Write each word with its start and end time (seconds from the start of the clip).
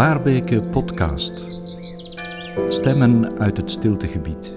Waarbeke 0.00 0.62
Podcast. 0.62 1.46
Stemmen 2.68 3.38
uit 3.38 3.56
het 3.56 3.70
stiltegebied. 3.70 4.54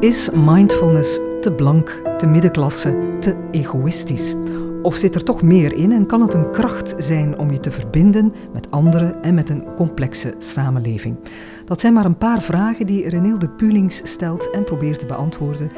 Is 0.00 0.30
mindfulness 0.30 1.20
te 1.40 1.52
blank, 1.56 2.02
te 2.18 2.26
middenklasse, 2.26 2.98
te 3.20 3.48
egoïstisch? 3.50 4.34
Of 4.82 4.96
zit 4.96 5.14
er 5.14 5.24
toch 5.24 5.42
meer 5.42 5.72
in 5.72 5.92
en 5.92 6.06
kan 6.06 6.20
het 6.20 6.34
een 6.34 6.50
kracht 6.50 6.94
zijn 6.98 7.38
om 7.38 7.50
je 7.50 7.60
te 7.60 7.70
verbinden 7.70 8.32
met 8.52 8.70
anderen 8.70 9.22
en 9.22 9.34
met 9.34 9.50
een 9.50 9.74
complexe 9.74 10.34
samenleving? 10.38 11.16
Dat 11.64 11.80
zijn 11.80 11.92
maar 11.92 12.04
een 12.04 12.18
paar 12.18 12.42
vragen 12.42 12.86
die 12.86 13.08
Renilde 13.08 13.48
Pulings 13.48 14.00
stelt 14.04 14.50
en 14.50 14.64
probeert 14.64 14.98
te 14.98 15.06
beantwoorden 15.06 15.70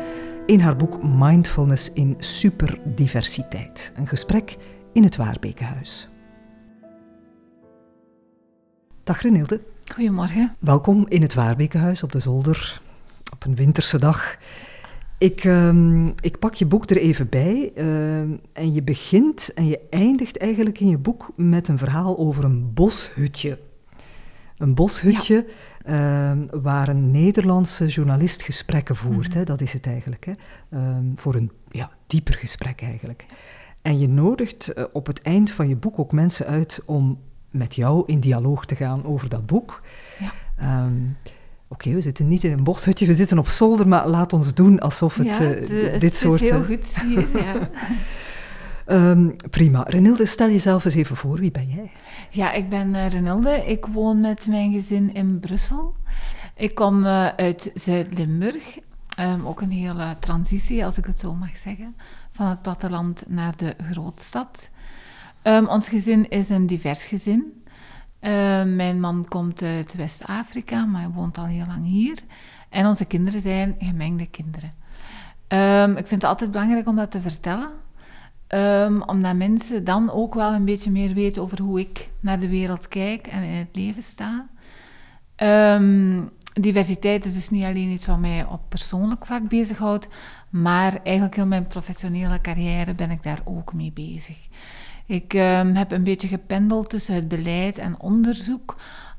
in 0.48 0.61
haar 0.61 0.77
boek 0.77 1.02
Mindfulness 1.02 1.93
in 1.93 2.15
Superdiversiteit. 2.19 3.93
Een 3.97 4.06
gesprek 4.06 4.56
in 4.93 5.02
het 5.02 5.16
Waarbekenhuis. 5.16 6.09
Dag 9.05 9.23
Renilde. 9.23 9.61
Goedemorgen. 9.92 10.56
Welkom 10.59 11.06
in 11.09 11.23
het 11.23 11.34
Waarbekenhuis 11.34 12.03
op 12.03 12.12
de 12.12 12.20
zolder 12.20 12.80
op 13.33 13.45
een 13.45 13.55
winterse 13.55 13.98
dag. 13.98 14.37
Ik, 15.19 15.45
ehm, 15.45 16.06
ik 16.06 16.39
pak 16.39 16.55
je 16.55 16.67
boek 16.67 16.91
er 16.91 16.97
even 16.97 17.28
bij 17.28 17.73
ehm, 17.75 18.37
en 18.53 18.73
je 18.73 18.83
begint 18.83 19.53
en 19.55 19.67
je 19.67 19.80
eindigt 19.91 20.39
eigenlijk 20.39 20.80
in 20.80 20.89
je 20.89 20.98
boek 20.98 21.33
met 21.37 21.69
een 21.69 21.78
verhaal 21.78 22.19
over 22.19 22.45
een 22.45 22.75
boshutje. 22.75 23.59
Een 24.59 24.75
boshutje 24.75 25.47
ehm, 25.85 26.47
waar 26.51 26.89
een 26.89 27.11
Nederlandse 27.11 27.87
journalist 27.87 28.42
gesprekken 28.42 28.97
voert, 28.97 29.28
mhm. 29.28 29.39
hè, 29.39 29.45
dat 29.45 29.61
is 29.61 29.73
het 29.73 29.87
eigenlijk. 29.87 30.27
Hè. 30.27 30.33
voor 31.17 31.34
een 31.34 31.51
ja, 31.70 31.91
dieper 32.06 32.34
gesprek 32.34 32.83
eigenlijk. 32.83 33.25
En 33.83 33.98
je 33.98 34.09
nodigt 34.09 34.69
eh, 34.69 34.84
op 34.92 35.06
het 35.06 35.23
eind 35.23 35.51
van 35.51 35.69
je 35.69 35.77
boek 35.77 35.98
ook 35.98 36.12
mensen 36.12 36.47
uit 36.47 36.83
om 36.84 37.19
met 37.51 37.75
jou 37.75 38.03
in 38.06 38.20
dialoog 38.20 38.67
te 38.67 38.77
gaan 38.77 39.05
over 39.05 39.29
dat 39.29 39.47
boek. 39.47 39.83
Ja. 40.19 40.91
Oké, 41.70 41.92
we 41.92 42.01
zitten 42.01 42.29
niet 42.29 42.45
in 42.45 42.53
een 42.53 42.64
boshutje, 42.64 43.06
we 43.06 43.14
zitten 43.14 43.39
op 43.39 43.48
zolder, 43.48 43.89
maar 43.89 44.09
laat 44.09 44.33
ons 44.33 44.55
doen 44.55 44.81
alsof 44.81 45.17
het 45.17 45.27
ja, 45.27 45.55
uh, 45.55 46.01
dit 46.01 46.17
soort... 46.17 46.41
Het 46.41 46.48
is 46.48 46.55
heel 46.55 46.64
goed 46.64 47.01
hier, 47.01 47.42
ja. 47.42 47.55
um, 48.91 49.36
prima. 49.50 49.84
Renilde, 49.86 50.27
stel 50.27 50.48
jezelf 50.48 50.84
eens 50.84 50.94
even 50.94 51.17
voor. 51.17 51.39
Wie 51.39 51.50
ben 51.50 51.69
jij? 51.69 51.91
Ja, 52.31 52.53
ik 52.53 52.69
ben 52.69 52.95
uh, 52.95 53.08
Renilde. 53.08 53.67
Ik 53.67 53.86
woon 53.86 54.20
met 54.20 54.47
mijn 54.47 54.72
gezin 54.72 55.14
in 55.14 55.41
Brussel. 55.41 55.95
Ik 56.55 56.75
kom 56.75 57.05
uh, 57.05 57.27
uit 57.27 57.70
Zuid-Limburg. 57.75 58.78
Um, 59.20 59.47
ook 59.47 59.61
een 59.61 59.70
hele 59.70 60.17
transitie, 60.20 60.84
als 60.84 60.98
ik 60.98 61.05
het 61.05 61.19
zo 61.19 61.34
mag 61.34 61.56
zeggen, 61.56 61.97
van 62.30 62.47
het 62.47 62.62
platteland 62.62 63.22
naar 63.28 63.56
de 63.56 63.75
grootstad. 63.91 64.70
Um, 65.42 65.67
ons 65.67 65.89
gezin 65.89 66.28
is 66.28 66.48
een 66.48 66.67
divers 66.67 67.06
gezin. 67.06 67.62
Mijn 68.20 69.00
man 69.00 69.27
komt 69.28 69.62
uit 69.62 69.95
West-Afrika, 69.95 70.84
maar 70.84 71.00
hij 71.00 71.11
woont 71.11 71.39
al 71.39 71.45
heel 71.45 71.67
lang 71.67 71.86
hier. 71.86 72.19
En 72.69 72.86
onze 72.86 73.05
kinderen 73.05 73.41
zijn 73.41 73.75
gemengde 73.78 74.27
kinderen. 74.27 74.70
Ik 75.98 76.06
vind 76.06 76.23
het 76.23 76.25
altijd 76.25 76.50
belangrijk 76.50 76.89
om 76.89 76.97
dat 76.97 77.11
te 77.11 77.20
vertellen. 77.20 77.69
Um, 78.55 79.03
omdat 79.03 79.37
mensen 79.37 79.85
dan 79.85 80.11
ook 80.11 80.35
wel 80.35 80.53
een 80.53 80.65
beetje 80.65 80.91
meer 80.91 81.15
weten 81.15 81.43
over 81.43 81.61
hoe 81.61 81.81
ik 81.81 82.11
naar 82.21 82.41
de 82.41 82.49
wereld 82.49 82.89
kijk 82.89 83.27
en 83.27 83.43
in 83.43 83.55
het 83.55 83.77
leven 83.77 84.03
sta. 84.03 84.49
diversiteit 86.53 87.25
is 87.25 87.35
dus 87.35 87.51
niet 87.51 87.65
alleen 87.65 87.91
iets 87.91 88.07
wat 88.07 88.19
mij 88.19 88.45
op 88.45 88.61
persoonlijk 88.69 89.27
vlak 89.27 89.49
bezighoudt, 89.49 90.08
maar 90.51 91.01
eigenlijk 91.03 91.37
heel 91.37 91.47
mijn 91.47 91.67
professionele 91.67 92.41
carrière 92.41 92.95
ben 92.95 93.11
ik 93.11 93.23
daar 93.23 93.41
ook 93.45 93.73
mee 93.73 93.92
bezig. 93.92 94.37
Ik 95.07 95.33
um, 95.33 95.75
heb 95.75 95.92
een 95.92 96.05
beetje 96.05 96.29
gependeld 96.29 96.91
tussen 96.91 97.14
het 97.14 97.29
beleid 97.29 97.79
en 97.79 98.01
onderzoek. 98.01 98.77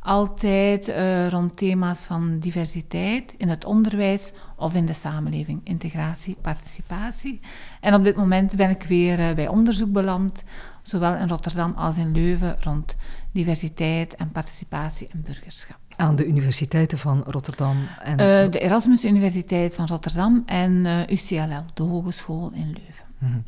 Altijd 0.09 0.87
uh, 0.87 1.27
rond 1.27 1.57
thema's 1.57 2.05
van 2.05 2.39
diversiteit 2.39 3.33
in 3.37 3.49
het 3.49 3.65
onderwijs 3.65 4.31
of 4.55 4.75
in 4.75 4.85
de 4.85 4.93
samenleving. 4.93 5.61
Integratie, 5.63 6.37
participatie. 6.41 7.39
En 7.81 7.93
op 7.93 8.03
dit 8.03 8.15
moment 8.15 8.55
ben 8.55 8.69
ik 8.69 8.83
weer 8.83 9.19
uh, 9.19 9.33
bij 9.33 9.47
onderzoek 9.47 9.91
beland, 9.91 10.43
zowel 10.81 11.15
in 11.15 11.27
Rotterdam 11.27 11.73
als 11.75 11.97
in 11.97 12.11
Leuven, 12.11 12.55
rond 12.59 12.95
diversiteit 13.31 14.15
en 14.15 14.31
participatie 14.31 15.07
en 15.07 15.21
burgerschap. 15.21 15.77
Aan 15.95 16.15
de 16.15 16.25
universiteiten 16.25 16.97
van 16.97 17.23
Rotterdam 17.27 17.77
en... 18.03 18.11
Uh, 18.11 18.17
de 18.51 18.59
Erasmus 18.59 19.05
Universiteit 19.05 19.75
van 19.75 19.87
Rotterdam 19.87 20.43
en 20.45 20.85
UCLL, 21.09 21.63
de 21.73 21.83
Hogeschool 21.83 22.51
in 22.53 22.67
Leuven. 22.67 23.05
Mhm. 23.17 23.39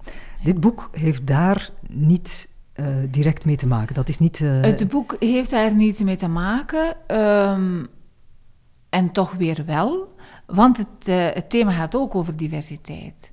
Dit 0.44 0.60
boek 0.60 0.90
heeft 0.92 1.28
daar 1.28 1.70
niet 1.88 2.50
uh, 2.82 3.08
direct 3.10 3.46
mee 3.46 3.56
te 3.56 3.68
maken. 3.68 3.96
Dat 3.96 4.10
is 4.10 4.18
niet. 4.18 4.40
Uh... 4.40 4.62
Het 4.62 4.88
boek 4.88 5.16
heeft 5.20 5.50
daar 5.50 5.76
niets 5.76 6.04
mee 6.04 6.16
te 6.16 6.28
maken. 6.28 6.96
Um, 7.18 7.88
en 8.90 9.12
toch 9.12 9.32
weer 9.32 9.64
wel. 9.66 10.16
Want 10.46 10.78
het, 10.78 11.08
uh, 11.08 11.28
het, 11.34 11.50
thema 11.50 11.72
gaat 11.72 11.96
ook 11.96 12.16
over 12.16 12.36
diversiteit. 12.36 13.32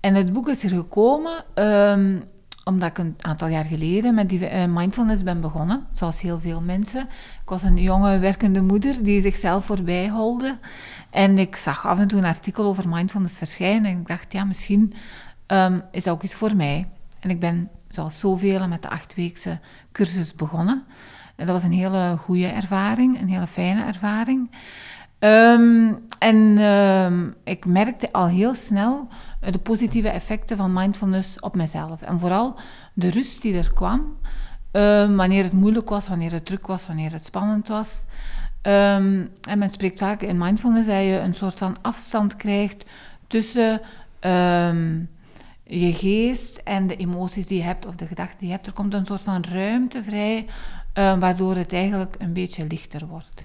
En 0.00 0.14
het 0.14 0.32
boek 0.32 0.48
is 0.48 0.62
er 0.64 0.68
gekomen 0.68 1.44
um, 1.54 2.24
omdat 2.64 2.88
ik 2.88 2.98
een 2.98 3.14
aantal 3.20 3.48
jaar 3.48 3.64
geleden 3.64 4.14
met 4.14 4.28
die, 4.28 4.48
mindfulness 4.68 5.22
ben 5.22 5.40
begonnen. 5.40 5.86
Zoals 5.92 6.20
heel 6.20 6.40
veel 6.40 6.62
mensen. 6.62 7.00
Ik 7.42 7.48
was 7.48 7.62
een 7.62 7.76
jonge 7.76 8.18
werkende 8.18 8.62
moeder 8.62 9.02
die 9.02 9.20
zichzelf 9.20 9.64
voorbij 9.64 10.08
holde. 10.08 10.58
En 11.10 11.38
ik 11.38 11.56
zag 11.56 11.86
af 11.86 11.98
en 11.98 12.08
toe 12.08 12.18
een 12.18 12.24
artikel 12.24 12.64
over 12.64 12.88
mindfulness 12.88 13.38
verschijnen. 13.38 13.90
En 13.90 13.98
ik 13.98 14.06
dacht, 14.06 14.32
ja, 14.32 14.44
misschien 14.44 14.92
um, 15.46 15.82
is 15.90 16.04
dat 16.04 16.14
ook 16.14 16.22
iets 16.22 16.34
voor 16.34 16.56
mij. 16.56 16.88
En 17.20 17.30
ik 17.30 17.40
ben, 17.40 17.70
zoals 17.96 18.20
zoveel, 18.20 18.68
met 18.68 18.82
de 18.82 18.90
achtweekse 18.90 19.58
cursus 19.92 20.34
begonnen. 20.34 20.84
En 21.36 21.46
dat 21.46 21.54
was 21.54 21.64
een 21.64 21.72
hele 21.72 22.16
goede 22.16 22.46
ervaring, 22.46 23.20
een 23.20 23.28
hele 23.28 23.46
fijne 23.46 23.84
ervaring. 23.84 24.50
Um, 25.18 25.98
en 26.18 26.36
um, 26.58 27.34
ik 27.44 27.66
merkte 27.66 28.12
al 28.12 28.26
heel 28.26 28.54
snel 28.54 29.08
de 29.50 29.58
positieve 29.58 30.08
effecten 30.08 30.56
van 30.56 30.72
mindfulness 30.72 31.40
op 31.40 31.56
mezelf. 31.56 32.02
En 32.02 32.18
vooral 32.18 32.58
de 32.92 33.10
rust 33.10 33.42
die 33.42 33.56
er 33.56 33.72
kwam, 33.72 34.16
wanneer 35.16 35.44
het 35.44 35.52
moeilijk 35.52 35.88
was, 35.88 36.08
wanneer 36.08 36.32
het 36.32 36.46
druk 36.46 36.66
was, 36.66 36.86
wanneer 36.86 37.12
het 37.12 37.24
spannend 37.24 37.68
was. 37.68 38.04
en 38.62 39.30
men 39.56 39.70
spreekt 39.70 39.98
vaak 39.98 40.22
in 40.22 40.38
mindfulness 40.38 40.86
dat 40.86 40.96
je 40.96 41.18
een 41.18 41.34
soort 41.34 41.58
van 41.58 41.76
afstand 41.82 42.36
krijgt 42.36 42.84
tussen 43.26 43.80
je 45.66 45.92
geest 45.92 46.56
en 46.56 46.86
de 46.86 46.96
emoties 46.96 47.46
die 47.46 47.58
je 47.58 47.64
hebt 47.64 47.86
of 47.86 47.94
de 47.94 48.06
gedachten 48.06 48.38
die 48.38 48.48
je 48.48 48.54
hebt. 48.54 48.66
Er 48.66 48.72
komt 48.72 48.94
een 48.94 49.06
soort 49.06 49.24
van 49.24 49.44
ruimte 49.50 50.04
vrij, 50.04 50.46
uh, 50.94 51.18
waardoor 51.18 51.56
het 51.56 51.72
eigenlijk 51.72 52.16
een 52.18 52.32
beetje 52.32 52.66
lichter 52.66 53.06
wordt. 53.06 53.44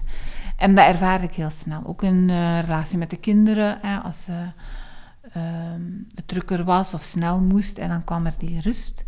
En 0.56 0.74
dat 0.74 0.86
ervaar 0.86 1.22
ik 1.22 1.34
heel 1.34 1.50
snel. 1.50 1.82
Ook 1.86 2.02
in 2.02 2.28
uh, 2.28 2.60
relatie 2.60 2.98
met 2.98 3.10
de 3.10 3.16
kinderen. 3.16 3.78
Hè, 3.80 3.98
als 3.98 4.28
uh, 4.28 4.36
het 6.14 6.28
drukker 6.28 6.64
was 6.64 6.94
of 6.94 7.02
snel 7.02 7.40
moest, 7.40 7.78
en 7.78 7.88
dan 7.88 8.04
kwam 8.04 8.26
er 8.26 8.34
die 8.38 8.60
rust. 8.60 9.04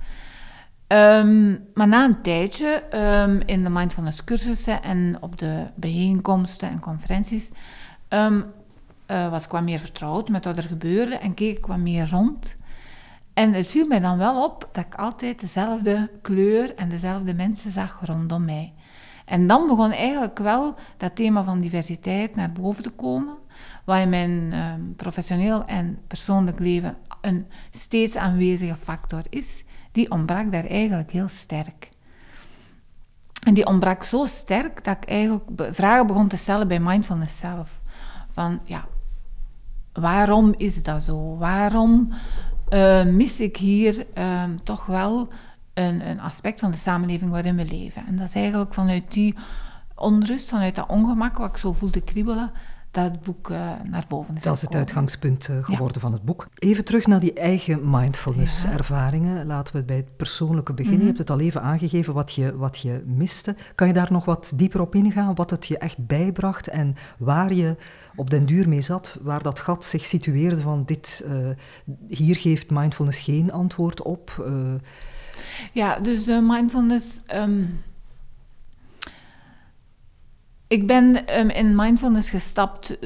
Um, 0.88 1.64
maar 1.74 1.88
na 1.88 2.04
een 2.04 2.22
tijdje 2.22 2.82
um, 2.94 3.40
in 3.46 3.64
de 3.64 3.70
mindfulness 3.70 4.24
cursussen 4.24 4.82
en 4.82 5.16
op 5.20 5.38
de 5.38 5.66
bijeenkomsten 5.74 6.70
en 6.70 6.80
conferenties 6.80 7.50
um, 8.08 8.44
was 9.06 9.44
ik 9.44 9.50
wat 9.50 9.62
meer 9.62 9.78
vertrouwd 9.78 10.28
met 10.28 10.44
wat 10.44 10.56
er 10.56 10.62
gebeurde 10.62 11.16
en 11.16 11.34
keek 11.34 11.56
ik 11.56 11.66
wat 11.66 11.78
meer 11.78 12.10
rond. 12.10 12.56
En 13.34 13.52
het 13.52 13.68
viel 13.68 13.86
mij 13.86 14.00
dan 14.00 14.18
wel 14.18 14.44
op 14.44 14.68
dat 14.72 14.84
ik 14.84 14.94
altijd 14.94 15.40
dezelfde 15.40 16.10
kleur 16.22 16.74
en 16.74 16.88
dezelfde 16.88 17.34
mensen 17.34 17.70
zag 17.70 18.00
rondom 18.04 18.44
mij. 18.44 18.72
En 19.24 19.46
dan 19.46 19.66
begon 19.66 19.90
eigenlijk 19.90 20.38
wel 20.38 20.74
dat 20.96 21.16
thema 21.16 21.44
van 21.44 21.60
diversiteit 21.60 22.36
naar 22.36 22.52
boven 22.52 22.82
te 22.82 22.90
komen, 22.90 23.36
wat 23.84 23.98
in 23.98 24.08
mijn 24.08 24.30
uh, 24.30 24.72
professioneel 24.96 25.64
en 25.64 25.98
persoonlijk 26.06 26.58
leven 26.58 26.96
een 27.20 27.46
steeds 27.70 28.16
aanwezige 28.16 28.76
factor 28.76 29.22
is. 29.30 29.64
Die 29.92 30.10
ontbrak 30.10 30.52
daar 30.52 30.66
eigenlijk 30.66 31.10
heel 31.10 31.28
sterk. 31.28 31.88
En 33.46 33.54
die 33.54 33.66
ontbrak 33.66 34.02
zo 34.02 34.26
sterk 34.26 34.84
dat 34.84 34.96
ik 34.96 35.08
eigenlijk 35.08 35.50
vragen 35.70 36.06
begon 36.06 36.28
te 36.28 36.36
stellen 36.36 36.68
bij 36.68 36.80
mindfulness 36.80 37.38
zelf. 37.38 37.80
Van 38.30 38.60
ja, 38.64 38.84
waarom 39.92 40.54
is 40.56 40.82
dat 40.82 41.02
zo? 41.02 41.36
Waarom 41.36 42.12
uh, 42.70 43.04
mis 43.04 43.40
ik 43.40 43.56
hier 43.56 44.06
uh, 44.18 44.44
toch 44.62 44.86
wel 44.86 45.28
een, 45.74 46.08
een, 46.08 46.20
aspect 46.20 46.60
van 46.60 46.70
de 46.70 46.76
samenleving 46.76 47.30
waarin 47.30 47.56
we 47.56 47.64
leven. 47.64 48.06
En 48.06 48.16
dat 48.16 48.28
is 48.28 48.34
eigenlijk 48.34 48.74
vanuit 48.74 49.12
die 49.12 49.34
onrust, 49.94 50.48
vanuit 50.48 50.74
dat 50.74 50.88
ongemak 50.88 51.36
wat 51.36 51.48
ik 51.48 51.56
zo 51.56 51.72
voelde 51.72 52.00
kriebelen, 52.00 52.52
dat 52.94 53.10
het 53.10 53.20
boek 53.20 53.50
uh, 53.50 53.72
naar 53.82 54.04
boven 54.08 54.36
is 54.36 54.42
Dat 54.42 54.56
is 54.56 54.62
het 54.62 54.74
uitgangspunt 54.74 55.48
uh, 55.48 55.64
geworden 55.64 56.00
van 56.00 56.12
het 56.12 56.22
boek. 56.22 56.48
Even 56.58 56.84
terug 56.84 57.06
naar 57.06 57.20
die 57.20 57.32
eigen 57.32 57.90
mindfulness-ervaringen. 57.90 59.46
Laten 59.46 59.76
we 59.76 59.82
bij 59.82 59.96
het 59.96 60.16
persoonlijke 60.16 60.72
beginnen. 60.72 61.00
Mm 61.00 61.06
-hmm. 61.06 61.12
Je 61.12 61.16
hebt 61.16 61.30
het 61.30 61.38
al 61.38 61.46
even 61.46 61.62
aangegeven 61.62 62.14
wat 62.14 62.32
je, 62.32 62.56
wat 62.56 62.78
je 62.78 63.02
miste. 63.06 63.56
Kan 63.74 63.86
je 63.86 63.92
daar 63.92 64.12
nog 64.12 64.24
wat 64.24 64.52
dieper 64.56 64.80
op 64.80 64.94
ingaan? 64.94 65.34
Wat 65.34 65.50
het 65.50 65.66
je 65.66 65.78
echt 65.78 66.06
bijbracht 66.06 66.68
en 66.68 66.94
waar 67.18 67.52
je 67.52 67.76
op 68.16 68.30
den 68.30 68.46
duur 68.46 68.68
mee 68.68 68.80
zat, 68.80 69.18
waar 69.22 69.42
dat 69.42 69.60
gat 69.60 69.84
zich 69.84 70.04
situeerde 70.04 70.60
van 70.60 70.84
dit, 70.84 71.24
uh, 71.26 71.48
hier 72.08 72.36
geeft 72.36 72.70
mindfulness 72.70 73.20
geen 73.20 73.52
antwoord 73.52 74.02
op. 74.02 74.48
Ja, 75.72 75.98
dus 76.00 76.28
uh, 76.28 76.50
mindfulness. 76.50 77.20
Um, 77.34 77.82
ik 80.74 80.86
ben 80.86 81.38
um, 81.38 81.50
in 81.50 81.74
mindfulness 81.74 82.30
gestapt, 82.30 82.98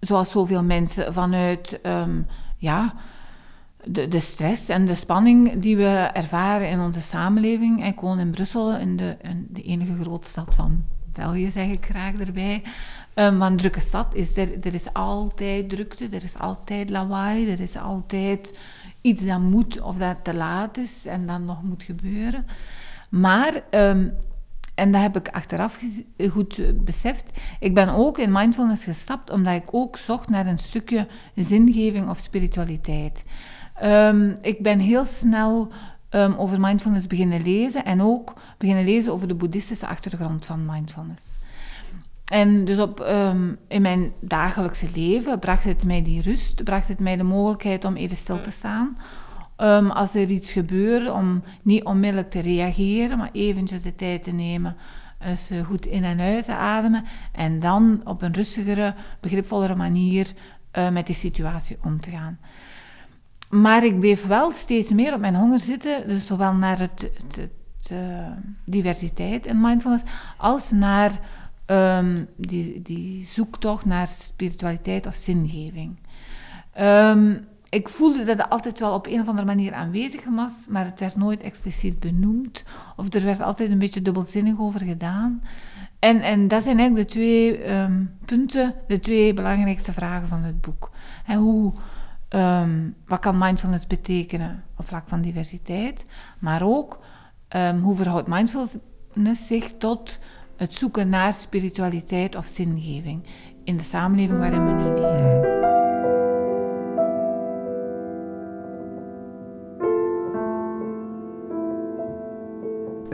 zoals 0.00 0.30
zoveel 0.30 0.64
mensen, 0.64 1.12
vanuit 1.12 1.78
um, 1.82 2.26
ja, 2.56 2.94
de, 3.84 4.08
de, 4.08 4.20
stress 4.20 4.68
en 4.68 4.84
de 4.84 4.94
spanning 4.94 5.58
die 5.58 5.76
we 5.76 6.10
ervaren 6.12 6.68
in 6.68 6.80
onze 6.80 7.00
samenleving. 7.00 7.86
Ik 7.86 8.00
woon 8.00 8.18
in 8.18 8.30
Brussel, 8.30 8.76
in 8.76 8.96
de, 8.96 9.16
in 9.22 9.46
de 9.50 9.62
enige 9.62 10.02
grote 10.02 10.28
stad 10.28 10.54
van 10.54 10.84
België, 11.12 11.50
zeg 11.50 11.66
ik 11.66 11.84
graag 11.84 12.14
erbij. 12.14 12.62
Um, 13.14 13.42
een 13.42 13.56
drukke 13.56 13.80
stad 13.80 14.14
is 14.14 14.36
er, 14.36 14.48
er 14.62 14.74
is 14.74 14.92
altijd 14.92 15.68
drukte, 15.68 16.08
er 16.08 16.24
is 16.24 16.38
altijd 16.38 16.90
lawaai, 16.90 17.50
er 17.50 17.60
is 17.60 17.76
altijd 17.76 18.58
iets 19.00 19.24
dat 19.24 19.40
moet 19.40 19.80
of 19.80 19.96
dat 19.96 20.16
te 20.22 20.34
laat 20.34 20.76
is 20.76 21.06
en 21.06 21.26
dan 21.26 21.44
nog 21.44 21.62
moet 21.62 21.82
gebeuren. 21.82 22.46
Maar, 23.08 23.62
en 24.80 24.92
dat 24.92 25.00
heb 25.00 25.16
ik 25.16 25.28
achteraf 25.28 25.78
goed 26.30 26.84
beseft, 26.84 27.30
ik 27.60 27.74
ben 27.74 27.88
ook 27.88 28.18
in 28.18 28.32
mindfulness 28.32 28.84
gestapt 28.84 29.30
omdat 29.30 29.54
ik 29.54 29.74
ook 29.74 29.96
zocht 29.96 30.28
naar 30.28 30.46
een 30.46 30.58
stukje 30.58 31.06
zingeving 31.34 32.08
of 32.08 32.18
spiritualiteit. 32.18 33.24
Um, 33.82 34.36
ik 34.42 34.62
ben 34.62 34.78
heel 34.78 35.04
snel 35.04 35.72
um, 36.10 36.34
over 36.34 36.60
mindfulness 36.60 37.06
beginnen 37.06 37.42
lezen 37.42 37.84
en 37.84 38.02
ook 38.02 38.32
beginnen 38.58 38.84
lezen 38.84 39.12
over 39.12 39.28
de 39.28 39.34
boeddhistische 39.34 39.86
achtergrond 39.86 40.46
van 40.46 40.66
mindfulness. 40.66 41.24
En 42.24 42.64
dus 42.64 42.78
op, 42.78 43.00
um, 43.00 43.58
in 43.68 43.82
mijn 43.82 44.12
dagelijkse 44.20 44.88
leven 44.94 45.38
bracht 45.38 45.64
het 45.64 45.84
mij 45.84 46.02
die 46.02 46.22
rust, 46.22 46.64
bracht 46.64 46.88
het 46.88 47.00
mij 47.00 47.16
de 47.16 47.22
mogelijkheid 47.22 47.84
om 47.84 47.96
even 47.96 48.16
stil 48.16 48.40
te 48.40 48.50
staan. 48.50 48.96
Um, 49.62 49.90
als 49.90 50.14
er 50.14 50.30
iets 50.30 50.52
gebeurt, 50.52 51.10
om 51.10 51.42
niet 51.62 51.84
onmiddellijk 51.84 52.30
te 52.30 52.40
reageren, 52.40 53.18
maar 53.18 53.30
eventjes 53.32 53.82
de 53.82 53.94
tijd 53.94 54.22
te 54.22 54.30
nemen, 54.30 54.76
eens 55.18 55.50
uh, 55.50 55.64
goed 55.64 55.86
in 55.86 56.04
en 56.04 56.20
uit 56.20 56.44
te 56.44 56.54
ademen. 56.54 57.04
En 57.32 57.60
dan 57.60 58.00
op 58.04 58.22
een 58.22 58.32
rustigere, 58.32 58.94
begripvollere 59.20 59.74
manier 59.74 60.32
uh, 60.78 60.90
met 60.90 61.06
die 61.06 61.14
situatie 61.14 61.76
om 61.82 62.00
te 62.00 62.10
gaan. 62.10 62.38
Maar 63.48 63.84
ik 63.84 64.00
bleef 64.00 64.26
wel 64.26 64.50
steeds 64.50 64.92
meer 64.92 65.14
op 65.14 65.20
mijn 65.20 65.34
honger 65.34 65.60
zitten, 65.60 66.08
dus 66.08 66.26
zowel 66.26 66.54
naar 66.54 66.78
het, 66.78 67.10
het, 67.36 67.50
uh, 67.92 67.98
diversiteit 68.64 69.46
en 69.46 69.60
mindfulness, 69.60 70.04
als 70.36 70.70
naar 70.70 71.20
um, 71.66 72.28
die, 72.36 72.82
die 72.82 73.24
zoektocht 73.24 73.84
naar 73.84 74.06
spiritualiteit 74.06 75.06
of 75.06 75.14
zingeving. 75.14 75.98
Um, 76.80 77.48
ik 77.70 77.88
voelde 77.88 78.24
dat 78.24 78.38
het 78.38 78.48
altijd 78.48 78.78
wel 78.78 78.94
op 78.94 79.06
een 79.06 79.20
of 79.20 79.28
andere 79.28 79.46
manier 79.46 79.72
aanwezig 79.72 80.24
was, 80.24 80.66
maar 80.68 80.84
het 80.84 81.00
werd 81.00 81.16
nooit 81.16 81.42
expliciet 81.42 82.00
benoemd. 82.00 82.64
Of 82.96 83.14
er 83.14 83.24
werd 83.24 83.40
altijd 83.40 83.70
een 83.70 83.78
beetje 83.78 84.02
dubbelzinnig 84.02 84.58
over 84.60 84.80
gedaan. 84.80 85.42
En, 85.98 86.20
en 86.20 86.48
dat 86.48 86.62
zijn 86.62 86.78
eigenlijk 86.78 87.08
de 87.08 87.14
twee 87.14 87.72
um, 87.72 88.18
punten, 88.24 88.74
de 88.86 89.00
twee 89.00 89.34
belangrijkste 89.34 89.92
vragen 89.92 90.28
van 90.28 90.42
het 90.42 90.60
boek. 90.60 90.90
En 91.26 91.38
hoe, 91.38 91.72
um, 92.28 92.94
wat 93.06 93.18
kan 93.18 93.38
mindfulness 93.38 93.86
betekenen 93.86 94.64
op 94.76 94.86
vlak 94.86 95.08
van 95.08 95.20
diversiteit, 95.20 96.04
maar 96.38 96.62
ook 96.62 96.98
um, 97.56 97.80
hoe 97.80 97.96
verhoudt 97.96 98.28
mindfulness 98.28 99.46
zich 99.46 99.72
tot 99.78 100.18
het 100.56 100.74
zoeken 100.74 101.08
naar 101.08 101.32
spiritualiteit 101.32 102.36
of 102.36 102.46
zingeving 102.46 103.26
in 103.64 103.76
de 103.76 103.82
samenleving 103.82 104.38
waarin 104.38 104.66
we 104.66 104.72
nu 104.72 105.00
leven. 105.00 105.69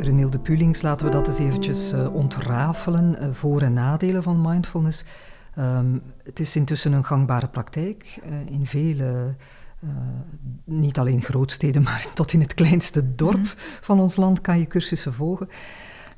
René 0.06 0.28
de 0.28 0.38
Pulings, 0.38 0.82
laten 0.82 1.06
we 1.06 1.12
dat 1.12 1.28
eens 1.28 1.38
eventjes 1.38 1.92
uh, 1.92 2.14
ontrafelen, 2.14 3.16
uh, 3.20 3.28
voor- 3.32 3.62
en 3.62 3.72
nadelen 3.72 4.22
van 4.22 4.40
mindfulness. 4.40 5.04
Um, 5.58 6.02
het 6.24 6.40
is 6.40 6.56
intussen 6.56 6.92
een 6.92 7.04
gangbare 7.04 7.48
praktijk 7.48 8.18
uh, 8.30 8.54
in 8.54 8.66
vele, 8.66 9.34
niet 10.64 10.98
alleen 10.98 11.22
grootsteden, 11.22 11.82
maar 11.88 12.06
tot 12.14 12.32
in 12.32 12.40
het 12.40 12.54
kleinste 12.54 13.14
dorp 13.14 13.36
mm 13.36 13.42
-hmm. 13.42 13.52
van 13.80 14.00
ons 14.00 14.16
land 14.16 14.40
kan 14.40 14.58
je 14.58 14.66
cursussen 14.66 15.12
volgen. 15.12 15.48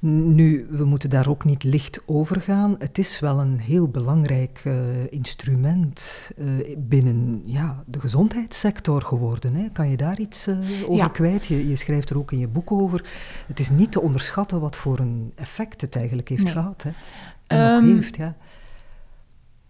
Nu, 0.01 0.67
we 0.71 0.85
moeten 0.85 1.11
daar 1.11 1.29
ook 1.29 1.45
niet 1.45 1.65
licht 1.65 2.03
over 2.07 2.41
gaan. 2.41 2.75
Het 2.79 2.99
is 2.99 3.21
wel 3.21 3.41
een 3.41 3.59
heel 3.59 3.89
belangrijk 3.89 4.63
uh, 4.65 4.75
instrument 5.11 6.31
uh, 6.37 6.77
binnen 6.77 7.43
ja, 7.45 7.83
de 7.87 8.01
gezondheidssector 8.01 9.03
geworden. 9.03 9.55
Hè. 9.55 9.69
Kan 9.73 9.91
je 9.91 9.97
daar 9.97 10.21
iets 10.21 10.49
uh, 10.49 10.59
over 10.83 10.97
ja. 10.97 11.09
kwijt? 11.09 11.47
Je, 11.47 11.69
je, 11.69 11.77
schrijft 11.77 12.11
er 12.11 12.19
ook 12.19 12.33
in 12.33 12.39
je 12.39 12.49
boek 12.49 12.73
over. 12.73 13.05
Het 13.47 13.61
is 13.61 13.71
niet 13.71 13.93
te 13.93 14.01
onderschatten 14.01 14.61
wat 14.61 14.77
voor 14.77 14.99
een 14.99 15.33
effect 15.35 15.81
het 15.81 15.97
eigenlijk 15.97 16.29
heeft 16.29 16.45
nee. 16.45 16.53
gehad. 16.53 16.83
Hè. 16.83 16.91
En 17.47 17.73
um, 17.73 17.87
nog 17.87 17.97
heeft, 17.97 18.17
ja. 18.17 18.37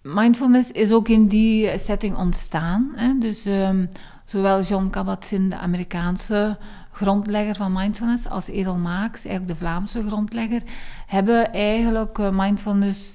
Mindfulness 0.02 0.70
is 0.70 0.92
ook 0.92 1.08
in 1.08 1.26
die 1.26 1.78
setting 1.78 2.16
ontstaan. 2.16 2.92
Hè. 2.94 3.18
Dus 3.18 3.46
um, 3.46 3.88
zowel 4.24 4.62
John 4.62 4.90
Kabat-Zinn, 4.90 5.48
de 5.48 5.58
Amerikaanse 5.58 6.58
grondlegger 6.98 7.54
van 7.54 7.72
mindfulness, 7.72 8.28
als 8.28 8.48
Edel 8.48 8.76
Maaks, 8.76 9.24
eigenlijk 9.24 9.58
de 9.58 9.64
Vlaamse 9.64 10.06
grondlegger, 10.06 10.62
hebben 11.06 11.52
eigenlijk 11.52 12.18
uh, 12.18 12.28
mindfulness 12.30 13.14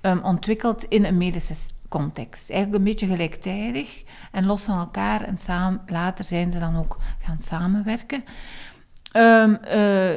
um, 0.00 0.20
ontwikkeld 0.22 0.84
in 0.84 1.04
een 1.04 1.16
medische 1.16 1.54
context. 1.88 2.50
Eigenlijk 2.50 2.78
een 2.78 2.90
beetje 2.90 3.06
gelijktijdig 3.06 4.04
en 4.32 4.46
los 4.46 4.62
van 4.62 4.78
elkaar. 4.78 5.20
En 5.20 5.38
samen, 5.38 5.80
later 5.86 6.24
zijn 6.24 6.52
ze 6.52 6.58
dan 6.58 6.76
ook 6.76 6.98
gaan 7.18 7.38
samenwerken. 7.38 8.24
Um, 9.16 9.58
uh, 9.64 10.14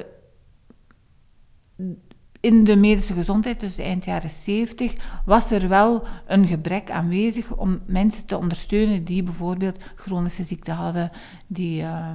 in 2.40 2.64
de 2.64 2.76
medische 2.76 3.14
gezondheid, 3.14 3.60
dus 3.60 3.78
eind 3.78 4.06
jaren 4.06 4.30
70, 4.30 4.94
was 5.26 5.52
er 5.52 5.68
wel 5.68 6.08
een 6.28 6.48
gebrek 6.48 6.92
aanwezig 6.92 7.56
om 7.56 7.82
mensen 7.86 8.26
te 8.26 8.38
ondersteunen 8.38 9.04
die 9.04 9.24
bijvoorbeeld 9.24 9.78
chronische 9.96 10.44
ziekte 10.44 10.72
hadden, 10.72 11.12
die 11.48 11.82
uh, 11.82 12.12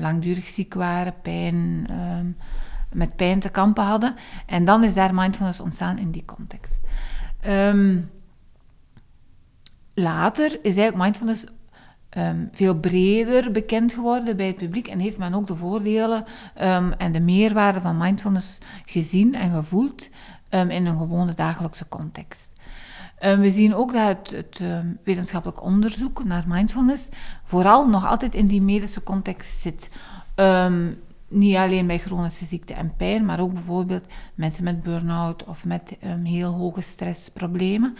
langdurig 0.00 0.46
ziek 0.46 0.74
waren, 0.74 1.14
pijn, 1.22 1.86
uh, 1.90 2.18
met 2.92 3.16
pijn 3.16 3.40
te 3.40 3.48
kampen 3.48 3.84
hadden. 3.84 4.14
En 4.46 4.64
dan 4.64 4.84
is 4.84 4.94
daar 4.94 5.14
mindfulness 5.14 5.60
ontstaan 5.60 5.98
in 5.98 6.10
die 6.10 6.24
context. 6.24 6.80
Um, 7.46 8.10
later 9.94 10.46
is 10.46 10.76
eigenlijk 10.76 10.96
mindfulness 10.96 11.44
um, 12.10 12.48
veel 12.52 12.78
breder 12.78 13.50
bekend 13.50 13.92
geworden 13.92 14.36
bij 14.36 14.46
het 14.46 14.56
publiek 14.56 14.88
en 14.88 14.98
heeft 14.98 15.18
men 15.18 15.34
ook 15.34 15.46
de 15.46 15.56
voordelen 15.56 16.24
en 16.98 17.12
de 17.12 17.20
meerwaarde 17.20 17.80
van 17.80 17.96
mindfulness 17.96 18.58
gezien 18.84 19.34
en 19.34 19.50
gevoeld 19.50 20.08
in 20.50 20.86
een 20.86 20.98
gewone 20.98 21.34
dagelijkse 21.34 21.88
context. 21.88 22.53
We 23.18 23.50
zien 23.50 23.74
ook 23.74 23.92
dat 23.92 24.30
het, 24.30 24.58
het 24.58 24.60
wetenschappelijk 25.04 25.62
onderzoek 25.62 26.24
naar 26.24 26.44
mindfulness 26.46 27.08
vooral 27.44 27.88
nog 27.88 28.06
altijd 28.06 28.34
in 28.34 28.46
die 28.46 28.62
medische 28.62 29.02
context 29.02 29.60
zit 29.60 29.90
niet 31.34 31.56
alleen 31.56 31.86
bij 31.86 31.98
chronische 31.98 32.44
ziekte 32.44 32.74
en 32.74 32.96
pijn, 32.96 33.24
maar 33.24 33.40
ook 33.40 33.52
bijvoorbeeld 33.52 34.04
mensen 34.34 34.64
met 34.64 34.82
burn-out 34.82 35.44
of 35.44 35.64
met 35.64 35.96
um, 36.04 36.24
heel 36.24 36.52
hoge 36.52 36.80
stressproblemen. 36.80 37.96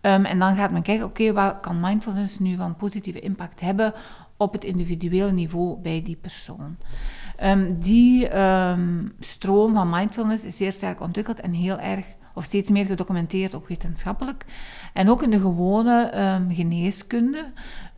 Um, 0.00 0.24
en 0.24 0.38
dan 0.38 0.56
gaat 0.56 0.70
men 0.70 0.82
kijken, 0.82 1.06
oké, 1.06 1.32
wat 1.32 1.60
kan 1.60 1.80
mindfulness 1.80 2.38
nu 2.38 2.56
van 2.56 2.76
positieve 2.76 3.20
impact 3.20 3.60
hebben 3.60 3.92
op 4.36 4.52
het 4.52 4.64
individuele 4.64 5.32
niveau 5.32 5.80
bij 5.80 6.02
die 6.02 6.16
persoon? 6.16 6.76
Die 7.78 8.28
stroom 9.20 9.74
van 9.74 9.90
mindfulness 9.90 10.44
is 10.44 10.56
zeer 10.56 10.72
sterk 10.72 11.00
ontwikkeld 11.00 11.40
en 11.40 11.52
heel 11.52 11.78
erg 11.78 12.04
of 12.34 12.44
steeds 12.44 12.70
meer 12.70 12.84
gedocumenteerd, 12.84 13.54
ook 13.54 13.68
wetenschappelijk. 13.68 14.44
En 14.92 15.08
ook 15.08 15.22
in 15.22 15.30
de 15.30 15.40
gewone 15.40 16.10
geneeskunde 16.48 17.52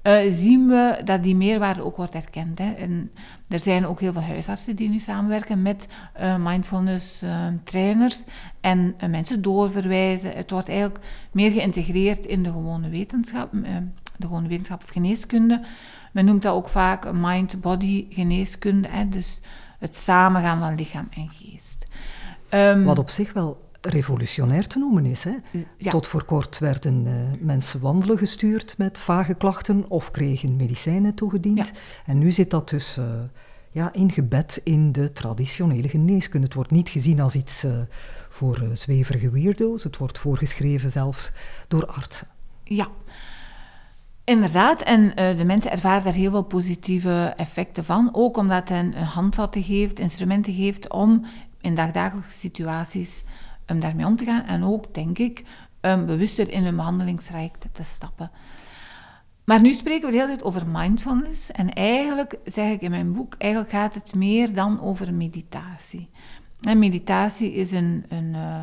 uh, 0.06 0.18
zien 0.28 0.68
we 0.68 1.00
dat 1.04 1.22
die 1.22 1.36
meerwaarde 1.36 1.84
ook 1.84 1.96
wordt 1.96 2.14
erkend. 2.14 2.58
Hè. 2.58 2.72
En 2.72 3.10
er 3.48 3.58
zijn 3.58 3.86
ook 3.86 4.00
heel 4.00 4.12
veel 4.12 4.22
huisartsen 4.22 4.76
die 4.76 4.88
nu 4.88 4.98
samenwerken 4.98 5.62
met 5.62 5.88
uh, 6.20 6.36
mindfulness 6.38 7.22
uh, 7.22 7.46
trainers 7.64 8.24
en 8.60 8.96
mensen 9.10 9.42
doorverwijzen. 9.42 10.36
Het 10.36 10.50
wordt 10.50 10.68
eigenlijk 10.68 11.04
meer 11.30 11.50
geïntegreerd 11.50 12.26
in 12.26 12.42
de 12.42 12.52
gewone 12.52 12.88
wetenschap, 12.88 13.52
de 14.16 14.26
gewone 14.26 14.48
wetenschap 14.48 14.82
of 14.82 14.88
geneeskunde. 14.88 15.62
Men 16.12 16.24
noemt 16.24 16.42
dat 16.42 16.54
ook 16.54 16.68
vaak 16.68 17.12
mind-body 17.12 18.06
geneeskunde, 18.10 18.88
hè, 18.88 19.08
dus 19.08 19.38
het 19.78 19.94
samengaan 19.94 20.58
van 20.58 20.74
lichaam 20.74 21.08
en 21.10 21.30
geest. 21.30 21.86
Wat 22.84 22.98
op 22.98 23.10
zich 23.10 23.32
wel 23.32 23.65
revolutionair 23.88 24.66
te 24.66 24.78
noemen 24.78 25.06
is. 25.06 25.24
Hè? 25.24 25.34
Ja. 25.76 25.90
Tot 25.90 26.06
voor 26.06 26.24
kort 26.24 26.58
werden 26.58 27.06
uh, 27.06 27.12
mensen 27.40 27.80
wandelen 27.80 28.18
gestuurd 28.18 28.78
met 28.78 28.98
vage 28.98 29.34
klachten 29.34 29.84
of 29.88 30.10
kregen 30.10 30.56
medicijnen 30.56 31.14
toegediend. 31.14 31.66
Ja. 31.66 31.80
En 32.06 32.18
nu 32.18 32.32
zit 32.32 32.50
dat 32.50 32.68
dus 32.68 32.98
uh, 32.98 33.04
ja, 33.70 33.92
ingebed 33.92 34.60
in 34.64 34.92
de 34.92 35.12
traditionele 35.12 35.88
geneeskunde. 35.88 36.46
Het 36.46 36.54
wordt 36.54 36.70
niet 36.70 36.88
gezien 36.88 37.20
als 37.20 37.34
iets 37.34 37.64
uh, 37.64 37.72
voor 38.28 38.64
zweverige 38.72 39.30
weirdo's. 39.30 39.84
Het 39.84 39.96
wordt 39.96 40.18
voorgeschreven 40.18 40.90
zelfs 40.90 41.32
door 41.68 41.86
artsen. 41.86 42.26
Ja. 42.64 42.88
Inderdaad, 44.24 44.82
en 44.82 45.02
uh, 45.02 45.38
de 45.38 45.44
mensen 45.44 45.70
ervaren 45.70 46.04
daar 46.04 46.12
heel 46.12 46.30
veel 46.30 46.42
positieve 46.42 47.34
effecten 47.36 47.84
van. 47.84 48.08
Ook 48.12 48.36
omdat 48.36 48.68
het 48.68 48.78
een 48.78 48.94
handvatten 48.94 49.62
geeft, 49.62 49.98
instrumenten 49.98 50.54
geeft 50.54 50.92
om 50.92 51.24
in 51.60 51.74
dagdagelijkse 51.74 52.38
situaties 52.38 53.22
um, 53.66 53.80
daarmee 53.80 54.06
om 54.06 54.16
te 54.16 54.24
gaan. 54.24 54.44
En 54.44 54.64
ook, 54.64 54.94
denk 54.94 55.18
ik, 55.18 55.44
um, 55.80 56.06
bewuster 56.06 56.50
in 56.50 56.64
een 56.64 56.76
behandelingstraject 56.76 57.66
te 57.72 57.82
stappen. 57.82 58.30
Maar 59.44 59.60
nu 59.60 59.72
spreken 59.72 60.06
we 60.06 60.12
de 60.12 60.18
hele 60.18 60.28
tijd 60.28 60.42
over 60.42 60.66
mindfulness. 60.66 61.50
En 61.50 61.72
eigenlijk 61.72 62.38
zeg 62.44 62.72
ik 62.72 62.80
in 62.80 62.90
mijn 62.90 63.12
boek, 63.12 63.34
eigenlijk 63.38 63.72
gaat 63.72 63.94
het 63.94 64.14
meer 64.14 64.54
dan 64.54 64.80
over 64.80 65.14
meditatie. 65.14 66.08
En 66.60 66.78
meditatie 66.78 67.52
is 67.52 67.72
een, 67.72 68.04
een 68.08 68.34
uh, 68.34 68.58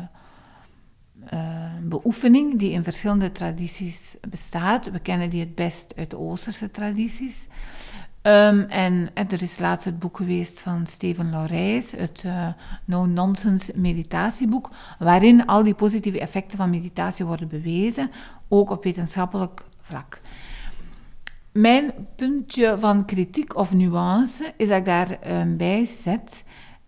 uh, 1.32 1.72
beoefening 1.82 2.58
die 2.58 2.70
in 2.70 2.84
verschillende 2.84 3.32
tradities 3.32 4.16
bestaat. 4.30 4.90
We 4.90 4.98
kennen 4.98 5.30
die 5.30 5.40
het 5.40 5.54
best 5.54 5.96
uit 5.96 6.10
de 6.10 6.18
Oosterse 6.18 6.70
tradities. 6.70 7.46
Um, 8.26 8.60
en, 8.60 9.10
er 9.14 9.42
is 9.42 9.58
laatst 9.58 9.84
het 9.84 9.98
boek 9.98 10.16
geweest 10.16 10.60
van 10.60 10.86
Steven 10.86 11.30
Laurijs, 11.30 11.90
het 11.90 12.22
uh, 12.26 12.48
No-Nonsense 12.84 13.72
meditatieboek, 13.76 14.70
waarin 14.98 15.46
al 15.46 15.62
die 15.62 15.74
positieve 15.74 16.20
effecten 16.20 16.58
van 16.58 16.70
meditatie 16.70 17.24
worden 17.24 17.48
bewezen, 17.48 18.10
ook 18.48 18.70
op 18.70 18.84
wetenschappelijk 18.84 19.64
vlak. 19.80 20.20
Mijn 21.52 21.92
puntje 22.16 22.78
van 22.78 23.04
kritiek 23.04 23.56
of 23.56 23.74
nuance 23.74 24.52
is 24.56 24.68
dat 24.68 24.78
ik 24.78 24.84
daarbij 24.84 25.40
um, 25.40 25.56
bij 25.56 25.84
zet, 25.84 26.44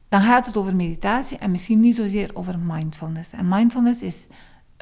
dan 0.09 0.23
gaat 0.23 0.47
het 0.47 0.57
over 0.57 0.76
meditatie 0.76 1.38
en 1.38 1.50
misschien 1.50 1.81
niet 1.81 1.97
zozeer 1.97 2.31
over 2.35 2.59
mindfulness. 2.59 3.33
En 3.33 3.49
mindfulness 3.49 4.02
is 4.02 4.26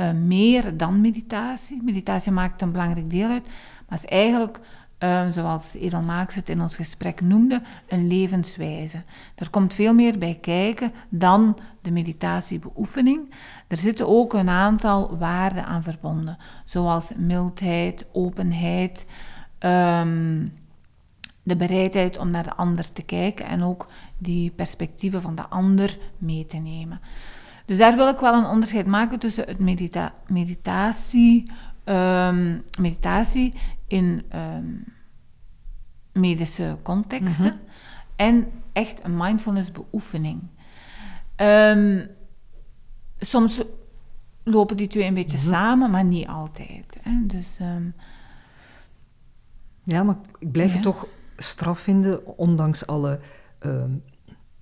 uh, 0.01 0.13
meer 0.13 0.77
dan 0.77 1.01
meditatie. 1.01 1.83
Meditatie 1.83 2.33
maakt 2.33 2.63
een 2.63 2.73
belangrijk 2.73 3.11
deel 3.11 3.29
uit, 3.29 3.47
maar 3.89 3.99
is 3.99 4.05
eigenlijk 4.05 4.61
Um, 5.05 5.33
zoals 5.33 5.75
Edelmaaks 5.75 6.35
het 6.35 6.49
in 6.49 6.61
ons 6.61 6.77
gesprek 6.77 7.21
noemde, 7.21 7.63
een 7.89 8.07
levenswijze. 8.07 9.03
Er 9.35 9.51
komt 9.51 9.75
veel 9.75 9.95
meer 9.95 10.19
bij 10.19 10.39
kijken 10.41 10.93
dan 11.09 11.59
de 11.83 11.91
meditatiebeoefening. 11.91 13.35
Er 13.69 13.77
zitten 13.77 14.09
ook 14.09 14.33
een 14.33 14.49
aantal 14.49 15.19
waarden 15.19 15.65
aan 15.65 15.83
verbonden, 15.83 16.37
zoals 16.65 17.13
mildheid, 17.17 18.07
openheid, 18.13 19.07
um, 19.59 20.53
de 21.43 21.57
bereidheid 21.57 22.19
om 22.19 22.31
naar 22.31 22.45
de 22.45 22.55
ander 22.55 22.93
te 22.93 23.03
kijken 23.03 23.47
en 23.47 23.63
ook 23.63 23.87
die 24.19 24.51
perspectieven 24.51 25.23
van 25.23 25.35
de 25.35 25.49
ander 25.49 25.99
mee 26.19 26.47
te 26.47 26.57
nemen. 26.57 27.01
Dus 27.67 27.79
daar 27.79 27.97
wil 27.97 28.09
ik 28.09 28.19
wel 28.19 28.35
een 28.35 28.51
onderscheid 28.51 28.87
maken 28.87 29.19
tussen 29.19 29.47
het 29.47 29.59
medita 29.59 30.15
meditatie, 30.27 31.51
um, 31.85 32.65
meditatie 32.81 33.55
in 33.87 34.25
um, 34.35 34.85
medische 36.13 36.77
contexten 36.83 37.45
mm 37.45 37.51
-hmm. 37.51 37.69
en 38.17 38.53
echt 38.73 39.05
een 39.05 39.17
mindfulness 39.17 39.73
beoefening. 39.73 40.43
Um, 41.37 42.07
soms 43.19 43.63
lopen 44.43 44.77
die 44.77 44.87
twee 44.87 45.07
een 45.07 45.15
beetje 45.15 45.39
mm 45.39 45.45
-hmm. 45.45 45.53
samen, 45.53 45.91
maar 45.91 46.05
niet 46.05 46.27
altijd. 46.27 46.99
Hè? 47.03 47.27
Dus, 47.27 47.47
ja, 49.85 50.03
maar 50.03 50.17
ik 50.39 50.53
blijf 50.53 50.69
ja. 50.69 50.75
het 50.75 50.83
toch 50.83 51.07
straf 51.37 51.79
vinden, 51.79 52.39
ondanks 52.39 52.87
alle 52.87 53.21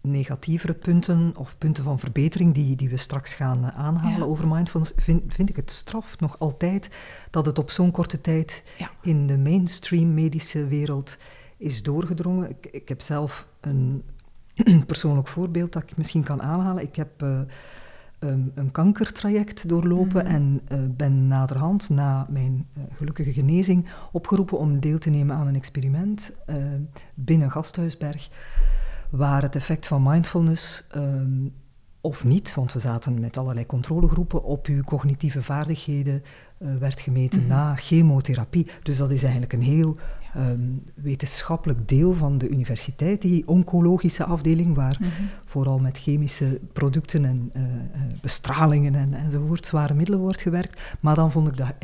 negatievere 0.02 0.74
punten 0.74 1.32
of 1.36 1.58
punten 1.58 1.84
van 1.84 1.98
verbetering 1.98 2.54
die, 2.54 2.76
die 2.76 2.88
we 2.88 2.96
straks 2.96 3.34
gaan 3.34 3.64
uh, 3.64 3.78
aanhalen 3.78 4.18
ja. 4.18 4.24
over 4.24 4.48
mindfulness, 4.48 4.92
vind, 4.96 5.34
vind 5.34 5.48
ik 5.48 5.56
het 5.56 5.70
straf 5.70 6.20
nog 6.20 6.38
altijd 6.38 6.90
dat 7.30 7.46
het 7.46 7.58
op 7.58 7.70
zo'n 7.70 7.90
korte 7.90 8.20
tijd 8.20 8.62
ja. 8.78 8.90
in 9.02 9.26
de 9.26 9.38
mainstream 9.38 10.14
medische 10.14 10.66
wereld 10.66 11.18
is 11.56 11.82
doorgedrongen. 11.82 12.48
Ik, 12.48 12.66
ik 12.70 12.88
heb 12.88 13.00
zelf 13.00 13.48
een 13.60 14.02
persoonlijk 14.86 15.28
voorbeeld 15.28 15.72
dat 15.72 15.82
ik 15.82 15.96
misschien 15.96 16.22
kan 16.22 16.42
aanhalen. 16.42 16.82
Ik 16.82 16.96
heb 16.96 17.22
uh, 17.22 17.40
um, 18.18 18.52
een 18.54 18.70
kankertraject 18.70 19.68
doorlopen 19.68 20.24
mm. 20.24 20.30
en 20.30 20.60
uh, 20.72 20.78
ben 20.96 21.26
naderhand, 21.26 21.90
na 21.90 22.26
mijn 22.30 22.68
uh, 22.78 22.84
gelukkige 22.92 23.32
genezing, 23.32 23.88
opgeroepen 24.12 24.58
om 24.58 24.80
deel 24.80 24.98
te 24.98 25.10
nemen 25.10 25.36
aan 25.36 25.46
een 25.46 25.56
experiment 25.56 26.32
binnen 27.14 27.50
Gasthuisberg 27.50 28.30
waar 29.12 29.42
het 29.42 29.56
effect 29.56 29.86
van 29.86 30.02
mindfulness 30.02 30.84
um, 30.96 31.52
of 32.00 32.24
niet, 32.24 32.54
want 32.54 32.72
we 32.72 32.78
zaten 32.78 33.20
met 33.20 33.36
allerlei 33.36 33.66
controlegroepen, 33.66 34.44
op 34.44 34.66
uw 34.66 34.82
cognitieve 34.82 35.42
vaardigheden 35.42 36.22
uh, 36.58 36.68
werd 36.78 37.00
gemeten 37.00 37.38
mm 37.38 37.48
-hmm. 37.48 37.56
na 37.56 37.76
chemotherapie. 37.76 38.66
Dus 38.82 38.96
dat 38.96 39.10
is 39.10 39.22
eigenlijk 39.22 39.52
een 39.52 39.62
heel 39.62 39.96
um, 40.36 40.82
wetenschappelijk 40.94 41.88
deel 41.88 42.12
van 42.12 42.38
de 42.38 42.48
universiteit, 42.48 43.20
die 43.20 43.48
oncologische 43.48 44.24
afdeling, 44.24 44.74
waar 44.74 44.96
mm 45.00 45.06
-hmm. 45.06 45.28
vooral 45.44 45.78
met 45.78 45.98
chemische 45.98 46.60
producten 46.72 47.24
en 47.24 47.50
uh, 47.56 47.62
uh, 47.62 47.68
bestralingen 48.20 48.94
en, 48.94 49.14
enzovoort 49.14 49.66
zware 49.66 49.94
middelen 49.94 50.20
wordt 50.20 50.42
gewerkt. 50.42 50.80
Maar 51.00 51.14
dan 51.14 51.30
vond 51.30 51.48
ik 51.48 51.56
dat 51.56 51.74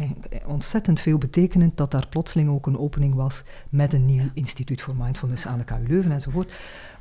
ontzettend 0.47 1.01
veel 1.01 1.19
betekenend 1.19 1.77
dat 1.77 1.91
daar 1.91 2.09
plotseling 2.09 2.49
ook 2.49 2.67
een 2.67 2.79
opening 2.79 3.15
was 3.15 3.43
met 3.69 3.93
een 3.93 4.05
nieuw 4.05 4.29
instituut 4.35 4.81
voor 4.81 4.97
mindfulness 4.97 5.47
aan 5.47 5.59
de 5.59 5.65
KU 5.65 5.87
Leuven 5.87 6.13
enzovoort. 6.13 6.53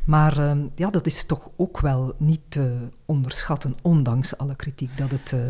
Maar 0.08 0.40
uh, 0.40 0.52
ja, 0.76 0.90
dat 0.90 1.06
is 1.06 1.26
toch 1.26 1.50
ook 1.56 1.80
wel 1.80 2.14
niet 2.18 2.42
te 2.48 2.90
onderschatten, 3.06 3.76
ondanks 3.82 4.38
alle 4.38 4.56
kritiek, 4.56 4.98
dat 4.98 5.12
het... 5.12 5.32
Uh... 5.32 5.42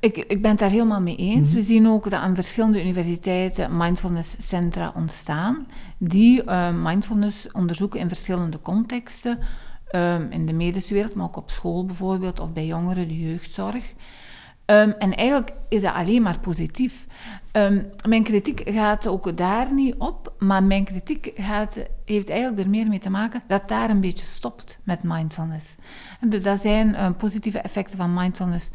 Ik, 0.00 0.16
ik 0.16 0.42
ben 0.42 0.50
het 0.50 0.60
daar 0.60 0.70
helemaal 0.70 1.00
mee 1.00 1.16
eens. 1.16 1.38
Mm 1.38 1.44
-hmm. 1.44 1.54
We 1.54 1.62
zien 1.62 1.86
ook 1.86 2.02
dat 2.02 2.12
aan 2.12 2.34
verschillende 2.34 2.82
universiteiten 2.82 3.76
mindfulness 3.76 4.36
centra 4.38 4.92
ontstaan, 4.96 5.66
die 5.98 6.44
uh, 6.44 6.84
mindfulness 6.84 7.52
onderzoeken 7.52 8.00
in 8.00 8.08
verschillende 8.08 8.60
contexten, 8.60 9.38
um, 9.94 10.30
in 10.30 10.46
de 10.46 10.52
medische 10.52 10.94
wereld, 10.94 11.14
maar 11.14 11.26
ook 11.26 11.36
op 11.36 11.50
school 11.50 11.86
bijvoorbeeld, 11.86 12.40
of 12.40 12.52
bij 12.52 12.66
jongeren, 12.66 13.08
de 13.08 13.20
jeugdzorg. 13.20 13.94
Um, 14.70 14.94
en 14.98 15.14
eigenlijk 15.14 15.52
is 15.68 15.82
dat 15.82 15.94
alleen 15.94 16.22
maar 16.22 16.38
positief. 16.38 17.06
Um, 17.52 17.90
mijn 18.08 18.22
kritiek 18.22 18.62
gaat 18.64 19.06
ook 19.06 19.36
daar 19.36 19.72
niet 19.72 19.94
op, 19.98 20.32
maar 20.38 20.62
mijn 20.62 20.84
kritiek 20.84 21.30
gaat, 21.34 21.78
heeft 22.04 22.30
eigenlijk 22.30 22.62
er 22.62 22.68
meer 22.68 22.88
mee 22.88 22.98
te 22.98 23.10
maken 23.10 23.42
dat 23.46 23.68
daar 23.68 23.90
een 23.90 24.00
beetje 24.00 24.26
stopt 24.26 24.78
met 24.82 25.02
mindfulness. 25.02 25.74
En 26.20 26.28
dus 26.28 26.42
dat 26.42 26.60
zijn 26.60 26.88
uh, 26.88 27.10
positieve 27.16 27.58
effecten 27.58 27.98
van 27.98 28.14
mindfulness 28.14 28.70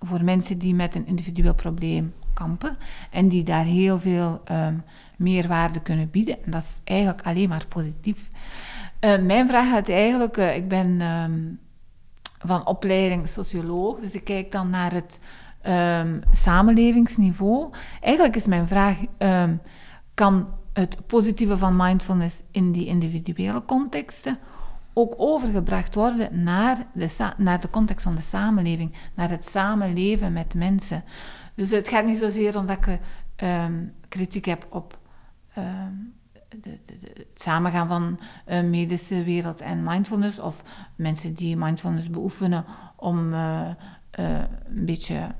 voor 0.00 0.24
mensen 0.24 0.58
die 0.58 0.74
met 0.74 0.94
een 0.94 1.06
individueel 1.06 1.54
probleem 1.54 2.14
kampen 2.34 2.76
en 3.10 3.28
die 3.28 3.44
daar 3.44 3.64
heel 3.64 4.00
veel 4.00 4.42
meerwaarde 5.16 5.80
kunnen 5.80 6.10
bieden. 6.10 6.44
En 6.44 6.50
dat 6.50 6.62
is 6.62 6.80
eigenlijk 6.84 7.22
alleen 7.22 7.48
maar 7.48 7.66
positief. 7.68 8.28
Mijn 9.00 9.48
vraag 9.48 9.68
gaat 9.68 9.88
eigenlijk, 9.88 10.36
uh, 10.36 10.56
ik 10.56 10.68
ben 10.68 11.00
van 12.46 12.66
opleiding 12.66 13.28
socioloog. 13.28 14.00
Dus 14.00 14.14
ik 14.14 14.24
kijk 14.24 14.52
dan 14.52 14.70
naar 14.70 14.92
het 14.92 15.20
um, 15.66 16.20
samenlevingsniveau. 16.30 17.70
Eigenlijk 18.00 18.36
is 18.36 18.46
mijn 18.46 18.68
vraag: 18.68 18.98
um, 19.18 19.60
kan 20.14 20.54
het 20.72 21.06
positieve 21.06 21.58
van 21.58 21.76
mindfulness 21.76 22.42
in 22.50 22.72
die 22.72 22.86
individuele 22.86 23.64
contexten 23.64 24.38
ook 24.92 25.14
overgebracht 25.16 25.94
worden 25.94 26.42
naar 26.42 26.86
de, 26.92 27.32
naar 27.36 27.60
de 27.60 27.70
context 27.70 28.04
van 28.04 28.14
de 28.14 28.20
samenleving, 28.20 28.94
naar 29.14 29.30
het 29.30 29.44
samenleven 29.44 30.32
met 30.32 30.54
mensen? 30.54 31.04
Dus 31.54 31.70
het 31.70 31.88
gaat 31.88 32.04
niet 32.04 32.18
zozeer 32.18 32.58
omdat 32.58 32.86
ik 32.86 32.98
um, 33.42 33.92
kritiek 34.08 34.44
heb 34.44 34.66
op 34.70 34.98
de, 36.60 36.78
het 37.02 37.26
samengaan 37.34 37.88
van 37.88 38.18
uh, 38.48 38.62
medische 38.62 39.24
wereld 39.24 39.60
en 39.60 39.82
mindfulness, 39.82 40.38
of 40.38 40.62
mensen 40.96 41.34
die 41.34 41.56
mindfulness 41.56 42.10
beoefenen 42.10 42.64
om 42.96 43.32
uh, 43.32 43.60
uh, 44.20 44.38
een 44.74 44.84
beetje 44.84 45.34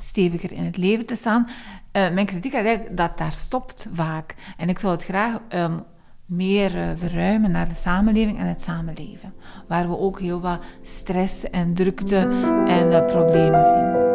steviger 0.00 0.52
in 0.52 0.64
het 0.64 0.76
leven 0.76 1.06
te 1.06 1.14
staan. 1.14 1.48
mijn 1.92 2.26
kritiek 2.26 2.52
is 2.52 2.64
eigenlijk 2.64 2.96
dat 2.96 3.18
daar 3.18 3.32
stopt 3.32 3.88
vaak. 3.92 4.34
En 4.56 4.68
ik 4.68 4.78
zou 4.78 4.92
het 4.92 5.04
graag 5.04 5.38
um, 5.54 5.82
meer 6.26 6.96
verruimen 6.96 7.50
naar 7.50 7.68
de 7.68 7.74
samenleving 7.74 8.38
en 8.38 8.46
het 8.46 8.62
samenleven, 8.62 9.34
waar 9.68 9.88
we 9.88 9.98
ook 9.98 10.20
heel 10.20 10.40
wat 10.40 10.64
stress 10.82 11.50
en 11.50 11.74
drukte 11.74 12.16
en 12.66 13.06
problemen 13.06 13.64
zien. 13.64 14.07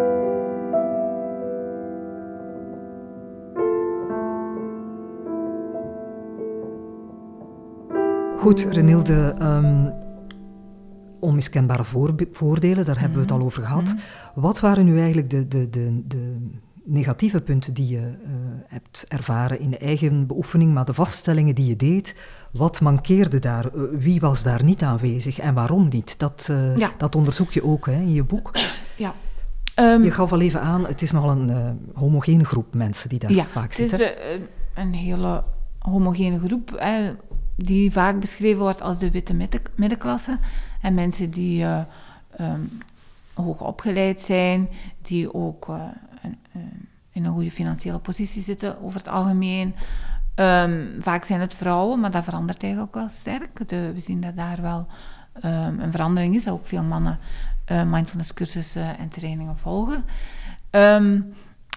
Goed, 8.43 8.67
Renilde, 8.69 9.35
um, 9.41 9.93
onmiskenbare 11.19 11.83
voordelen, 12.31 12.85
daar 12.85 12.99
hebben 12.99 13.17
we 13.17 13.23
het 13.23 13.31
al 13.31 13.41
over 13.41 13.63
gehad. 13.63 13.81
Mm 13.81 13.87
-hmm. 13.87 14.41
Wat 14.41 14.59
waren 14.59 14.85
nu 14.85 14.97
eigenlijk 14.97 15.29
de, 15.29 15.47
de, 15.47 15.69
de, 15.69 16.01
de 16.07 16.49
negatieve 16.83 17.41
punten 17.41 17.73
die 17.73 17.87
je 17.87 17.99
uh, 17.99 18.29
hebt 18.67 19.05
ervaren 19.07 19.59
in 19.59 19.69
de 19.69 19.77
eigen 19.77 20.27
beoefening, 20.27 20.73
maar 20.73 20.85
de 20.85 20.93
vaststellingen 20.93 21.55
die 21.55 21.65
je 21.65 21.75
deed, 21.75 22.15
wat 22.51 22.81
mankeerde 22.81 23.39
daar? 23.39 23.65
Uh, 23.75 23.83
wie 23.91 24.19
was 24.19 24.43
daar 24.43 24.63
niet 24.63 24.83
aanwezig 24.83 25.39
en 25.39 25.53
waarom 25.53 25.87
niet? 25.89 26.19
Dat, 26.19 26.47
uh, 26.51 26.77
ja. 26.77 26.91
dat 26.97 27.15
onderzoek 27.15 27.51
je 27.51 27.63
ook 27.63 27.85
hè, 27.85 27.95
in 27.95 28.13
je 28.13 28.23
boek. 28.23 28.51
Ja. 28.95 29.13
je 29.75 30.11
gaf 30.11 30.31
al 30.31 30.41
even 30.41 30.61
aan, 30.61 30.87
het 30.87 31.01
is 31.01 31.11
nogal 31.11 31.29
een 31.29 31.79
homogene 31.93 32.45
groep 32.45 32.73
mensen 32.73 33.09
die 33.09 33.19
daar 33.19 33.31
ja, 33.31 33.43
vaak 33.43 33.73
zitten. 33.73 33.97
zitten. 33.97 34.31
het 34.31 34.41
is 34.41 34.47
een 34.83 34.93
hele 34.93 35.43
homogene 35.79 36.39
groep, 36.39 36.71
hè, 36.75 37.11
die 37.55 37.91
vaak 37.91 38.19
beschreven 38.19 38.61
wordt 38.61 38.81
als 38.81 38.99
de 38.99 39.11
witte 39.11 39.33
middenklasse. 39.75 40.39
En 40.81 40.93
mensen 40.93 41.29
die 41.29 41.63
uh, 41.63 41.81
um, 42.39 42.77
hoog 43.33 43.61
opgeleid 43.61 44.19
zijn, 44.19 44.69
die 45.01 45.33
ook 45.33 45.67
uh, 45.67 45.81
een, 46.21 46.37
in 47.11 47.25
een 47.25 47.33
goede 47.33 47.51
financiële 47.51 47.99
positie 47.99 48.41
zitten 48.41 48.81
over 48.81 48.97
het 48.99 49.07
algemeen. 49.07 49.75
Um, 50.35 50.95
vaak 50.99 51.23
zijn 51.23 51.39
het 51.39 51.53
vrouwen, 51.53 51.99
maar 51.99 52.11
dat 52.11 52.23
verandert 52.23 52.63
eigenlijk 52.63 52.93
wel 52.93 53.09
sterk. 53.09 53.59
We 53.67 53.93
zien 53.97 54.21
dat 54.21 54.35
daar 54.35 54.61
wel 54.61 54.87
um, 55.45 55.79
een 55.79 55.91
verandering 55.91 56.35
is, 56.35 56.43
dat 56.43 56.53
ook 56.53 56.65
veel 56.65 56.83
mannen 56.83 57.19
uh, 57.71 57.83
mindfulness 57.91 58.33
cursussen 58.33 58.97
en 58.97 59.09
trainingen 59.09 59.57
volgen. 59.57 60.03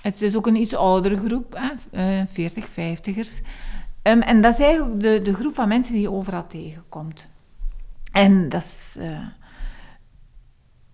Het 0.02 0.22
is 0.22 0.36
ook 0.36 0.46
een 0.46 0.60
iets 0.60 0.74
oudere 0.74 1.16
groep, 1.16 1.58
hè, 1.90 2.20
uh, 2.20 2.26
40, 2.26 2.68
50ers. 2.68 3.46
En 4.06 4.40
dat 4.40 4.52
is 4.52 4.60
eigenlijk 4.60 5.00
de, 5.00 5.20
de 5.22 5.34
groep 5.34 5.54
van 5.54 5.68
mensen 5.68 5.92
die 5.92 6.02
je 6.02 6.12
overal 6.12 6.46
tegenkomt. 6.46 7.28
En 8.12 8.48
dat 8.48 8.62
is 8.62 8.94
uh, 8.98 9.18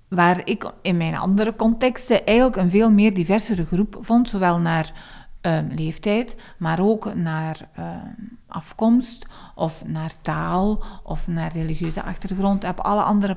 waar 0.09 0.41
ik 0.45 0.73
in 0.83 0.97
mijn 0.97 1.17
andere 1.17 1.57
contexten 1.57 2.27
eigenlijk 2.27 2.57
een 2.57 2.71
veel 2.71 2.91
meer 2.91 3.15
diversere 3.15 3.67
groep 3.67 3.97
vond, 4.01 4.29
zowel 4.29 4.59
naar 4.59 4.93
um, 5.41 5.69
leeftijd, 5.69 6.37
maar 6.59 6.81
ook 6.81 7.15
naar 7.15 7.69
um, 7.79 8.39
afkomst 8.47 9.27
of 9.55 9.87
naar 9.87 10.13
taal 10.21 10.85
of 11.03 11.29
naar 11.29 11.53
religieuze 11.53 12.03
achtergrond. 12.03 12.65
Op 12.65 12.81
alle 12.81 13.03
andere 13.03 13.37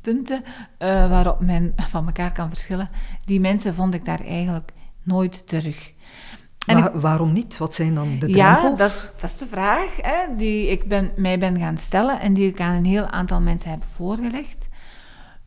punten 0.00 0.42
uh, 0.42 1.10
waarop 1.10 1.40
men 1.40 1.72
van 1.92 2.06
elkaar 2.06 2.32
kan 2.32 2.48
verschillen, 2.48 2.90
die 3.24 3.40
mensen 3.40 3.74
vond 3.74 3.94
ik 3.94 4.04
daar 4.04 4.24
eigenlijk 4.24 4.72
nooit 5.02 5.48
terug. 5.48 5.92
En 6.70 6.84
ik, 6.84 6.90
waarom 7.00 7.32
niet? 7.32 7.58
Wat 7.58 7.74
zijn 7.74 7.94
dan 7.94 8.08
de 8.08 8.18
drempels? 8.18 8.36
Ja, 8.36 8.60
dat, 8.60 9.14
dat 9.20 9.30
is 9.30 9.38
de 9.38 9.46
vraag 9.46 9.96
hè, 10.00 10.36
die 10.36 10.66
ik 10.66 10.88
ben, 10.88 11.12
mij 11.16 11.38
ben 11.38 11.58
gaan 11.58 11.76
stellen 11.76 12.20
en 12.20 12.34
die 12.34 12.48
ik 12.48 12.60
aan 12.60 12.74
een 12.74 12.84
heel 12.84 13.06
aantal 13.06 13.40
mensen 13.40 13.70
heb 13.70 13.84
voorgelegd. 13.84 14.68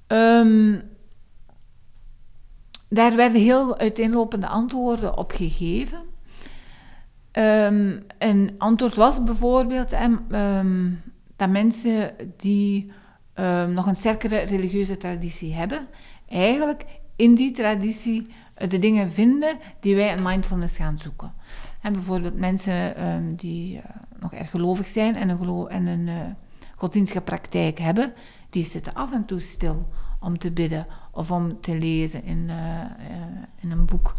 Um, 0.08 0.82
daar 2.90 3.16
werden 3.16 3.42
heel 3.42 3.78
uiteenlopende 3.78 4.48
antwoorden 4.48 5.18
op 5.18 5.32
gegeven. 5.32 6.00
Um, 7.32 8.04
een 8.18 8.56
antwoord 8.58 8.96
was 8.96 9.24
bijvoorbeeld 9.24 9.94
um, 9.94 11.02
dat 11.36 11.50
mensen 11.50 12.16
die 12.38 12.92
nog 13.70 13.86
een 13.86 13.96
sterkere 13.96 14.38
religieuze 14.38 14.98
traditie 14.98 15.54
hebben, 15.54 15.88
eigenlijk 16.28 16.86
in 17.16 17.36
die 17.36 17.52
traditie 17.52 18.28
de 18.56 18.80
dingen 18.80 19.12
vinden 19.12 19.58
die 19.80 19.96
wij 19.96 20.16
in 20.16 20.24
mindfulness 20.24 20.78
gaan 20.78 20.98
zoeken. 20.98 21.34
En 21.82 21.94
bijvoorbeeld 21.94 22.40
mensen 22.40 23.36
die 23.36 23.76
uh, 23.76 23.84
nog 24.20 24.34
erg 24.34 24.50
gelovig 24.50 24.88
zijn 24.88 25.16
en 25.16 25.30
een, 25.30 25.38
gelo 25.38 25.66
en 25.66 25.88
een 25.88 26.08
uh, 26.08 26.16
godsdienstige 26.76 27.22
praktijk 27.22 27.80
hebben, 27.80 28.14
die 28.50 28.64
zitten 28.64 28.94
af 28.94 29.12
en 29.12 29.26
toe 29.26 29.40
stil 29.40 29.88
om 30.20 30.38
te 30.38 30.52
bidden 30.52 30.86
of 31.12 31.32
om 31.32 31.62
te 31.62 31.78
lezen 31.78 32.24
in, 32.24 32.46
uh, 32.48 32.82
in 33.60 33.72
een 33.72 33.86
boek. 33.86 34.14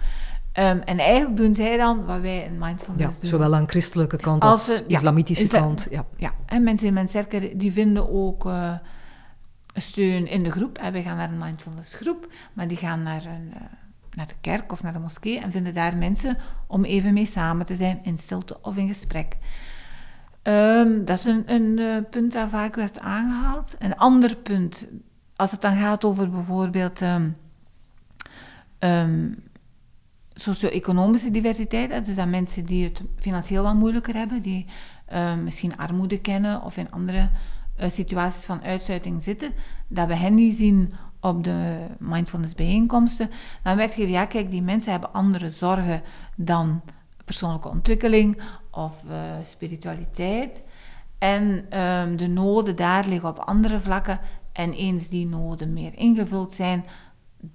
Um, 0.59 0.81
en 0.81 0.99
eigenlijk 0.99 1.37
doen 1.37 1.55
zij 1.55 1.76
dan 1.76 2.05
wat 2.05 2.21
wij 2.21 2.45
in 2.45 2.59
mindfulness 2.59 3.14
ja, 3.14 3.21
doen. 3.21 3.31
Zowel 3.31 3.55
aan 3.55 3.69
christelijke 3.69 4.17
kant 4.17 4.45
als, 4.45 4.69
als 4.69 4.83
islamitische 4.87 5.47
kant. 5.47 5.87
Ja. 5.91 6.07
ja, 6.17 6.33
en 6.47 6.62
mensen 6.62 6.87
in 6.87 6.95
mijn 6.95 7.09
die 7.55 7.73
vinden 7.73 8.11
ook 8.11 8.49
steun 9.75 10.26
in 10.26 10.43
de 10.43 10.50
groep. 10.50 10.79
En 10.79 10.93
wij 10.93 11.03
gaan 11.03 11.17
naar 11.17 11.29
een 11.29 11.38
mindfulness 11.38 11.95
groep, 11.95 12.29
maar 12.53 12.69
die 12.69 12.76
gaan 12.76 13.03
naar, 13.03 13.25
een, 13.26 13.53
naar 14.16 14.27
de 14.27 14.35
kerk 14.40 14.72
of 14.72 14.83
naar 14.83 14.92
de 14.92 14.98
moskee 14.98 15.40
en 15.40 15.53
vinden 15.53 15.74
daar 15.74 15.96
mensen 15.96 16.37
om 16.66 16.85
even 16.85 17.12
mee 17.12 17.27
samen 17.27 17.66
te 17.66 17.74
zijn 17.74 17.98
in 18.03 18.18
stilte 18.18 18.59
of 18.62 18.77
in 18.77 18.88
gesprek. 18.88 19.37
Um, 20.42 21.05
dat 21.05 21.18
is 21.18 21.24
een, 21.24 21.79
uh, 21.79 21.96
punt 22.11 22.33
dat 22.33 22.48
vaak 22.48 22.74
werd 22.74 22.98
aangehaald. 22.98 23.77
Een 23.79 23.96
ander 23.96 24.37
punt, 24.37 24.88
als 25.37 25.50
het 25.50 25.61
dan 25.61 25.77
gaat 25.77 26.05
over 26.05 26.31
bijvoorbeeld 26.31 27.00
um, 27.00 27.37
socio-economische 30.33 31.31
diversiteit, 31.31 32.07
dus 32.07 32.14
dat 32.14 32.29
mensen 32.29 32.64
die 32.64 32.85
het 32.85 33.03
financieel 33.18 33.62
wat 33.62 33.74
moeilijker 33.74 34.14
hebben, 34.14 34.42
die 34.42 34.66
misschien 35.44 35.77
armoede 35.77 36.20
kennen 36.20 36.62
of 36.62 36.77
in 36.77 36.90
andere 36.90 37.31
uh, 37.81 37.90
situaties 37.90 38.44
van 38.44 38.62
uitsluiting 38.62 39.22
zitten, 39.22 39.53
dat 39.88 40.09
we 40.09 40.14
hen 40.14 40.35
niet 40.35 40.55
zien 40.55 40.92
op 41.24 41.44
de 41.44 41.87
mindfulness 41.98 42.54
bijeenkomsten, 42.54 43.30
dan 43.62 43.76
werd 43.76 43.94
gegeven, 43.94 44.12
ja 44.12 44.24
kijk, 44.24 44.50
die 44.50 44.62
mensen 44.62 44.92
hebben 44.92 45.12
andere 45.12 45.50
zorgen 45.50 46.02
dan 46.37 46.82
persoonlijke 47.24 47.68
ontwikkeling 47.68 48.40
of 48.70 49.02
uh, 49.06 49.12
spiritualiteit. 49.44 50.62
En 51.18 51.42
um, 51.80 52.16
de 52.16 52.28
noden 52.28 52.76
daar 52.76 53.06
liggen 53.06 53.28
op 53.28 53.38
andere 53.38 53.80
vlakken. 53.80 54.18
En 54.52 54.72
eens 54.72 55.08
die 55.08 55.26
noden 55.26 55.72
meer 55.72 55.98
ingevuld 55.98 56.52
zijn, 56.52 56.84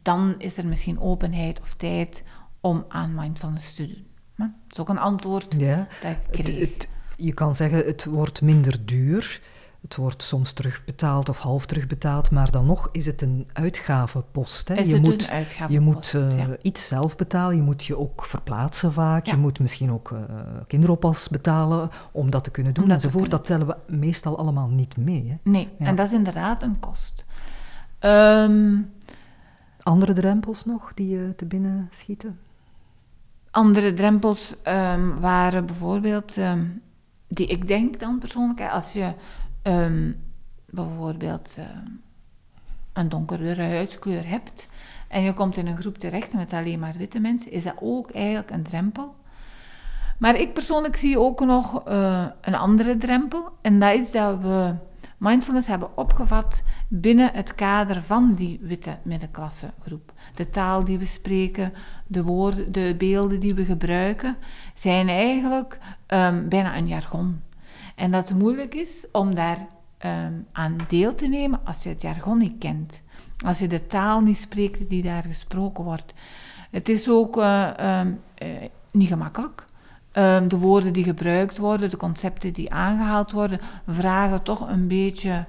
dan 0.01 0.35
is 0.37 0.57
er 0.57 0.65
misschien 0.65 0.99
openheid 0.99 1.61
of 1.61 1.73
tijd 1.73 2.23
om 2.61 2.85
aan 2.87 3.15
mindfulness 3.15 3.73
te 3.73 3.85
doen. 3.85 4.07
Maar 4.35 4.53
dat 4.63 4.71
is 4.71 4.79
ook 4.79 4.89
een 4.89 4.99
antwoord 4.99 5.55
ja, 5.57 5.87
dat 6.01 6.11
ik 6.11 6.17
kreeg. 6.31 6.59
Het, 6.59 6.69
het, 6.69 6.89
je 7.17 7.33
kan 7.33 7.55
zeggen, 7.55 7.85
het 7.85 8.05
wordt 8.05 8.41
minder 8.41 8.85
duur. 8.85 9.41
Het 9.81 9.95
wordt 9.95 10.23
soms 10.23 10.53
terugbetaald 10.53 11.29
of 11.29 11.37
half 11.37 11.65
terugbetaald, 11.65 12.31
maar 12.31 12.51
dan 12.51 12.65
nog 12.65 12.89
is 12.91 13.05
het 13.05 13.21
een 13.21 13.47
uitgavenpost. 13.53 14.67
Hè? 14.67 14.73
Je 14.73 14.99
moet, 14.99 15.31
je 15.69 15.79
moet 15.79 16.13
uh, 16.15 16.37
ja. 16.37 16.47
iets 16.61 16.87
zelf 16.87 17.15
betalen, 17.15 17.55
je 17.55 17.61
moet 17.61 17.85
je 17.85 17.97
ook 17.97 18.25
verplaatsen 18.25 18.93
vaak, 18.93 19.25
Ja. 19.25 19.31
je 19.33 19.37
moet 19.39 19.59
misschien 19.59 19.91
ook 19.91 20.09
uh, 20.09 20.19
kinderoppas 20.67 21.29
betalen 21.29 21.89
om 22.11 22.29
dat 22.29 22.43
te 22.43 22.51
kunnen 22.51 22.73
doen 22.73 22.91
enzovoort. 22.91 23.29
Dat 23.31 23.45
tellen 23.45 23.67
we 23.67 23.75
meestal 23.87 24.37
allemaal 24.37 24.67
niet 24.67 24.97
mee. 24.97 25.27
Hè? 25.29 25.49
Nee, 25.51 25.67
Ja. 25.79 25.85
en 25.85 25.95
dat 25.95 26.07
is 26.07 26.13
inderdaad 26.13 26.61
een 26.61 26.79
kost. 26.79 27.25
Ehm, 27.99 28.75
Andere 29.83 30.13
drempels 30.13 30.65
nog 30.65 30.91
die 30.93 31.07
je 31.07 31.33
te 31.35 31.45
binnen 31.45 31.87
schieten? 31.91 32.39
andere 33.51 33.93
drempels 33.93 34.55
ehm, 34.63 35.19
waren 35.19 35.65
bijvoorbeeld, 35.65 36.37
ehm, 36.37 36.65
die 37.27 37.47
ik 37.47 37.67
denk 37.67 37.99
dan 37.99 38.19
persoonlijk, 38.19 38.61
als 38.61 38.93
je 38.93 39.13
ehm, 39.61 40.11
bijvoorbeeld 40.65 41.55
ehm, 41.57 41.87
een 42.93 43.09
donkerdere 43.09 43.63
huidskleur 43.63 44.27
hebt 44.27 44.67
en 45.07 45.21
je 45.21 45.33
komt 45.33 45.57
in 45.57 45.67
een 45.67 45.77
groep 45.77 45.97
terecht 45.97 46.33
met 46.33 46.53
alleen 46.53 46.79
maar 46.79 46.95
witte 46.97 47.19
mensen, 47.19 47.51
is 47.51 47.63
dat 47.63 47.75
ook 47.79 48.11
eigenlijk 48.11 48.51
een 48.51 48.63
drempel. 48.63 49.15
Maar 50.17 50.35
ik 50.35 50.53
persoonlijk 50.53 50.95
zie 50.95 51.19
ook 51.19 51.39
nog 51.39 51.83
eh, 51.85 52.25
een 52.41 52.55
andere 52.55 52.97
drempel 52.97 53.51
en 53.61 53.79
dat 53.79 53.93
is 53.93 54.11
dat 54.11 54.39
we 54.39 54.75
mindfulness 55.17 55.67
hebben 55.67 55.97
opgevat 55.97 56.63
binnen 56.87 57.33
het 57.33 57.55
kader 57.55 58.01
van 58.01 58.33
die 58.33 58.59
witte 58.61 58.97
middenklasse 59.03 59.67
groep. 59.79 60.13
De 60.35 60.49
taal 60.49 60.83
die 60.83 60.97
we 60.97 61.05
spreken, 61.05 61.73
de 62.07 62.23
woorden, 62.23 62.71
de 62.71 62.95
beelden 62.97 63.39
die 63.39 63.53
we 63.53 63.65
gebruiken, 63.65 64.37
zijn 64.73 65.09
eigenlijk 65.09 65.79
ehm, 66.05 66.47
bijna 66.47 66.77
een 66.77 66.87
jargon. 66.87 67.41
En 67.99 68.11
dat 68.11 68.29
het 68.29 68.37
moeilijk 68.37 68.75
is 68.75 69.05
om 69.11 69.35
daar 69.35 69.67
ehm, 69.97 70.33
aan 70.51 70.75
deel 70.87 71.15
te 71.15 71.27
nemen 71.27 71.59
als 71.63 71.83
je 71.83 71.89
het 71.89 72.01
jargon 72.01 72.37
niet 72.37 72.57
kent. 72.59 73.01
Als 73.45 73.59
je 73.59 73.67
de 73.67 73.87
taal 73.87 74.21
niet 74.21 74.37
spreekt 74.37 74.89
die 74.89 75.03
daar 75.03 75.23
gesproken 75.23 75.83
wordt. 75.83 76.13
Het 76.71 76.89
is 76.89 77.09
ook 77.09 77.37
eh, 77.37 77.79
ehm, 77.79 78.11
eh, 78.35 78.47
niet 78.91 79.07
gemakkelijk. 79.07 79.65
Ehm, 80.11 80.47
de 80.47 80.57
woorden 80.57 80.93
die 80.93 81.03
gebruikt 81.03 81.57
worden, 81.57 81.89
de 81.89 81.97
concepten 81.97 82.53
die 82.53 82.71
aangehaald 82.73 83.31
worden, 83.31 83.59
vragen 83.87 84.43
toch 84.43 84.69
een 84.69 84.87
beetje 84.87 85.45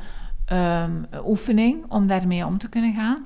oefening 1.24 1.84
om 1.88 2.06
daarmee 2.06 2.46
om 2.46 2.58
te 2.58 2.68
kunnen 2.68 2.94
gaan. 2.94 3.24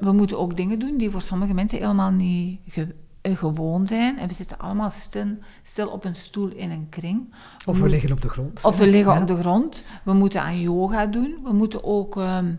We 0.00 0.12
moeten 0.12 0.38
ook 0.38 0.56
dingen 0.56 0.78
doen 0.78 0.96
die 0.96 1.10
voor 1.10 1.22
sommige 1.22 1.54
mensen 1.54 1.78
helemaal 1.78 2.10
niet 2.10 2.60
ge- 2.68 2.94
gewoon 3.32 3.86
zijn. 3.86 4.18
En 4.18 4.28
we 4.28 4.34
zitten 4.34 4.58
allemaal 4.58 4.90
stil, 4.90 5.26
stil 5.62 5.88
op 5.88 6.04
een 6.04 6.14
stoel 6.14 6.48
in 6.48 6.70
een 6.70 6.86
kring. 6.88 7.34
Of 7.66 7.78
we 7.80 7.88
liggen 7.88 8.12
op 8.12 8.20
de 8.20 8.28
grond. 8.28 8.64
of 8.64 8.78
we 8.78 8.86
liggen 8.86 9.14
Ja. 9.14 9.20
op 9.20 9.26
de 9.26 9.36
grond. 9.36 9.82
We 10.04 10.12
moeten 10.12 10.42
aan 10.42 10.60
yoga 10.60 11.06
doen. 11.06 11.38
We 11.44 11.52
moeten 11.52 11.84
ook 11.84 12.16
ehm, 12.16 12.54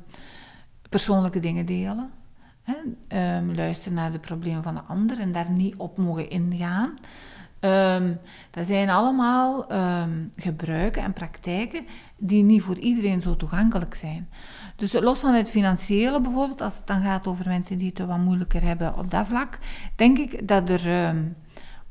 persoonlijke 0.89 1.39
dingen 1.39 1.65
delen. 1.65 2.09
Hè? 2.63 2.73
Ehm, 3.07 3.51
luisteren 3.55 3.93
naar 3.93 4.11
de 4.11 4.19
problemen 4.19 4.63
van 4.63 4.75
de 4.75 4.81
ander 4.81 5.19
en 5.19 5.31
daar 5.31 5.51
niet 5.51 5.73
op 5.77 5.97
mogen 5.97 6.29
ingaan. 6.29 6.93
Ehm, 7.59 8.13
dat 8.51 8.65
zijn 8.67 8.89
allemaal 8.89 9.65
gebruiken 10.35 11.03
en 11.03 11.13
praktijken 11.13 11.85
die 12.17 12.43
niet 12.43 12.61
voor 12.61 12.77
iedereen 12.77 13.21
zo 13.21 13.35
toegankelijk 13.35 13.95
zijn. 13.95 14.29
Dus 14.75 14.93
los 14.93 15.19
van 15.19 15.33
het 15.33 15.49
financiële 15.49 16.21
bijvoorbeeld, 16.21 16.61
als 16.61 16.75
het 16.75 16.87
dan 16.87 17.01
gaat 17.01 17.27
over 17.27 17.47
mensen 17.47 17.77
die 17.77 17.91
het 17.95 18.05
wat 18.05 18.17
moeilijker 18.17 18.61
hebben 18.61 18.97
op 18.97 19.11
dat 19.11 19.27
vlak, 19.27 19.59
denk 19.95 20.17
ik 20.17 20.47
dat 20.47 20.69
er 20.69 20.87
ehm, 20.87 21.23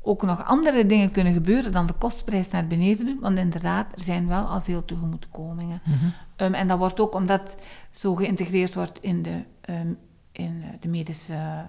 ook 0.01 0.21
nog 0.21 0.45
andere 0.45 0.85
dingen 0.85 1.11
kunnen 1.11 1.33
gebeuren 1.33 1.71
dan 1.71 1.87
de 1.87 1.93
kostprijs 1.93 2.49
naar 2.49 2.67
beneden 2.67 3.05
doen. 3.05 3.19
Want 3.19 3.37
inderdaad, 3.37 3.87
er 3.91 4.01
zijn 4.01 4.27
wel 4.27 4.43
al 4.43 4.61
veel 4.61 4.85
tegemoetkomingen. 4.85 5.81
Mhm. 5.83 6.05
Um, 6.37 6.53
en 6.53 6.67
dat 6.67 6.77
wordt 6.77 6.99
ook 6.99 7.13
omdat 7.13 7.57
zo 7.91 8.15
geïntegreerd 8.15 8.73
wordt 8.73 8.99
in 8.99 9.21
de 9.21 9.43
um, 9.69 9.97
in 10.31 10.63
de 10.79 10.87
medische 10.87 11.65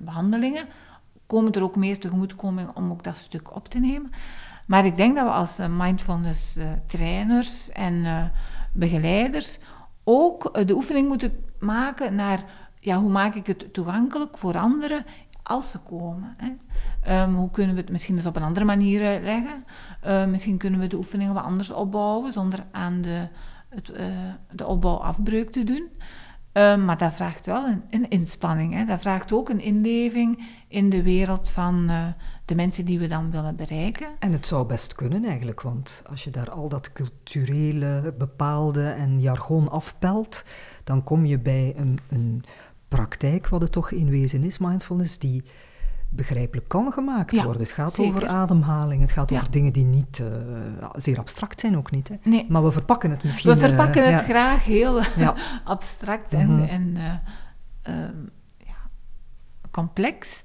behandelingen, 0.00 0.66
komen 1.26 1.52
er 1.52 1.62
ook 1.62 1.76
meer 1.76 1.98
tegemoetkoming 1.98 2.70
om 2.74 2.90
ook 2.90 3.02
dat 3.02 3.16
stuk 3.16 3.54
op 3.56 3.68
te 3.68 3.78
nemen. 3.78 4.10
Maar 4.66 4.84
ik 4.84 4.96
denk 4.96 5.16
dat 5.16 5.24
we 5.24 5.32
als 5.32 5.56
mindfulness 5.70 6.58
trainers 6.86 7.70
en 7.70 8.04
begeleiders 8.72 9.58
ook 10.04 10.66
de 10.66 10.74
oefening 10.74 11.08
moeten 11.08 11.32
maken 11.58 12.14
naar 12.14 12.44
ja, 12.80 13.00
hoe 13.00 13.10
maak 13.10 13.34
ik 13.34 13.46
het 13.46 13.74
toegankelijk 13.74 14.38
voor 14.38 14.58
anderen 14.58 15.04
als 15.42 15.70
ze 15.70 15.78
komen. 15.78 16.34
Hè? 16.36 16.50
Ehm, 17.02 17.34
hoe 17.34 17.50
kunnen 17.50 17.74
we 17.74 17.80
het 17.80 17.90
misschien 17.90 18.16
eens 18.16 18.26
op 18.26 18.36
een 18.36 18.42
andere 18.42 18.64
manier 18.64 19.06
uitleggen? 19.06 19.64
Uh, 20.06 20.26
misschien 20.26 20.58
kunnen 20.58 20.80
we 20.80 20.86
de 20.86 20.96
oefeningen 20.96 21.34
wat 21.34 21.44
anders 21.44 21.70
opbouwen 21.70 22.32
zonder 22.32 22.64
aan 22.70 23.00
de, 23.00 23.28
het, 23.68 23.90
uh, 23.90 23.96
de 24.50 24.66
opbouw 24.66 24.96
afbreuk 24.96 25.50
te 25.50 25.64
doen. 25.64 25.88
Ehm, 26.52 26.84
maar 26.84 26.98
dat 26.98 27.12
vraagt 27.12 27.46
wel 27.46 27.66
een, 27.66 27.82
een 27.90 28.08
inspanning. 28.08 28.74
Hè? 28.74 28.84
Dat 28.84 29.00
vraagt 29.00 29.32
ook 29.32 29.48
een 29.48 29.60
inleving 29.60 30.46
in 30.68 30.90
de 30.90 31.02
wereld 31.02 31.50
van 31.50 31.90
uh, 31.90 32.06
de 32.44 32.54
mensen 32.54 32.84
die 32.84 32.98
we 32.98 33.06
dan 33.06 33.30
willen 33.30 33.56
bereiken. 33.56 34.08
En 34.18 34.32
het 34.32 34.46
zou 34.46 34.66
best 34.66 34.94
kunnen 34.94 35.24
eigenlijk, 35.24 35.60
want 35.60 36.02
als 36.10 36.24
je 36.24 36.30
daar 36.30 36.50
al 36.50 36.68
dat 36.68 36.92
culturele 36.92 38.14
bepaalde 38.18 38.88
en 38.88 39.20
jargon 39.20 39.70
afpelt, 39.70 40.44
dan 40.84 41.02
kom 41.02 41.24
je 41.24 41.38
bij 41.38 41.74
een, 41.76 41.98
een 42.08 42.42
praktijk, 42.88 43.48
wat 43.48 43.60
het 43.60 43.72
toch 43.72 43.90
in 43.90 44.10
wezen 44.10 44.42
is, 44.42 44.58
mindfulness, 44.58 45.18
die 45.18 45.44
begrijpelijk 46.08 46.68
kan 46.68 46.92
gemaakt 46.92 47.42
worden. 47.42 47.62
Het 47.62 47.70
gaat 47.70 47.98
over 47.98 48.26
ademhaling, 48.26 49.00
het 49.00 49.12
gaat 49.12 49.32
over 49.32 49.50
dingen 49.50 49.72
die 49.72 49.84
niet 49.84 50.18
uh, 50.18 50.90
zeer 50.96 51.18
abstract 51.18 51.60
zijn 51.60 51.76
ook 51.76 51.90
niet. 51.90 52.08
Hè? 52.08 52.14
Nee. 52.22 52.46
Maar 52.48 52.64
we 52.64 52.72
verpakken 52.72 53.10
het 53.10 53.24
misschien... 53.24 53.50
We 53.50 53.58
verpakken 53.58 54.06
uh, 54.06 54.12
het 54.12 54.22
graag 54.22 54.64
heel 54.64 55.00
abstract 55.64 56.32
en, 56.32 56.48
mm 56.48 56.58
-hmm. 56.58 56.68
en 56.68 56.96
uh, 57.88 58.08
complex. 59.70 60.42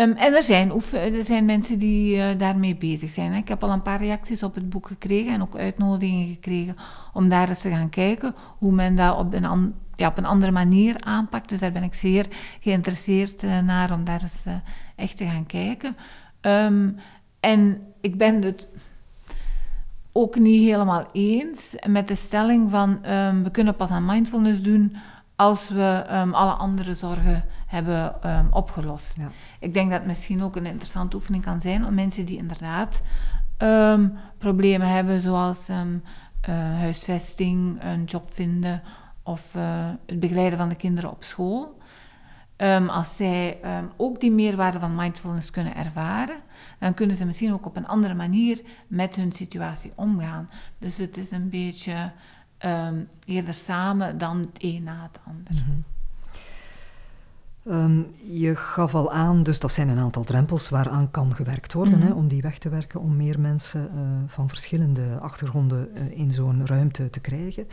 Um, 0.00 0.12
en 0.12 0.34
er 0.34 0.42
zijn, 0.42 0.72
er 0.92 1.24
zijn 1.24 1.44
mensen 1.44 1.78
die 1.78 2.36
daarmee 2.36 2.76
bezig 2.76 3.10
zijn. 3.10 3.32
Hè. 3.32 3.38
Ik 3.38 3.48
heb 3.48 3.62
al 3.62 3.70
een 3.70 3.82
paar 3.82 3.98
reacties 3.98 4.42
op 4.42 4.54
het 4.54 4.68
boek 4.68 4.86
gekregen 4.86 5.32
en 5.32 5.42
ook 5.42 5.56
uitnodigingen 5.56 6.28
gekregen 6.28 6.76
om 7.12 7.28
daar 7.28 7.48
eens 7.48 7.60
te 7.60 7.70
gaan 7.70 7.88
kijken 7.88 8.34
hoe 8.58 8.72
men 8.72 8.96
dat 8.96 9.18
op 9.18 9.34
een 9.34 9.74
ja, 9.98 10.08
op 10.08 10.18
een 10.18 10.24
andere 10.26 10.52
manier 10.52 10.96
aanpakt. 11.00 11.48
Dus 11.48 11.58
daar 11.58 11.72
ben 11.72 11.82
ik 11.82 11.94
zeer 11.94 12.26
geïnteresseerd 12.60 13.42
uh, 13.42 13.58
naar 13.58 13.92
om 13.92 14.04
daar 14.04 14.22
eens 14.22 14.44
uh, 14.46 14.54
echt 14.96 15.16
te 15.16 15.24
gaan 15.24 15.46
kijken. 15.46 15.96
Um, 16.40 16.96
en 17.40 17.80
ik 18.00 18.18
ben 18.18 18.42
het 18.42 18.68
ook 20.12 20.38
niet 20.38 20.64
helemaal 20.64 21.06
eens 21.12 21.74
met 21.86 22.08
de 22.08 22.14
stelling 22.14 22.70
van 22.70 23.12
um, 23.12 23.42
we 23.42 23.50
kunnen 23.50 23.76
pas 23.76 23.90
aan 23.90 24.06
mindfulness 24.06 24.62
doen 24.62 24.96
als 25.36 25.68
we 25.68 26.04
alle 26.32 26.52
andere 26.52 26.94
zorgen 26.94 27.44
hebben 27.68 28.14
opgelost. 28.52 29.16
Ja. 29.18 29.30
Ik 29.60 29.74
denk 29.74 29.90
dat 29.90 29.98
het 29.98 30.08
misschien 30.08 30.42
ook 30.42 30.56
een 30.56 30.66
interessante 30.66 31.16
oefening 31.16 31.44
kan 31.44 31.60
zijn 31.60 31.84
om 31.84 31.94
mensen 31.94 32.26
die 32.26 32.38
inderdaad 32.38 33.00
problemen 34.38 34.88
hebben, 34.88 35.20
zoals 35.20 35.68
uh, 35.68 36.54
huisvesting, 36.54 37.82
een 37.82 38.04
job 38.04 38.34
vinden 38.34 38.82
of 39.22 39.54
uh, 39.54 39.90
het 40.06 40.20
begeleiden 40.20 40.58
van 40.58 40.68
de 40.68 40.74
kinderen 40.74 41.10
op 41.10 41.24
school. 41.24 41.76
Um, 42.56 42.88
als 42.88 43.16
zij 43.16 43.58
um, 43.78 43.90
ook 43.96 44.20
die 44.20 44.32
meerwaarde 44.32 44.78
van 44.78 44.94
mindfulness 44.94 45.50
kunnen 45.50 45.76
ervaren, 45.76 46.36
dan 46.78 46.94
kunnen 46.94 47.16
ze 47.16 47.24
misschien 47.24 47.52
ook 47.52 47.66
op 47.66 47.76
een 47.76 47.86
andere 47.86 48.14
manier 48.14 48.60
met 48.86 49.16
hun 49.16 49.32
situatie 49.32 49.92
omgaan. 49.94 50.50
Dus 50.78 50.96
het 50.96 51.16
is 51.16 51.30
een 51.30 51.50
beetje 51.50 52.12
um, 52.64 53.08
eerder 53.24 53.54
samen 53.54 54.18
dan 54.18 54.38
het 54.38 54.58
een 54.58 54.82
na 54.82 55.02
het 55.02 55.20
ander. 55.26 55.52
Mm 55.52 55.58
-hmm. 55.58 55.84
Um, 57.70 58.06
je 58.24 58.56
gaf 58.56 58.94
al 58.94 59.12
aan, 59.12 59.42
dus 59.42 59.58
dat 59.58 59.72
zijn 59.72 59.88
een 59.88 59.98
aantal 59.98 60.24
drempels 60.24 60.68
waaraan 60.68 61.10
kan 61.10 61.34
gewerkt 61.34 61.72
worden 61.72 61.94
mm 61.94 62.00
-hmm. 62.00 62.08
hè, 62.08 62.14
om 62.14 62.28
die 62.28 62.42
weg 62.42 62.58
te 62.58 62.68
werken, 62.68 63.00
om 63.00 63.16
meer 63.16 63.40
mensen 63.40 63.90
uh, 63.94 64.00
van 64.26 64.48
verschillende 64.48 65.18
achtergronden 65.20 65.88
uh, 65.94 66.18
in 66.18 66.32
zo'n 66.32 66.66
ruimte 66.66 67.10
te 67.10 67.20
krijgen. 67.20 67.66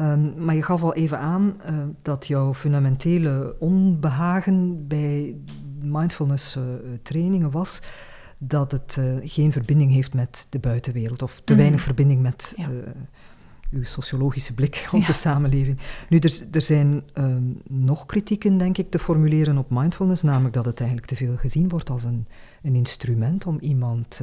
Um, 0.00 0.44
maar 0.44 0.54
je 0.54 0.62
gaf 0.62 0.82
al 0.82 0.94
even 0.94 1.18
aan 1.18 1.56
uh, 1.70 1.74
dat 2.02 2.26
jouw 2.26 2.54
fundamentele 2.54 3.56
onbehagen 3.58 4.86
bij 4.86 5.36
mindfulness 5.80 6.58
trainingen 7.02 7.50
was 7.50 7.82
dat 8.38 8.72
het 8.72 9.00
geen 9.22 9.52
verbinding 9.52 9.92
heeft 9.92 10.14
met 10.14 10.46
de 10.50 10.58
buitenwereld 10.58 11.22
of 11.22 11.40
te 11.44 11.52
mm. 11.52 11.58
weinig 11.58 11.80
verbinding 11.80 12.22
met 12.22 12.52
ja. 12.56 12.68
Uw 13.72 13.84
sociologische 13.84 14.54
blik 14.54 14.88
op 14.92 15.00
ja. 15.00 15.06
de 15.06 15.12
samenleving. 15.12 15.78
Nu, 16.08 16.18
er, 16.18 16.42
er 16.50 16.62
zijn 16.62 17.02
um, 17.14 17.60
nog 17.68 18.06
kritieken, 18.06 18.58
denk 18.58 18.78
ik, 18.78 18.90
te 18.90 18.98
formuleren 18.98 19.58
op 19.58 19.70
mindfulness, 19.70 20.22
namelijk 20.22 20.54
dat 20.54 20.64
het 20.64 20.78
eigenlijk 20.78 21.08
te 21.08 21.16
veel 21.16 21.36
gezien 21.36 21.68
wordt 21.68 21.90
als 21.90 22.04
een, 22.04 22.26
een 22.62 22.74
instrument 22.74 23.46
om 23.46 23.58
iemand 23.60 24.22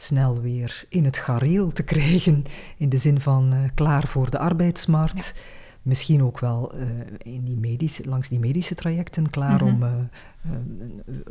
snel 0.00 0.40
weer 0.40 0.84
in 0.88 1.04
het 1.04 1.16
gareel 1.16 1.72
te 1.72 1.82
krijgen, 1.82 2.44
in 2.76 2.88
de 2.88 2.96
zin 2.96 3.20
van 3.20 3.54
uh, 3.54 3.58
klaar 3.74 4.06
voor 4.06 4.30
de 4.30 4.38
arbeidsmarkt. 4.38 5.32
Ja. 5.34 5.40
Misschien 5.82 6.22
ook 6.22 6.38
wel 6.38 6.74
uh, 6.74 6.82
in 7.18 7.44
die 7.44 7.56
medische, 7.56 8.08
langs 8.08 8.28
die 8.28 8.38
medische 8.38 8.74
trajecten 8.74 9.30
klaar 9.30 9.64
mm 9.64 9.82
-hmm. 9.82 9.82
om 9.82 10.08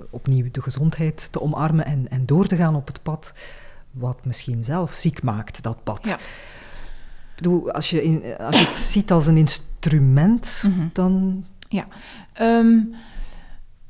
opnieuw 0.10 0.52
de 0.52 0.62
gezondheid 0.62 1.32
te 1.32 1.42
omarmen 1.42 1.86
en, 1.86 2.10
en 2.10 2.26
door 2.26 2.48
te 2.48 2.56
gaan 2.56 2.76
op 2.76 2.88
het 2.88 3.04
pad 3.04 3.34
wat 3.92 4.26
misschien 4.26 4.64
zelf 4.64 4.94
ziek 4.94 5.24
maakt, 5.24 5.64
dat 5.64 5.84
pad. 5.84 6.08
Ja. 6.08 6.18
Bedoel, 7.38 7.72
als 7.72 7.90
je, 7.90 8.04
in, 8.04 8.38
als 8.38 8.60
je 8.60 8.66
het 8.66 8.78
ziet 8.78 9.12
als 9.12 9.28
een 9.28 9.38
instrument, 9.38 10.62
mm 10.66 10.74
-hmm. 10.74 10.90
dan... 10.94 11.46
Ja, 11.70 11.88
um, 12.42 12.94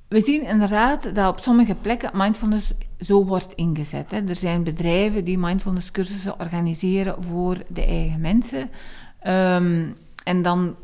we 0.07 0.21
zien 0.21 0.43
inderdaad 0.43 1.15
dat 1.15 1.29
op 1.29 1.39
sommige 1.39 1.75
plekken 1.75 2.12
mindfulness 2.13 2.71
zo 2.99 3.25
wordt 3.25 3.53
ingezet. 3.53 4.12
Hè. 4.12 4.27
Er 4.27 4.36
zijn 4.36 4.63
bedrijven 4.63 5.25
die 5.25 5.38
mindfulness 5.38 5.91
cursussen 5.91 6.39
organiseren 6.39 7.23
voor 7.23 7.57
de 7.67 7.86
eigen 7.86 8.21
mensen. 8.21 8.69
Um, 9.27 9.95
en 10.23 10.41
dan 10.41 10.75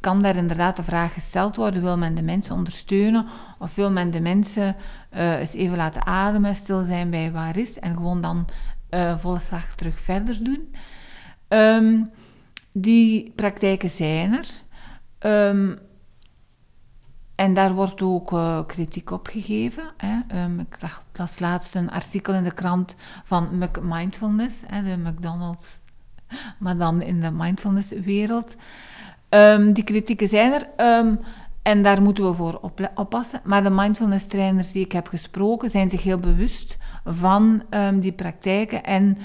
kan 0.00 0.22
daar 0.22 0.36
inderdaad 0.36 0.76
de 0.76 0.82
vraag 0.82 1.12
gesteld 1.12 1.56
worden: 1.56 1.82
wil 1.82 1.98
men 1.98 2.14
de 2.14 2.22
mensen 2.22 2.54
ondersteunen 2.54 3.26
of 3.58 3.74
wil 3.74 3.90
men 3.90 4.10
de 4.10 4.20
mensen 4.20 4.76
uh, 5.14 5.40
eens 5.40 5.54
even 5.54 5.76
laten 5.76 6.06
ademen, 6.06 6.54
stil 6.54 6.84
zijn 6.84 7.10
bij 7.10 7.32
waar 7.32 7.56
is 7.56 7.78
en 7.78 7.94
gewoon 7.94 8.20
dan 8.20 8.44
uh, 8.90 9.18
volle 9.18 9.38
slag 9.38 9.74
terug 9.74 10.00
verder 10.00 10.44
doen? 10.44 10.74
Um, 11.52 12.10
die 12.72 13.32
praktijken 13.36 13.90
zijn 13.90 14.32
er. 14.32 14.48
Um, 15.48 15.78
en 17.34 17.54
daar 17.54 17.74
wordt 17.74 18.02
ook 18.02 18.32
uh, 18.32 18.60
kritiek 18.66 19.10
op 19.10 19.26
gegeven. 19.26 19.84
Hè. 19.96 20.44
Um, 20.44 20.60
ik 20.60 20.76
las 21.12 21.38
laatst 21.38 21.74
een 21.74 21.90
artikel 21.90 22.34
in 22.34 22.44
de 22.44 22.54
krant 22.54 22.96
van 23.24 23.48
Mc 23.52 23.80
Mindfulness, 23.82 24.62
hè, 24.66 24.82
de 24.82 25.10
McDonald's, 25.10 25.78
maar 26.58 26.76
dan 26.76 27.02
in 27.02 27.20
de 27.20 27.30
mindfulness-wereld. 27.30 28.56
Die 29.72 29.84
kritieken 29.84 30.28
zijn 30.28 30.52
er. 30.52 30.68
En 31.62 31.82
daar 31.82 32.02
moeten 32.02 32.24
we 32.24 32.34
voor 32.34 32.58
op, 32.62 32.90
oppassen. 32.94 33.40
Maar 33.44 33.62
de 33.62 33.70
mindfulness 33.70 34.26
trainers 34.26 34.72
die 34.72 34.84
ik 34.84 34.92
heb 34.92 35.08
gesproken, 35.08 35.70
zijn 35.70 35.90
zich 35.90 36.02
heel 36.02 36.18
bewust 36.18 36.76
van 37.04 37.62
die 37.94 38.12
praktijken 38.12 38.84
en 38.84 39.18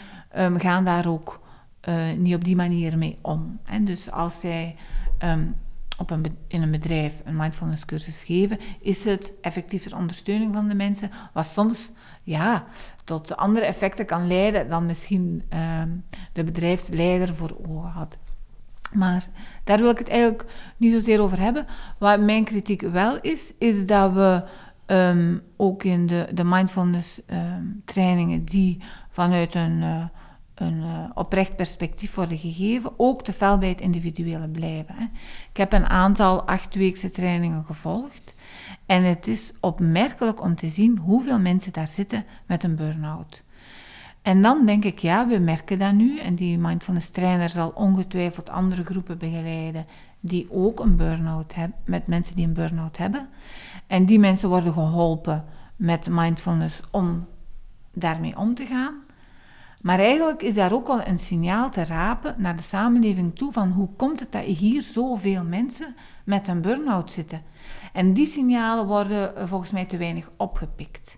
gaan 0.58 0.86
daar 0.86 1.08
ook 1.08 1.44
uh, 1.90 2.12
niet 2.18 2.36
op 2.36 2.44
die 2.44 2.56
manier 2.56 2.98
mee 2.98 3.18
om. 3.22 3.60
Hè. 3.64 3.84
Dus 3.84 4.12
als 4.12 4.40
zij 4.40 4.76
op 5.98 6.12
een, 6.12 6.38
in 6.48 6.62
een 6.62 6.72
bedrijf 6.72 7.22
een 7.26 7.36
mindfulness 7.36 7.86
cursus 7.86 8.24
geven, 8.24 8.60
is 8.82 9.04
het 9.04 9.34
effectief 9.42 9.84
ter 9.84 9.98
ondersteuning 9.98 10.54
van 10.54 10.68
de 10.68 10.76
mensen, 10.76 11.12
wat 11.34 11.46
soms 11.46 11.92
ja, 12.24 12.66
tot 13.04 13.36
andere 13.36 13.66
effecten 13.66 14.06
kan 14.06 14.28
leiden 14.28 14.70
dan 14.70 14.86
misschien 14.86 15.44
uh, 15.54 15.82
de 16.34 16.44
bedrijfsleider 16.44 17.36
voor 17.36 17.58
ogen 17.68 17.90
had. 17.90 18.18
Maar 18.94 19.28
daar 19.64 19.78
wil 19.78 19.90
ik 19.90 19.98
het 19.98 20.10
eigenlijk 20.10 20.46
niet 20.78 20.92
zozeer 20.92 21.22
over 21.22 21.40
hebben. 21.40 21.66
Wat 21.98 22.20
mijn 22.20 22.44
kritiek 22.44 22.82
wel 22.82 23.20
is, 23.22 23.54
is 23.58 23.86
dat 23.86 24.14
we 24.14 24.48
um, 24.86 25.42
ook 25.58 25.84
in 25.84 26.08
de, 26.08 26.28
de 26.34 26.44
mindfulness 26.44 27.22
trainingen 27.86 28.44
die 28.46 28.78
vanuit 29.10 29.56
een 29.56 29.78
uh, 29.82 30.06
een 30.56 30.78
uh, 30.78 31.10
oprecht 31.14 31.56
perspectief 31.56 32.16
worden 32.16 32.38
gegeven, 32.38 32.94
ook 32.98 33.24
te 33.24 33.34
fel 33.34 33.58
bij 33.58 33.70
het 33.70 33.82
individuele 33.82 34.50
blijven. 34.50 34.96
Hè. 34.96 35.04
Ik 35.50 35.58
heb 35.58 35.74
een 35.74 35.86
aantal 35.86 36.48
achtweekse 36.48 37.12
trainingen 37.12 37.66
gevolgd 37.66 38.36
en 38.86 39.04
het 39.04 39.28
is 39.28 39.54
opmerkelijk 39.60 40.42
om 40.42 40.56
te 40.56 40.70
zien 40.70 40.98
hoeveel 40.98 41.40
mensen 41.40 41.74
daar 41.74 41.88
zitten 41.88 42.26
met 42.46 42.64
een 42.64 42.76
burn-out. 42.76 43.44
En 44.22 44.42
dan 44.42 44.66
denk 44.66 44.84
ik, 44.84 45.00
ja, 45.00 45.28
we 45.28 45.38
merken 45.38 45.80
dat 45.80 45.94
nu 45.94 46.20
en 46.20 46.36
die 46.36 46.58
mindfulness 46.58 47.10
trainer 47.10 47.50
zal 47.50 47.70
ongetwijfeld 47.70 48.50
andere 48.50 48.84
groepen 48.84 49.18
begeleiden 49.18 49.86
die 50.20 50.48
ook 50.52 50.80
een 50.80 50.96
burn-out 50.96 51.56
hebben, 51.56 51.78
met 51.86 52.08
mensen 52.08 52.36
die 52.36 52.46
een 52.46 52.54
burn-out 52.54 52.98
hebben. 52.98 53.28
En 53.88 54.06
die 54.06 54.20
mensen 54.20 54.50
worden 54.50 54.74
geholpen 54.74 55.46
met 55.76 56.08
mindfulness 56.10 56.82
om 56.92 57.28
daarmee 57.94 58.38
om 58.38 58.54
te 58.54 58.66
gaan. 58.66 59.05
Maar 59.86 60.00
eigenlijk 60.00 60.42
is 60.42 60.56
daar 60.56 60.74
ook 60.74 60.88
wel 60.88 61.08
een 61.08 61.20
signaal 61.20 61.70
te 61.70 61.84
rapen 61.84 62.36
naar 62.38 62.56
de 62.56 62.62
samenleving 62.62 63.36
toe 63.36 63.52
van 63.52 63.72
hoe 63.72 63.90
komt 63.96 64.20
het 64.20 64.32
dat 64.32 64.44
hier 64.44 64.82
zoveel 64.82 65.44
mensen 65.44 65.96
met 66.24 66.48
een 66.48 66.62
burn-out 66.62 67.12
zitten. 67.12 67.42
En 67.94 68.14
die 68.14 68.26
signalen 68.26 68.88
worden 68.88 69.36
eh, 69.36 69.48
volgens 69.48 69.72
mij 69.72 69.86
te 69.86 69.98
weinig 69.98 70.32
opgepikt. 70.38 71.18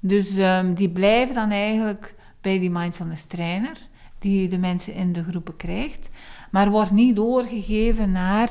Dus 0.00 0.36
um, 0.36 0.74
die 0.74 0.90
blijven 0.90 1.34
dan 1.34 1.50
eigenlijk 1.50 2.14
bij 2.40 2.58
die 2.58 2.70
mindfulness 2.70 3.26
trainer, 3.26 3.76
die 4.18 4.48
de 4.48 4.58
mensen 4.58 4.94
in 4.94 5.12
de 5.12 5.24
groepen 5.24 5.56
krijgt, 5.56 6.10
maar 6.50 6.70
wordt 6.70 6.90
niet 6.90 7.16
doorgegeven 7.16 8.12
naar 8.12 8.48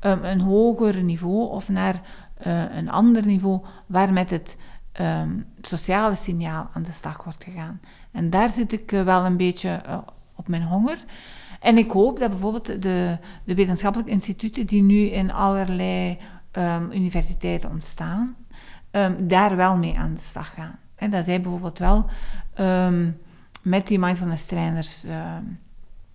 um, 0.00 0.24
een 0.24 0.40
hoger 0.40 1.02
niveau 1.02 1.50
of 1.50 1.68
naar 1.68 2.00
uh, 2.46 2.76
een 2.76 2.90
ander 2.90 3.26
niveau 3.26 3.60
waar 3.86 4.12
met 4.12 4.30
het 4.30 4.56
um, 5.00 5.46
sociale 5.60 6.14
signaal 6.14 6.70
aan 6.72 6.82
de 6.82 6.92
slag 6.92 7.24
wordt 7.24 7.44
gegaan. 7.44 7.80
En 8.14 8.30
daar 8.30 8.48
zit 8.48 8.72
ik 8.72 8.92
uh, 8.92 9.02
wel 9.02 9.24
een 9.24 9.36
beetje 9.36 9.80
uh, 9.86 9.98
op 10.34 10.48
mijn 10.48 10.62
honger. 10.62 11.04
En 11.60 11.78
ik 11.78 11.90
hoop 11.90 12.18
dat 12.18 12.30
bijvoorbeeld 12.30 12.82
de, 12.82 13.18
de 13.44 13.54
wetenschappelijke 13.54 14.12
instituten 14.12 14.66
die 14.66 14.82
nu 14.82 14.96
in 14.96 15.32
allerlei 15.32 16.18
um, 16.52 16.92
universiteiten 16.92 17.70
ontstaan, 17.70 18.36
um, 18.90 19.28
daar 19.28 19.56
wel 19.56 19.76
mee 19.76 19.98
aan 19.98 20.14
de 20.14 20.20
slag 20.20 20.54
gaan. 20.54 20.78
En 20.94 21.10
dat 21.10 21.24
zij 21.24 21.40
bijvoorbeeld 21.40 21.78
wel 21.78 22.06
um, 22.58 23.18
met 23.62 23.86
die 23.86 23.98
mindfulness 23.98 24.46
trainers 24.46 25.04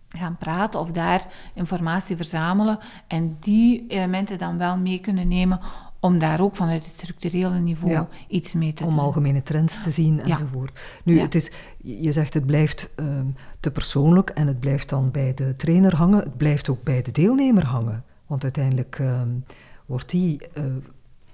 gaan 0.09 0.37
praten 0.37 0.79
of 0.79 0.91
daar 0.91 1.25
informatie 1.53 2.15
verzamelen 2.15 2.79
en 3.07 3.35
die 3.39 3.85
elementen 3.87 4.37
dan 4.37 4.57
wel 4.57 4.77
mee 4.77 4.99
kunnen 4.99 5.27
nemen 5.27 5.59
om 5.99 6.19
daar 6.19 6.41
ook 6.41 6.55
vanuit 6.55 6.83
het 6.83 6.93
structurele 6.93 7.59
niveau 7.59 7.91
ja, 7.91 8.07
iets 8.27 8.53
mee 8.53 8.73
te 8.73 8.83
om 8.83 8.89
doen. 8.89 8.99
Om 8.99 9.05
algemene 9.05 9.43
trends 9.43 9.83
te 9.83 9.91
zien 9.91 10.21
enzovoort. 10.21 10.79
Nu, 11.03 11.15
ja. 11.15 11.21
het 11.21 11.35
is, 11.35 11.51
je 11.77 12.11
zegt 12.11 12.33
het 12.33 12.45
blijft 12.45 12.91
um, 12.95 13.35
te 13.59 13.71
persoonlijk 13.71 14.29
en 14.29 14.47
het 14.47 14.59
blijft 14.59 14.89
dan 14.89 15.11
bij 15.11 15.33
de 15.33 15.55
trainer 15.55 15.95
hangen. 15.95 16.19
Het 16.19 16.37
blijft 16.37 16.69
ook 16.69 16.83
bij 16.83 17.01
de 17.01 17.11
deelnemer 17.11 17.65
hangen. 17.65 18.03
Want 18.27 18.43
uiteindelijk 18.43 18.99
um, 18.99 19.45
wordt 19.85 20.09
die 20.09 20.41
uh, 20.57 20.63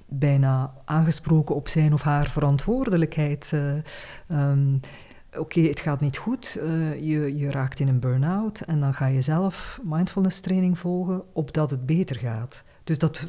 bijna 0.06 0.74
aangesproken 0.86 1.56
op 1.56 1.68
zijn 1.68 1.94
of 1.94 2.02
haar 2.02 2.28
verantwoordelijkheid. 2.30 3.52
Uh, 3.54 3.74
um, 4.50 4.80
Oké, 5.38 5.44
okay, 5.60 5.70
het 5.70 5.80
gaat 5.80 6.00
niet 6.00 6.18
goed, 6.18 6.58
uh, 6.62 6.94
je, 6.94 7.38
je 7.38 7.52
raakt 7.52 7.80
in 7.80 7.88
een 7.88 8.00
burn-out 8.00 8.60
en 8.60 8.80
dan 8.80 8.94
ga 8.94 9.06
je 9.06 9.22
zelf 9.22 9.80
mindfulness 9.84 10.40
training 10.40 10.80
volgen 10.80 11.24
opdat 11.34 11.70
het 11.70 11.86
beter 11.86 12.16
gaat. 12.16 12.64
Dus 12.86 13.00
dat 13.00 13.26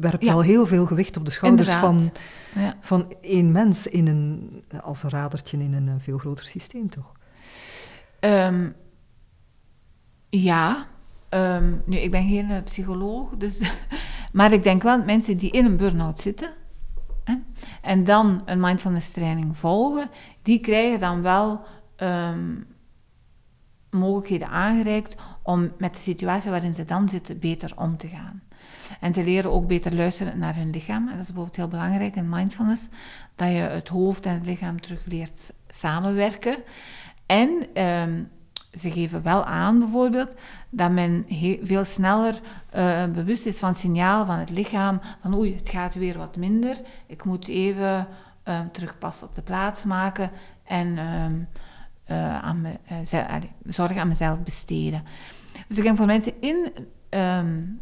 werpt 0.00 0.24
ja. 0.24 0.32
al 0.32 0.40
heel 0.40 0.66
veel 0.66 0.86
gewicht 0.86 1.16
op 1.16 1.24
de 1.24 1.30
schouders 1.30 1.70
van, 1.70 2.12
ja. 2.54 2.76
van 2.80 3.14
één 3.20 3.52
mens 3.52 3.86
in 3.86 4.06
een, 4.06 4.62
als 4.82 5.02
een 5.02 5.10
radertje 5.10 5.58
in 5.58 5.72
een 5.72 6.00
veel 6.00 6.18
groter 6.18 6.46
systeem, 6.46 6.90
toch? 6.90 7.12
Um, 8.20 8.74
ja, 10.28 10.86
um, 11.30 11.82
nu, 11.84 11.96
ik 11.96 12.10
ben 12.10 12.28
geen 12.28 12.50
uh, 12.50 12.62
psycholoog, 12.64 13.36
dus, 13.36 13.60
maar 14.32 14.52
ik 14.52 14.62
denk 14.62 14.82
wel 14.82 15.04
mensen 15.04 15.36
die 15.36 15.50
in 15.50 15.64
een 15.64 15.76
burn-out 15.76 16.20
zitten 16.20 16.50
hè, 17.24 17.34
en 17.82 18.04
dan 18.04 18.42
een 18.44 18.60
mindfulness 18.60 19.10
training 19.10 19.58
volgen, 19.58 20.10
die 20.42 20.60
krijgen 20.60 21.00
dan 21.00 21.22
wel 21.22 21.64
um, 21.96 22.66
mogelijkheden 23.90 24.48
aangereikt 24.48 25.14
om 25.42 25.72
met 25.78 25.94
de 25.94 26.00
situatie 26.00 26.50
waarin 26.50 26.74
ze 26.74 26.84
dan 26.84 27.08
zitten 27.08 27.38
beter 27.38 27.72
om 27.76 27.96
te 27.96 28.08
gaan. 28.08 28.42
En 29.00 29.14
ze 29.14 29.24
leren 29.24 29.52
ook 29.52 29.66
beter 29.66 29.94
luisteren 29.94 30.38
naar 30.38 30.54
hun 30.54 30.70
lichaam. 30.70 31.08
En 31.08 31.12
dat 31.12 31.20
is 31.20 31.26
bijvoorbeeld 31.26 31.56
heel 31.56 31.68
belangrijk 31.68 32.16
in 32.16 32.28
mindfulness, 32.28 32.88
dat 33.34 33.48
je 33.48 33.54
het 33.54 33.88
hoofd 33.88 34.26
en 34.26 34.34
het 34.34 34.46
lichaam 34.46 34.80
terug 34.80 35.04
leert 35.04 35.52
samenwerken. 35.68 36.56
En 37.26 37.82
um, 37.82 38.28
ze 38.72 38.90
geven 38.90 39.22
wel 39.22 39.44
aan 39.44 39.78
bijvoorbeeld 39.78 40.34
dat 40.70 40.90
men 40.90 41.26
veel 41.62 41.84
sneller 41.84 42.40
uh, 42.76 43.04
bewust 43.04 43.46
is 43.46 43.58
van 43.58 43.74
signalen 43.74 44.26
van 44.26 44.38
het 44.38 44.50
lichaam. 44.50 45.00
Van 45.20 45.34
oei, 45.34 45.54
het 45.54 45.68
gaat 45.68 45.94
weer 45.94 46.18
wat 46.18 46.36
minder. 46.36 46.76
Ik 47.06 47.24
moet 47.24 47.48
even 47.48 48.08
uh, 48.48 48.60
terug 48.72 48.98
pas 48.98 49.22
op 49.22 49.34
de 49.34 49.42
plaats 49.42 49.84
maken 49.84 50.30
en 50.64 50.98
um, 50.98 51.48
uh, 52.10 52.42
aan 52.42 52.60
me, 52.60 52.70
zorg 53.64 53.96
aan 53.96 54.08
mezelf 54.08 54.42
besteden. 54.42 55.04
Dus 55.68 55.76
ik 55.76 55.82
denk 55.82 55.96
voor 55.96 56.06
mensen 56.06 56.32
in 56.40 56.72
um, 57.10 57.80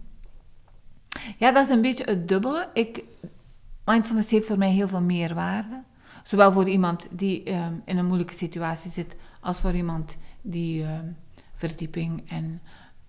ja, 1.36 1.52
dat 1.52 1.64
is 1.64 1.70
een 1.70 1.80
beetje 1.80 2.04
het 2.04 2.28
dubbele. 2.28 2.68
Ik, 2.72 3.04
mindfulness 3.84 4.30
heeft 4.30 4.46
voor 4.46 4.58
mij 4.58 4.70
heel 4.70 4.88
veel 4.88 5.02
meerwaarde. 5.02 5.82
Zowel 6.22 6.52
voor 6.52 6.68
iemand 6.68 7.08
die 7.10 7.52
um, 7.52 7.82
in 7.84 7.98
een 7.98 8.06
moeilijke 8.06 8.34
situatie 8.34 8.90
zit, 8.90 9.16
als 9.40 9.60
voor 9.60 9.74
iemand 9.74 10.16
die 10.42 10.82
um, 10.82 11.16
verdieping 11.54 12.30
en 12.30 12.62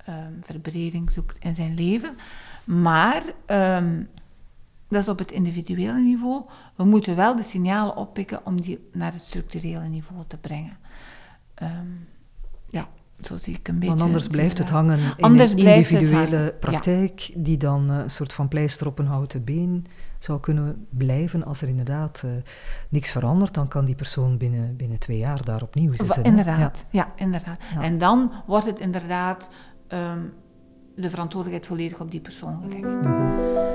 um, 0.09 0.37
verbreding 0.41 1.11
zoekt 1.11 1.43
in 1.43 1.55
zijn 1.55 1.73
leven. 1.73 2.15
Maar 2.63 3.23
dat 4.87 5.01
is 5.01 5.07
op 5.07 5.19
het 5.19 5.31
individuele 5.31 5.99
niveau. 5.99 6.43
We 6.75 6.83
moeten 6.83 7.15
wel 7.15 7.35
de 7.35 7.43
signalen 7.43 7.95
oppikken 7.95 8.45
om 8.45 8.61
die 8.61 8.89
naar 8.91 9.13
het 9.13 9.21
structurele 9.21 9.87
niveau 9.87 10.23
te 10.27 10.37
brengen. 10.37 10.77
ja. 12.69 12.87
Zo 13.21 13.38
zie 13.38 13.56
ik 13.56 13.67
een 13.67 13.73
beetje. 13.73 13.89
Want 13.89 14.01
anders 14.01 14.28
blijft 14.28 14.58
het 14.58 14.69
hangen 14.69 14.99
in 14.99 15.23
anders 15.23 15.51
een 15.51 15.58
individuele 15.58 16.56
praktijk, 16.60 17.19
ja. 17.19 17.34
die 17.38 17.58
dan 17.58 17.91
uh, 17.91 17.97
een 17.97 18.10
soort 18.10 18.34
van 18.34 18.47
pleister 18.47 18.88
op 18.88 18.99
een 18.99 19.06
houten 19.06 19.43
been 19.43 19.86
zou 20.19 20.39
kunnen 20.39 20.88
blijven. 20.89 21.43
Als 21.43 21.62
er 21.62 21.67
inderdaad 21.67 22.21
uh, 22.25 22.32
niks 22.89 23.12
verandert, 23.12 23.54
dan 23.54 23.67
kan 23.67 23.86
die 23.86 23.95
persoon 23.95 24.38
binnen, 24.38 24.75
binnen 24.75 24.99
twee 24.99 25.17
jaar 25.17 25.43
daar 25.43 25.62
opnieuw 25.62 25.93
zitten. 25.93 26.23
Inderdaad, 26.23 26.86
ja, 26.89 27.06
ja 27.06 27.23
inderdaad. 27.23 27.62
Ja. 27.73 27.82
En 27.82 27.97
dan 27.97 28.32
wordt 28.45 28.65
het 28.65 28.80
inderdaad 28.80 29.49
um, 29.88 30.34
de 30.95 31.10
verantwoordelijkheid 31.10 31.67
volledig 31.67 31.99
op 31.99 32.12
die 32.12 32.21
persoon 32.21 32.62
gelegd. 32.62 33.74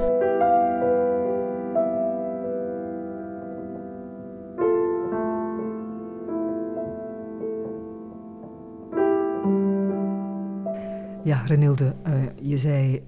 Ja, 11.25 11.43
Renilde, 11.47 11.95
uh, 12.07 12.15
je 12.43 12.59
zei 12.59 13.03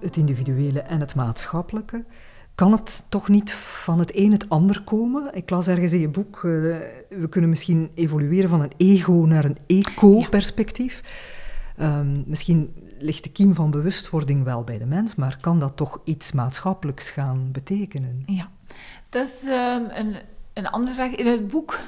het 0.00 0.16
individuele 0.16 0.80
en 0.80 1.00
het 1.00 1.14
maatschappelijke. 1.14 2.04
Kan 2.54 2.72
het 2.72 3.04
toch 3.08 3.28
niet 3.28 3.52
van 3.52 3.98
het 3.98 4.16
een 4.16 4.32
het 4.32 4.48
ander 4.48 4.82
komen? 4.82 5.34
Ik 5.34 5.50
las 5.50 5.66
ergens 5.66 5.92
in 5.92 6.00
je 6.00 6.08
boek, 6.08 6.36
uh, 6.36 6.42
we 7.08 7.28
kunnen 7.28 7.50
misschien 7.50 7.90
evolueren 7.94 8.48
van 8.50 8.60
een 8.60 8.72
ego 8.76 9.12
naar 9.12 9.44
een 9.44 9.58
eco-perspectief. 9.66 11.02
Ja. 11.76 11.98
Um, 11.98 12.24
misschien 12.26 12.74
ligt 12.98 13.22
de 13.22 13.30
kiem 13.30 13.54
van 13.54 13.70
bewustwording 13.70 14.44
wel 14.44 14.62
bij 14.64 14.78
de 14.78 14.86
mens, 14.86 15.14
maar 15.14 15.38
kan 15.40 15.58
dat 15.58 15.76
toch 15.76 16.00
iets 16.04 16.32
maatschappelijks 16.32 17.10
gaan 17.10 17.48
betekenen? 17.52 18.22
Ja, 18.26 18.50
dat 19.08 19.26
is 19.26 19.42
um, 19.42 19.86
een, 19.90 20.16
een 20.52 20.66
andere 20.66 20.94
vraag. 20.94 21.10
In 21.10 21.26
het 21.26 21.48
boek 21.48 21.78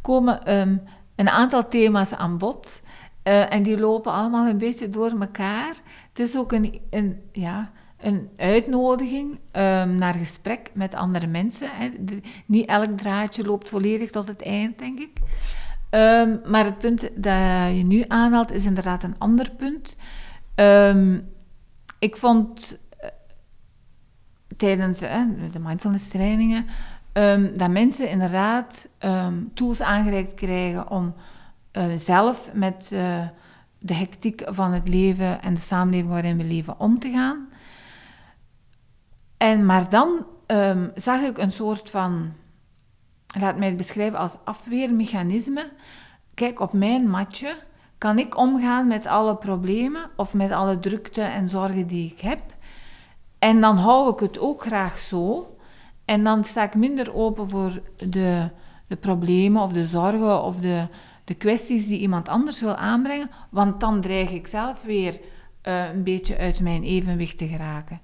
komen 0.00 0.58
um, 0.58 0.80
een 1.16 1.28
aantal 1.28 1.68
thema's 1.68 2.12
aan 2.12 2.38
bod. 2.38 2.80
Uh, 3.24 3.52
en 3.52 3.62
die 3.62 3.78
lopen 3.78 4.12
allemaal 4.12 4.46
een 4.46 4.58
beetje 4.58 4.88
door 4.88 5.10
elkaar. 5.20 5.74
Het 6.08 6.18
is 6.18 6.36
ook 6.36 6.52
een, 6.52 6.80
een, 6.90 7.20
ja, 7.32 7.70
een 7.96 8.28
uitnodiging 8.36 9.30
um, 9.32 9.94
naar 9.94 10.14
gesprek 10.14 10.70
met 10.74 10.94
andere 10.94 11.26
mensen. 11.26 11.68
Hè. 11.72 11.90
Niet 12.46 12.66
elk 12.66 12.98
draadje 12.98 13.44
loopt 13.44 13.68
volledig 13.68 14.10
tot 14.10 14.28
het 14.28 14.42
eind, 14.42 14.78
denk 14.78 14.98
ik. 14.98 15.10
Um, 15.90 16.40
maar 16.46 16.64
het 16.64 16.78
punt 16.78 17.00
dat 17.00 17.76
je 17.76 17.84
nu 17.86 18.04
aanhaalt 18.08 18.52
is 18.52 18.64
inderdaad 18.64 19.02
een 19.02 19.18
ander 19.18 19.50
punt. 19.50 19.96
Um, 20.54 21.28
ik 21.98 22.16
vond 22.16 22.78
uh, 23.02 23.08
tijdens 24.56 24.98
de 24.98 25.60
mindfulness 25.60 26.08
trainingen 26.08 26.66
dat 27.54 27.70
mensen 27.70 28.08
inderdaad 28.08 28.88
tools 29.54 29.80
aangereikt 29.80 30.34
krijgen 30.34 30.90
om 30.90 31.14
uh, 31.72 31.84
zelf 31.96 32.50
met 32.52 32.90
uh, 32.92 33.22
de 33.78 33.94
hectiek 33.94 34.42
van 34.46 34.72
het 34.72 34.88
leven 34.88 35.42
en 35.42 35.54
de 35.54 35.60
samenleving 35.60 36.10
waarin 36.10 36.36
we 36.36 36.44
leven 36.44 36.80
om 36.80 36.98
te 36.98 37.10
gaan. 37.10 37.48
En, 39.36 39.66
maar 39.66 39.88
dan 39.88 40.26
um, 40.46 40.90
zag 40.94 41.20
ik 41.20 41.38
een 41.38 41.52
soort 41.52 41.90
van, 41.90 42.32
laat 43.38 43.58
mij 43.58 43.68
het 43.68 43.76
beschrijven 43.76 44.18
als 44.18 44.36
afweermechanisme. 44.44 45.70
Kijk, 46.34 46.60
op 46.60 46.72
mijn 46.72 47.08
matje 47.08 47.56
kan 47.98 48.18
ik 48.18 48.36
omgaan 48.36 48.86
met 48.86 49.06
alle 49.06 49.36
problemen 49.36 50.10
of 50.16 50.34
met 50.34 50.50
alle 50.52 50.78
drukte 50.78 51.22
en 51.22 51.48
zorgen 51.48 51.86
die 51.86 52.10
ik 52.10 52.20
heb. 52.20 52.40
En 53.38 53.60
dan 53.60 53.76
hou 53.76 54.12
ik 54.12 54.18
het 54.18 54.38
ook 54.38 54.62
graag 54.62 54.98
zo. 54.98 55.56
En 56.04 56.24
dan 56.24 56.44
sta 56.44 56.62
ik 56.62 56.74
minder 56.74 57.14
open 57.14 57.48
voor 57.48 57.82
de, 57.96 58.50
de 58.86 58.96
problemen 58.96 59.62
of 59.62 59.72
de 59.72 59.86
zorgen 59.86 60.42
of 60.42 60.56
de, 60.56 60.88
de 61.30 61.36
kwesties 61.36 61.86
die 61.86 61.98
iemand 61.98 62.28
anders 62.28 62.60
wil 62.60 62.74
aanbrengen, 62.74 63.30
want 63.50 63.80
dan 63.80 64.00
dreig 64.00 64.30
ik 64.30 64.46
zelf 64.46 64.82
weer 64.82 65.20
uh, 65.68 65.92
een 65.92 66.02
beetje 66.02 66.38
uit 66.38 66.60
mijn 66.60 66.82
evenwicht 66.82 67.38
te 67.38 67.46
geraken. 67.46 68.00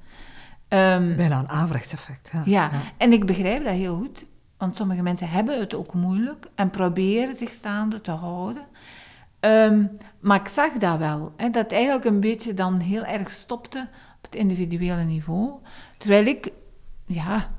Um, 0.68 1.16
Bijna 1.16 1.38
een 1.38 1.48
averechtseffect. 1.48 2.30
Ja. 2.32 2.42
Ja. 2.44 2.70
ja. 2.72 2.80
en 2.96 3.12
ik 3.12 3.26
begrijp 3.26 3.64
dat 3.64 3.72
heel 3.72 3.96
goed. 3.96 4.24
want 4.58 4.76
sommige 4.76 5.02
mensen 5.02 5.28
hebben 5.28 5.60
het 5.60 5.74
ook 5.74 5.94
moeilijk 5.94 6.46
en 6.54 6.70
proberen 6.70 7.36
zich 7.36 7.50
staande 7.50 8.00
te 8.00 8.10
houden. 8.10 8.62
Ehm, 9.40 9.84
maar 10.20 10.40
ik 10.40 10.48
zag 10.48 10.72
dat 10.72 10.98
wel, 10.98 11.32
hè, 11.36 11.50
dat 11.50 11.72
eigenlijk 11.72 12.04
een 12.04 12.20
beetje 12.20 12.54
dan 12.54 12.78
heel 12.78 13.04
erg 13.04 13.30
stopte 13.30 13.88
op 14.16 14.22
het 14.22 14.34
individuele 14.34 15.04
niveau. 15.04 15.52
Terwijl 15.98 16.26
ik, 16.26 16.52
ja, 17.06 17.50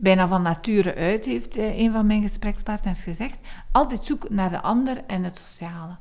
bijna 0.00 0.28
van 0.28 0.42
nature 0.42 0.94
uit, 0.94 1.24
heeft 1.24 1.56
eh, 1.56 1.78
een 1.78 1.92
van 1.92 2.06
mijn 2.06 2.22
gesprekspartners 2.22 3.02
gezegd, 3.02 3.38
altijd 3.72 4.04
zoek 4.04 4.30
naar 4.30 4.50
de 4.50 4.60
ander 4.60 5.04
en 5.06 5.24
het 5.24 5.36
sociale. 5.38 5.96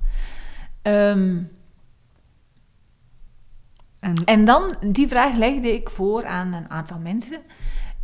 Ehm, 0.81 1.41
en... 3.99 4.15
en 4.25 4.45
dan, 4.45 4.75
die 4.85 5.07
vraag 5.07 5.35
legde 5.35 5.73
ik 5.73 5.89
voor 5.89 6.25
aan 6.25 6.53
een 6.53 6.69
aantal 6.69 6.99
mensen. 6.99 7.39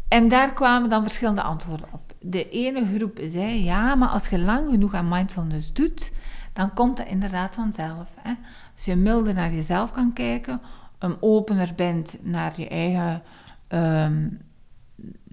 En 0.08 0.28
daar 0.28 0.54
kwamen 0.54 0.90
dan 0.90 1.04
verschillende 1.04 1.42
antwoorden 1.42 1.88
op. 1.92 2.14
De 2.20 2.50
ene 2.50 2.86
groep 2.96 3.20
zei, 3.24 3.64
ja, 3.64 3.96
maar 3.96 4.10
als 4.10 4.28
je 4.28 4.40
lang 4.40 4.70
genoeg 4.70 4.94
aan 4.94 5.10
mindfulness 5.10 5.74
doet, 5.74 6.12
dan 6.54 6.74
komt 6.74 6.98
dat 6.98 7.08
inderdaad 7.08 7.56
vanzelf. 7.56 8.10
Hè? 8.20 8.34
Als 8.74 8.86
je 8.86 8.96
milder 8.96 9.34
naar 9.34 9.52
jezelf 9.52 9.92
kan 9.92 10.14
kijken, 10.14 10.62
een 11.00 11.18
opener 11.20 11.74
bent 11.76 12.18
naar 12.22 12.54
je 12.56 12.68
eigen 12.68 13.22
ehm, 13.68 14.28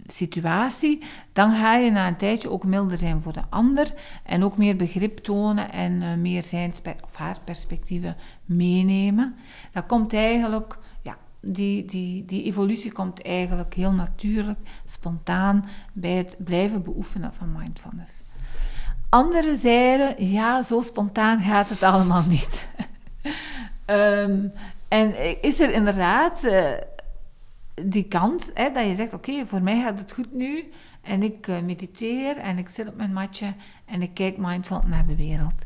situatie, 0.06 1.02
dan 1.32 1.52
ga 1.52 1.76
je 1.76 1.90
na 1.90 2.08
een 2.08 2.16
tijdje 2.16 2.50
ook 2.50 2.64
milder 2.64 2.98
zijn 2.98 3.22
voor 3.22 3.32
de 3.32 3.42
ander 3.50 3.94
en 4.24 4.44
ook 4.44 4.56
meer 4.56 4.76
begrip 4.76 5.18
tonen 5.18 5.72
en 5.72 5.92
uh, 5.92 6.14
meer 6.14 6.42
zijn 6.42 6.72
of 7.04 7.14
haar 7.14 7.36
perspectieven 7.44 8.16
meenemen. 8.44 9.36
Dat 9.72 9.86
komt 9.86 10.14
eigenlijk, 10.14 10.78
ja, 11.02 11.16
die, 11.40 11.84
die, 11.84 12.24
die 12.24 12.44
evolutie 12.44 12.92
komt 12.92 13.22
eigenlijk 13.22 13.74
heel 13.74 13.92
natuurlijk, 13.92 14.58
spontaan 14.86 15.68
bij 15.92 16.12
het 16.12 16.36
blijven 16.38 16.82
beoefenen 16.82 17.34
van 17.34 17.52
mindfulness. 17.52 18.22
Anderen 19.08 19.58
zeiden, 19.58 20.28
ja, 20.28 20.62
zo 20.62 20.80
spontaan 20.80 21.40
gaat 21.40 21.68
het 21.68 21.82
allemaal 21.82 22.22
niet. 22.28 22.68
um, 23.86 24.52
en 24.88 25.42
is 25.42 25.60
er 25.60 25.72
inderdaad 25.72 26.44
uh, 26.44 26.70
die 27.74 28.08
kans 28.08 28.50
hè, 28.54 28.72
dat 28.72 28.86
je 28.86 28.94
zegt, 28.94 29.12
oké, 29.12 29.46
voor 29.46 29.62
mij 29.62 29.80
gaat 29.80 29.98
het 29.98 30.12
goed 30.12 30.32
nu. 30.32 30.70
En 31.02 31.22
ik 31.22 31.46
uh, 31.46 31.60
mediteer 31.60 32.36
en 32.36 32.58
ik 32.58 32.68
zit 32.68 32.88
op 32.88 32.96
mijn 32.96 33.12
matje 33.12 33.54
en 33.84 34.02
ik 34.02 34.14
kijk 34.14 34.36
mindful 34.36 34.82
naar 34.86 35.06
de 35.06 35.16
wereld. 35.16 35.64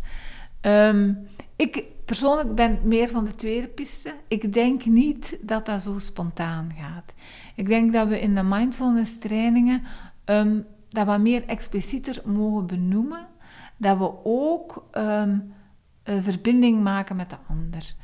Um, 0.60 1.28
ik 1.56 1.84
persoonlijk 2.04 2.54
ben 2.54 2.78
meer 2.82 3.08
van 3.08 3.24
de 3.24 3.34
tweede 3.34 3.68
piste. 3.68 4.14
Ik 4.28 4.52
denk 4.52 4.84
niet 4.84 5.38
dat 5.42 5.66
dat 5.66 5.80
zo 5.80 5.98
spontaan 5.98 6.72
gaat. 6.78 7.14
Ik 7.54 7.66
denk 7.66 7.92
dat 7.92 8.08
we 8.08 8.20
in 8.20 8.34
de 8.34 8.42
mindfulness 8.42 9.18
trainingen 9.18 9.82
um, 10.24 10.66
dat 10.88 11.06
wat 11.06 11.20
meer 11.20 11.44
explicieter 11.44 12.22
mogen 12.24 12.66
benoemen 12.66 13.26
dat 13.76 13.98
we 13.98 14.24
ook 14.24 14.88
een 14.90 15.52
verbinding 16.04 16.82
maken 16.82 17.16
met 17.16 17.30
de 17.30 17.36
ander. 17.48 17.94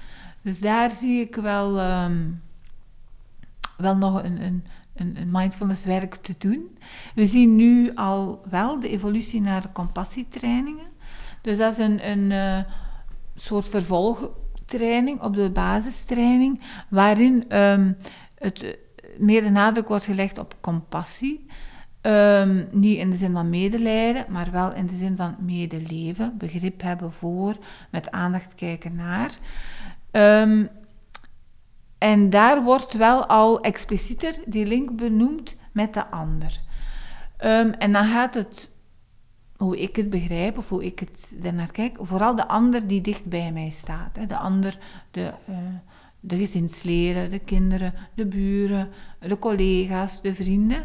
Dus 0.42 0.60
daar 0.60 0.90
zie 0.90 1.20
ik 1.20 1.34
wel, 1.34 1.78
wel 3.82 3.96
nog 3.96 4.22
een, 4.22 4.42
een, 4.42 4.64
een, 4.94 5.28
mindfulness 5.30 5.84
werk 5.84 6.14
te 6.14 6.34
doen. 6.38 6.78
We 7.14 7.26
zien 7.26 7.56
nu 7.56 7.94
al 7.94 8.42
wel 8.50 8.80
de 8.80 8.88
evolutie 8.88 9.40
naar 9.40 9.62
de 9.62 9.72
compassietrainingen. 9.72 10.86
Dus 11.42 11.58
dat 11.58 11.72
is 11.72 11.78
een, 11.78 12.08
een 12.08 12.30
uh, 12.30 12.58
soort 13.34 13.68
vervolgtraining 13.68 15.20
op 15.20 15.34
de 15.34 15.50
basistraining, 15.50 16.60
waarin 16.88 17.56
um, 17.58 17.96
het 18.34 18.78
meer 19.18 19.42
de 19.42 19.50
nadruk 19.50 19.88
wordt 19.88 20.04
gelegd 20.04 20.38
op 20.38 20.56
compassie. 20.60 21.46
Um, 22.02 22.68
niet 22.70 22.98
in 22.98 23.10
de 23.10 23.16
zin 23.16 23.32
van 23.32 23.50
medelijden, 23.50 24.24
maar 24.28 24.50
wel 24.50 24.74
in 24.74 24.86
de 24.86 24.94
zin 24.94 25.16
van 25.16 25.36
medeleven, 25.40 26.34
begrip 26.38 26.82
hebben 26.82 27.12
voor, 27.12 27.56
met 27.90 28.10
aandacht 28.10 28.54
kijken 28.54 28.94
naar. 28.94 29.30
Um, 30.12 30.68
en 32.02 32.30
daar 32.30 32.62
wordt 32.62 32.92
wel 32.92 33.26
al 33.26 33.60
explicieter 33.60 34.34
die 34.46 34.66
link 34.66 34.96
benoemd 34.96 35.56
met 35.72 35.94
de 35.94 36.06
ander. 36.06 36.60
Um, 37.44 37.70
en 37.70 37.92
dan 37.92 38.04
gaat 38.04 38.34
het, 38.34 38.70
hoe 39.56 39.80
ik 39.80 39.96
het 39.96 40.10
begrijp 40.10 40.58
of 40.58 40.68
hoe 40.68 40.84
ik 40.84 40.98
het 40.98 41.34
ernaar 41.42 41.70
kijk, 41.72 41.96
vooral 42.00 42.36
de 42.36 42.48
ander 42.48 42.86
die 42.86 43.00
dicht 43.00 43.24
bij 43.24 43.52
mij 43.52 43.70
staat. 43.70 44.16
Hè. 44.16 44.26
De 44.26 44.36
ander, 44.36 44.78
de, 45.10 45.32
uh, 45.48 45.56
de 46.20 46.36
gezinsleden, 46.36 47.30
de 47.30 47.38
kinderen, 47.38 47.94
de 48.14 48.26
buren, 48.26 48.88
de 49.20 49.38
collega's, 49.38 50.22
de 50.22 50.34
vrienden. 50.34 50.84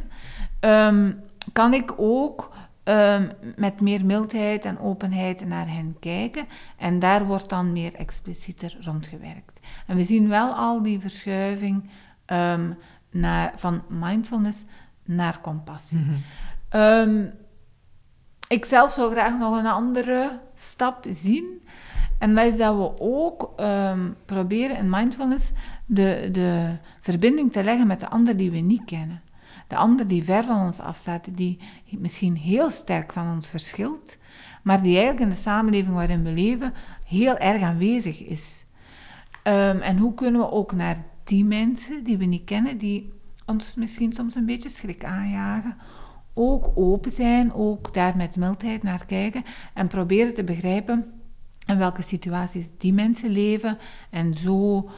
Um, 0.60 1.20
kan 1.54 1.74
ik 1.74 1.94
ook 1.98 2.52
um, 2.88 3.30
met 3.56 3.82
meer 3.82 4.06
mildheid 4.06 4.66
en 4.66 4.80
openheid 4.80 5.48
naar 5.48 5.68
hen 5.68 5.96
kijken. 6.00 6.46
En 6.78 7.00
daar 7.00 7.26
wordt 7.26 7.50
dan 7.50 7.72
meer 7.72 7.96
explicieter 7.96 8.78
rondgewerkt. 8.82 9.66
En 9.88 9.96
we 9.96 10.04
zien 10.04 10.30
wel 10.30 10.54
al 10.54 10.82
die 10.82 11.00
verschuiving 11.00 11.90
um, 12.26 12.78
naar, 13.12 13.54
van 13.56 13.84
mindfulness 13.88 14.64
naar 15.06 15.42
compassie. 15.42 15.98
Mm 15.98 16.22
-hmm. 16.70 17.32
ik 18.48 18.66
zelf 18.66 18.92
zou 18.92 19.12
graag 19.12 19.38
nog 19.38 19.58
een 19.58 19.66
andere 19.66 20.40
stap 20.56 21.06
zien. 21.10 21.62
En 22.20 22.36
dat 22.36 22.46
is 22.46 22.58
dat 22.58 22.76
we 22.76 23.00
ook 23.00 23.56
proberen 24.26 24.78
in 24.78 24.90
mindfulness 24.90 25.52
de, 25.86 26.30
de 26.32 26.78
verbinding 27.00 27.52
te 27.52 27.64
leggen 27.64 27.88
met 27.88 28.00
de 28.00 28.10
ander 28.10 28.38
die 28.38 28.52
we 28.52 28.58
niet 28.58 28.86
kennen. 28.86 29.22
De 29.68 29.76
ander 29.76 30.08
die 30.08 30.24
ver 30.24 30.44
van 30.44 30.66
ons 30.66 30.80
afstaat, 30.80 31.38
die 31.38 31.60
misschien 31.90 32.36
heel 32.36 32.70
sterk 32.70 33.14
van 33.14 33.34
ons 33.34 33.50
verschilt, 33.50 34.18
maar 34.64 34.82
die 34.82 34.98
eigenlijk 34.98 35.24
in 35.24 35.30
de 35.30 35.42
samenleving 35.42 35.96
waarin 35.96 36.24
we 36.24 36.32
leven 36.32 36.74
heel 37.06 37.38
erg 37.38 37.62
aanwezig 37.62 38.24
is. 38.24 38.66
Um, 39.44 39.80
en 39.80 39.98
hoe 39.98 40.14
kunnen 40.14 40.42
we 40.42 40.52
ook 40.52 40.72
naar 40.72 41.06
die 41.24 41.46
mensen 41.46 42.04
die 42.04 42.18
we 42.18 42.26
niet 42.26 42.44
kennen, 42.44 42.78
die 42.78 43.14
ons 43.46 43.76
misschien 43.76 44.14
soms 44.14 44.36
een 44.36 44.46
beetje 44.46 44.70
schrik 44.70 45.04
aanjagen, 45.04 45.78
ook 46.34 46.72
open 46.76 47.12
zijn, 47.12 47.54
ook 47.54 47.94
daar 47.94 48.18
met 48.18 48.36
mildheid 48.36 48.84
naar 48.84 49.06
kijken 49.06 49.44
en 49.74 49.88
proberen 49.88 50.34
te 50.34 50.44
begrijpen 50.44 51.06
in 51.66 51.78
welke 51.78 52.02
situaties 52.02 52.72
die 52.78 52.94
mensen 52.94 53.30
leven 53.30 53.78
en 54.10 54.34
zo 54.34 54.90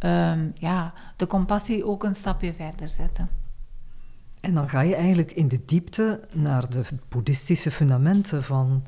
um, 0.00 0.52
ja, 0.54 0.92
de 1.16 1.26
compassie 1.26 1.84
ook 1.84 2.04
een 2.04 2.14
stapje 2.14 2.54
verder 2.54 2.88
zetten. 2.88 3.28
En 4.40 4.54
dan 4.54 4.68
ga 4.68 4.80
je 4.80 4.94
eigenlijk 4.94 5.32
in 5.32 5.48
de 5.48 5.60
diepte 5.64 6.20
naar 6.32 6.70
de 6.70 6.82
boeddhistische 7.08 7.70
fundamenten 7.70 8.42
van 8.42 8.82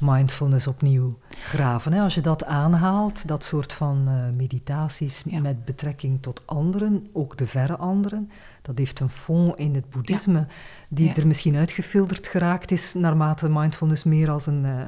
mindfulness 0.00 0.66
opnieuw 0.66 1.18
graven. 1.30 1.92
Als 1.92 2.14
je 2.14 2.20
dat 2.20 2.44
aanhaalt, 2.44 3.28
dat 3.28 3.44
soort 3.44 3.72
van 3.72 4.04
uh, 4.08 4.36
meditaties 4.36 5.24
met 5.24 5.64
betrekking 5.64 6.22
tot 6.22 6.42
anderen, 6.46 7.06
ook 7.12 7.36
de 7.38 7.46
verre 7.46 7.76
anderen, 7.76 8.30
dat 8.62 8.78
heeft 8.78 9.00
een 9.00 9.10
fond 9.10 9.58
in 9.58 9.74
het 9.74 9.90
boeddhisme 9.90 10.46
die 10.88 11.12
er 11.12 11.26
misschien 11.26 11.56
uitgefilterd 11.56 12.26
geraakt 12.26 12.70
is 12.70 12.94
naarmate 12.94 13.48
mindfulness 13.48 14.04
meer 14.04 14.30
als 14.30 14.46
een, 14.46 14.64
uh, 14.64 14.80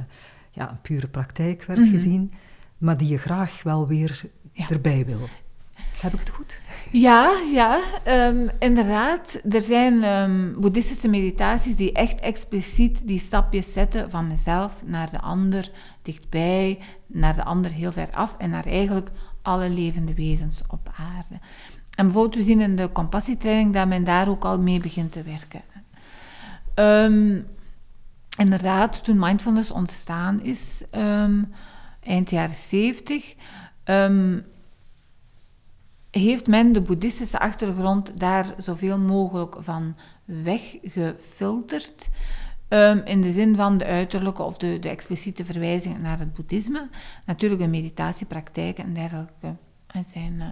ja, 0.50 0.70
een 0.70 0.80
pure 0.80 1.08
praktijk 1.08 1.64
werd 1.64 1.78
mm 1.78 1.84
-hmm. 1.84 1.94
gezien, 1.94 2.32
maar 2.78 2.96
die 2.96 3.08
je 3.08 3.18
graag 3.18 3.62
wel 3.62 3.86
weer 3.86 4.22
erbij 4.68 5.04
wil. 5.06 5.28
Heb 6.00 6.12
ik 6.12 6.18
het 6.18 6.30
goed? 6.30 6.60
Ja, 6.90 7.32
ja 7.52 7.80
um, 8.08 8.50
inderdaad. 8.58 9.40
Er 9.50 9.60
zijn 9.60 10.04
um, 10.04 10.60
boeddhistische 10.60 11.08
meditaties 11.08 11.76
die 11.76 11.92
echt 11.92 12.20
expliciet 12.20 13.06
die 13.06 13.18
stapjes 13.18 13.72
zetten 13.72 14.10
van 14.10 14.26
mezelf 14.26 14.82
naar 14.86 15.10
de 15.10 15.20
ander 15.20 15.70
dichtbij, 16.02 16.78
naar 17.06 17.34
de 17.34 17.44
ander 17.44 17.70
heel 17.70 17.92
ver 17.92 18.08
af 18.10 18.34
en 18.38 18.50
naar 18.50 18.66
eigenlijk 18.66 19.10
alle 19.42 19.68
levende 19.68 20.14
wezens 20.14 20.62
op 20.68 20.92
aarde. 20.96 21.42
En 21.96 22.04
bijvoorbeeld, 22.04 22.34
we 22.34 22.42
zien 22.42 22.60
in 22.60 22.76
de 22.76 22.92
compassietraining 22.92 23.74
dat 23.74 23.88
men 23.88 24.04
daar 24.04 24.28
ook 24.28 24.44
al 24.44 24.58
mee 24.58 24.80
begint 24.80 25.12
te 25.12 25.22
werken. 25.22 25.62
Um, 26.74 27.46
inderdaad, 28.38 29.04
toen 29.04 29.18
mindfulness 29.18 29.70
ontstaan 29.70 30.42
is, 30.42 30.82
eind 32.02 32.30
jaren 32.30 32.56
zeventig, 32.56 33.34
heeft 36.20 36.46
men 36.46 36.72
de 36.72 36.80
boeddhistische 36.80 37.38
achtergrond 37.38 38.20
daar 38.20 38.54
zoveel 38.56 38.98
mogelijk 38.98 39.56
van 39.60 39.96
weggefilterd. 40.24 42.08
Um, 42.68 43.02
in 43.04 43.20
de 43.20 43.32
zin 43.32 43.54
van 43.54 43.78
de 43.78 43.84
uiterlijke 43.84 44.42
of 44.42 44.56
de, 44.56 44.78
de 44.78 44.88
expliciete 44.88 45.44
verwijzingen 45.44 46.02
naar 46.02 46.18
het 46.18 46.34
boeddhisme. 46.34 46.88
Natuurlijk, 47.26 47.60
de 47.60 47.68
meditatiepraktijken 47.68 48.84
en 48.84 48.92
dergelijke 48.92 49.56
zijn 50.04 50.34
uh, 50.34 50.44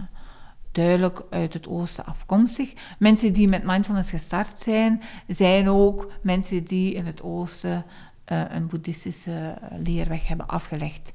duidelijk 0.73 1.25
uit 1.31 1.53
het 1.53 1.67
oosten 1.67 2.05
afkomstig. 2.05 2.73
Mensen 2.99 3.33
die 3.33 3.49
met 3.49 3.65
mindfulness 3.65 4.11
gestart 4.11 4.59
zijn, 4.59 5.03
zijn 5.27 5.69
ook 5.69 6.13
mensen 6.23 6.65
die 6.65 6.95
in 6.95 7.07
het 7.07 7.23
oosten 7.23 7.85
uh, 8.33 8.45
een 8.49 8.67
boeddhistische 8.67 9.59
leerweg 9.79 10.29
hebben 10.29 10.47
afgelegd. 10.47 11.13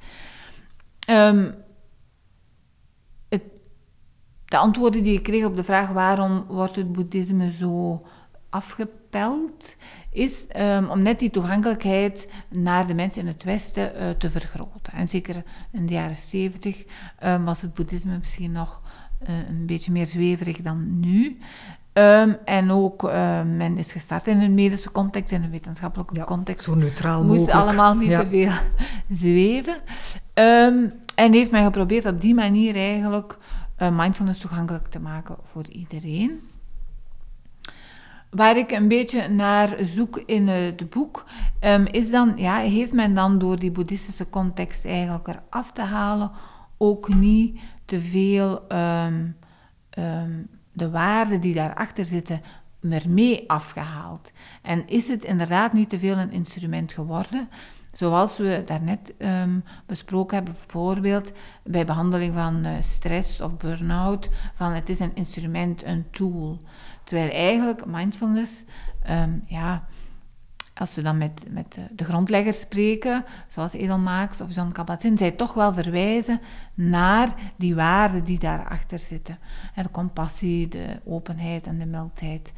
Um, 1.10 1.56
de 4.48 4.58
antwoorden 4.58 5.04
die 5.04 5.14
ik 5.18 5.24
kreeg 5.24 5.46
op 5.46 5.56
de 5.56 5.64
vraag 5.64 5.90
waarom 5.90 6.46
wordt 6.48 6.76
het 6.76 6.92
boeddhisme 6.92 7.52
zo 7.52 8.00
afgepeld 8.50 9.76
is 10.12 10.48
um, 10.58 10.90
om 10.90 11.02
net 11.02 11.20
die 11.20 11.30
toegankelijkheid 11.30 12.32
naar 12.50 12.88
de 12.88 12.94
mensen 12.94 13.22
in 13.22 13.28
het 13.28 13.44
Westen 13.44 13.92
uh, 13.96 14.10
te 14.10 14.30
vergroten. 14.30 14.94
En 14.94 15.08
zeker 15.08 15.44
in 15.72 15.86
de 15.86 15.94
jaren 15.94 16.16
zeventig 16.16 16.84
um, 17.24 17.46
was 17.46 17.62
het 17.62 17.74
boeddhisme 17.74 18.18
misschien 18.18 18.52
nog 18.52 18.82
uh, 19.30 19.50
een 19.50 19.66
beetje 19.66 19.92
meer 19.92 20.06
zweverig 20.06 20.58
dan 20.58 21.00
nu. 21.00 21.38
Um, 21.94 22.38
en 22.46 22.72
ook, 22.72 23.04
uh, 23.04 23.44
men 23.44 23.78
is 23.78 23.92
gestart 23.92 24.28
in 24.28 24.40
een 24.42 24.54
medische 24.54 24.92
context, 24.92 25.32
in 25.32 25.44
een 25.44 25.52
wetenschappelijke 25.52 26.16
ja, 26.16 26.24
context. 26.24 26.66
Zo 26.66 26.76
neutraal 26.76 27.24
Moest 27.24 27.40
mogelijk. 27.40 27.68
allemaal 27.68 27.96
niet 27.96 28.10
Ja. 28.10 28.20
te 28.20 28.28
veel 28.30 28.52
zweven. 29.18 29.76
En 31.16 31.34
heeft 31.34 31.52
men 31.52 31.64
geprobeerd 31.64 32.06
op 32.06 32.22
die 32.22 32.34
manier 32.36 32.76
eigenlijk 32.76 33.38
uh, 33.82 33.98
mindfulness 33.98 34.40
toegankelijk 34.40 34.88
te 34.88 35.00
maken 35.00 35.38
voor 35.44 35.68
iedereen. 35.70 36.42
Waar 38.30 38.58
ik 38.58 38.72
een 38.72 38.88
beetje 38.88 39.28
naar 39.28 39.76
zoek 39.82 40.18
in 40.26 40.48
het 40.48 40.90
boek, 40.90 41.26
um, 41.62 41.86
is 41.86 42.10
dan, 42.10 42.34
ja, 42.36 42.58
heeft 42.58 42.94
men 42.94 43.14
dan 43.14 43.38
door 43.38 43.60
die 43.60 43.72
boeddhistische 43.72 44.30
context 44.30 44.86
eigenlijk 44.86 45.28
eraf 45.28 45.72
te 45.72 45.82
halen 45.82 46.32
ook 46.78 47.14
niet 47.16 47.60
te 47.86 48.02
veel 48.02 48.66
um, 48.72 49.38
um, 49.98 50.48
de 50.72 50.90
waarden 50.90 51.42
die 51.42 51.54
daarachter 51.54 52.06
zitten 52.06 52.42
ermee 52.90 53.50
afgehaald. 53.50 54.32
En 54.62 54.88
is 54.88 55.08
het 55.08 55.24
inderdaad 55.24 55.74
niet 55.74 55.90
te 55.90 56.00
veel 56.00 56.18
een 56.18 56.32
instrument 56.32 56.94
geworden? 56.94 57.50
Zoals 57.98 58.38
we 58.38 58.62
daarnet 58.66 59.14
um, 59.18 59.64
besproken 59.86 60.36
hebben, 60.36 60.54
bijvoorbeeld 60.54 61.32
bij 61.64 61.86
behandeling 61.86 62.34
van 62.34 62.66
uh, 62.66 62.72
stress 62.80 63.42
of 63.42 63.58
burn-out, 63.58 64.30
van 64.54 64.72
het 64.72 64.90
is 64.90 65.00
een 65.00 65.16
instrument, 65.16 65.84
een 65.84 66.06
tool. 66.12 66.62
Terwijl 67.04 67.32
eigenlijk 67.32 67.86
mindfulness, 67.86 68.64
um, 69.10 69.44
ja, 69.46 69.88
als 70.74 70.96
we 70.96 71.02
dan 71.02 71.18
met, 71.18 71.46
met 71.50 71.78
de 71.92 72.04
grondleggers 72.04 72.60
spreken, 72.60 73.26
zoals 73.48 73.74
Edelmaaks 73.74 74.42
of 74.42 74.56
John 74.56 74.72
Kabat-Zinn, 74.72 75.18
zij 75.18 75.32
toch 75.32 75.54
wel 75.54 75.74
verwijzen 75.74 76.42
naar 76.74 77.34
die 77.56 77.76
waarden 77.76 78.24
die 78.24 78.40
daarachter 78.40 79.00
zitten. 79.00 79.40
En 79.74 79.84
de 79.84 79.92
compassie, 79.92 80.68
de 80.68 81.00
openheid 81.06 81.68
en 81.68 81.80
de 81.80 81.86
mildheid. 81.86 82.54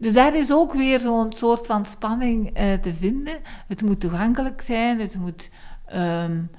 Dus 0.00 0.12
daar 0.12 0.36
is 0.36 0.52
ook 0.52 0.72
weer 0.72 0.98
zo'n 0.98 1.32
soort 1.32 1.66
van 1.66 1.86
spanning 1.86 2.58
uh, 2.58 2.72
te 2.72 2.94
vinden. 2.94 3.38
Het 3.68 3.82
moet 3.82 4.00
toegankelijk 4.00 4.60
zijn, 4.60 5.00
het 5.00 5.16
moet... 5.16 5.50
Um, 5.94 6.50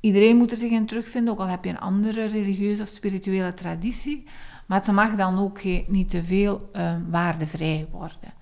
iedereen 0.00 0.36
moet 0.36 0.50
er 0.50 0.56
zich 0.56 0.70
in 0.70 0.86
terugvinden, 0.86 1.32
ook 1.32 1.40
al 1.40 1.46
heb 1.46 1.64
je 1.64 1.70
een 1.70 1.78
andere 1.78 2.26
religieuze 2.26 2.82
of 2.82 2.88
spirituele 2.88 3.54
traditie. 3.54 4.24
Maar 4.66 4.78
het 4.78 4.92
mag 4.92 5.14
dan 5.14 5.38
ook 5.38 5.60
geen, 5.60 5.84
niet 5.86 6.08
te 6.08 6.24
veel 6.24 6.70
um, 6.72 7.06
waardevrij 7.10 7.86
worden. 7.90 8.34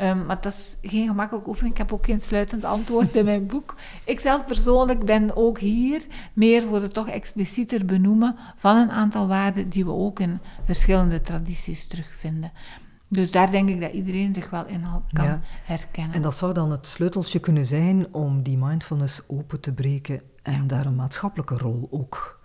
Um, 0.00 0.26
maar 0.26 0.40
dat 0.40 0.52
is 0.52 0.76
geen 0.82 1.06
gemakkelijke 1.06 1.48
oefening. 1.48 1.74
Ik 1.74 1.80
heb 1.80 1.92
ook 1.92 2.04
geen 2.04 2.20
sluitend 2.20 2.64
antwoord 2.64 3.16
in 3.16 3.24
mijn 3.24 3.46
boek. 3.46 3.74
Ik 4.04 4.20
zelf 4.20 4.44
persoonlijk 4.44 5.04
ben 5.04 5.36
ook 5.36 5.58
hier 5.58 6.06
meer 6.32 6.62
voor 6.62 6.82
het 6.82 6.94
toch 6.94 7.08
explicieter 7.08 7.84
benoemen 7.84 8.36
van 8.56 8.76
een 8.76 8.90
aantal 8.90 9.28
waarden 9.28 9.68
die 9.68 9.84
we 9.84 9.90
ook 9.90 10.20
in 10.20 10.40
verschillende 10.64 11.20
tradities 11.20 11.86
terugvinden. 11.86 12.52
Dus 13.12 13.30
daar 13.30 13.50
denk 13.50 13.68
ik 13.68 13.80
dat 13.80 13.92
iedereen 13.92 14.34
zich 14.34 14.50
wel 14.50 14.66
in 14.66 14.84
kan 15.12 15.24
Ja. 15.24 15.40
herkennen. 15.64 16.14
En 16.14 16.22
dat 16.22 16.34
zou 16.34 16.52
dan 16.52 16.70
het 16.70 16.86
sleuteltje 16.86 17.38
kunnen 17.38 17.66
zijn 17.66 18.14
om 18.14 18.42
die 18.42 18.58
mindfulness 18.58 19.22
open 19.26 19.60
te 19.60 19.72
breken 19.72 20.22
en 20.42 20.66
daar 20.66 20.86
een 20.86 20.94
maatschappelijke 20.94 21.56
rol 21.56 21.88
ook 21.90 22.40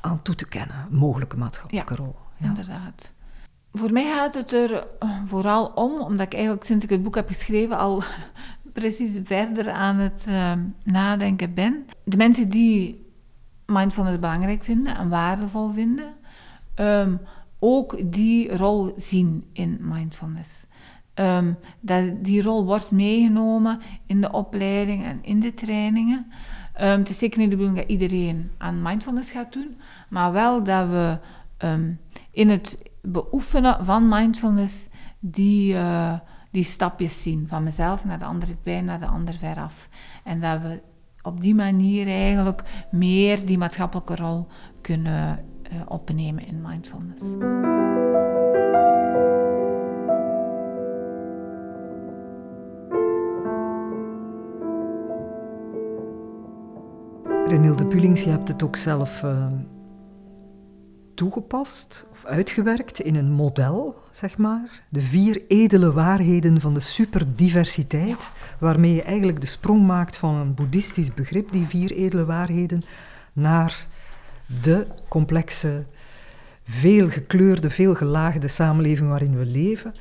aan 0.00 0.22
toe 0.22 0.34
te 0.34 0.48
kennen. 0.48 0.76
Een 0.90 0.96
mogelijke 0.96 1.36
maatschappelijke 1.36 1.94
rol. 1.94 2.16
Inderdaad. 2.38 3.12
Voor 3.72 3.92
mij 3.92 4.04
gaat 4.04 4.34
het 4.34 4.52
er 4.52 4.86
vooral 5.26 5.66
om, 5.66 6.00
omdat 6.00 6.26
ik 6.26 6.34
eigenlijk 6.34 6.64
sinds 6.64 6.84
ik 6.84 6.90
het 6.90 7.02
boek 7.02 7.14
heb 7.14 7.28
geschreven 7.28 7.78
al 7.78 8.02
precies 8.72 9.18
verder 9.24 9.70
aan 9.70 9.96
het 9.96 10.24
uh, 10.28 10.52
nadenken 10.84 11.54
ben. 11.54 11.86
De 12.04 12.16
mensen 12.16 12.48
die 12.48 13.06
mindfulness 13.66 14.18
belangrijk 14.18 14.64
vinden 14.64 14.96
en 14.96 15.08
waardevol 15.08 15.72
vinden, 15.72 16.14
um, 16.76 17.20
ook 17.60 18.12
die 18.12 18.56
rol 18.56 18.92
zien 18.96 19.44
in 19.52 19.78
mindfulness. 19.80 20.66
Um, 21.14 21.58
dat 21.80 22.24
die 22.24 22.42
rol 22.42 22.64
wordt 22.64 22.90
meegenomen 22.90 23.80
in 24.06 24.20
de 24.20 24.32
opleiding 24.32 25.04
en 25.04 25.18
in 25.22 25.40
de 25.40 25.54
trainingen. 25.54 26.26
Um, 26.80 26.98
het 26.98 27.08
is 27.08 27.18
zeker 27.18 27.38
niet 27.38 27.50
de 27.50 27.56
bedoeling 27.56 27.80
dat 27.80 27.90
iedereen 27.90 28.50
aan 28.58 28.82
mindfulness 28.82 29.30
gaat 29.30 29.52
doen, 29.52 29.76
maar 30.08 30.32
wel 30.32 30.62
dat 30.62 30.88
we 30.88 31.18
in 32.30 32.48
het 32.48 32.90
beoefenen 33.02 33.84
van 33.84 34.08
mindfulness 34.08 34.88
die, 35.18 35.74
uh, 35.74 36.18
die 36.50 36.64
stapjes 36.64 37.22
zien. 37.22 37.48
Van 37.48 37.62
mezelf 37.62 38.04
naar 38.04 38.18
de 38.18 38.24
ander 38.24 38.48
bij, 38.62 38.80
naar 38.80 39.00
de 39.00 39.06
ander 39.06 39.34
veraf. 39.34 39.88
En 40.24 40.40
dat 40.40 40.60
we 40.60 40.82
op 41.22 41.40
die 41.40 41.54
manier 41.54 42.06
eigenlijk 42.06 42.86
meer 42.90 43.46
die 43.46 43.58
maatschappelijke 43.58 44.16
rol 44.16 44.46
kunnen 44.80 45.44
opnemen 45.88 46.46
in 46.46 46.62
mindfulness. 46.62 47.22
Renilde 57.46 57.86
Pulings, 57.86 58.22
je 58.22 58.30
hebt 58.30 58.48
het 58.48 58.62
ook 58.62 58.76
zelf 58.76 59.22
uh, 59.22 59.46
toegepast 61.14 62.06
of 62.12 62.24
uitgewerkt 62.24 63.00
in 63.00 63.14
een 63.14 63.30
model, 63.30 63.96
zeg 64.10 64.38
maar. 64.38 64.84
De 64.88 65.00
vier 65.00 65.42
edele 65.48 65.92
waarheden 65.92 66.60
van 66.60 66.74
de 66.74 66.80
superdiversiteit, 66.80 68.30
waarmee 68.58 68.94
je 68.94 69.02
eigenlijk 69.02 69.40
de 69.40 69.46
sprong 69.46 69.86
maakt 69.86 70.16
van 70.16 70.34
een 70.34 70.54
boeddhistisch 70.54 71.14
begrip, 71.14 71.52
die 71.52 71.66
vier 71.66 71.92
edele 71.92 72.24
waarheden, 72.24 72.82
naar 73.32 73.86
de 74.62 74.86
complexe, 75.08 75.84
veel 76.64 77.10
gekleurde, 77.10 77.70
veel 77.70 77.94
gelaagde 77.94 78.48
samenleving 78.48 79.08
waarin 79.08 79.38
we 79.38 79.44
leven. 79.44 79.94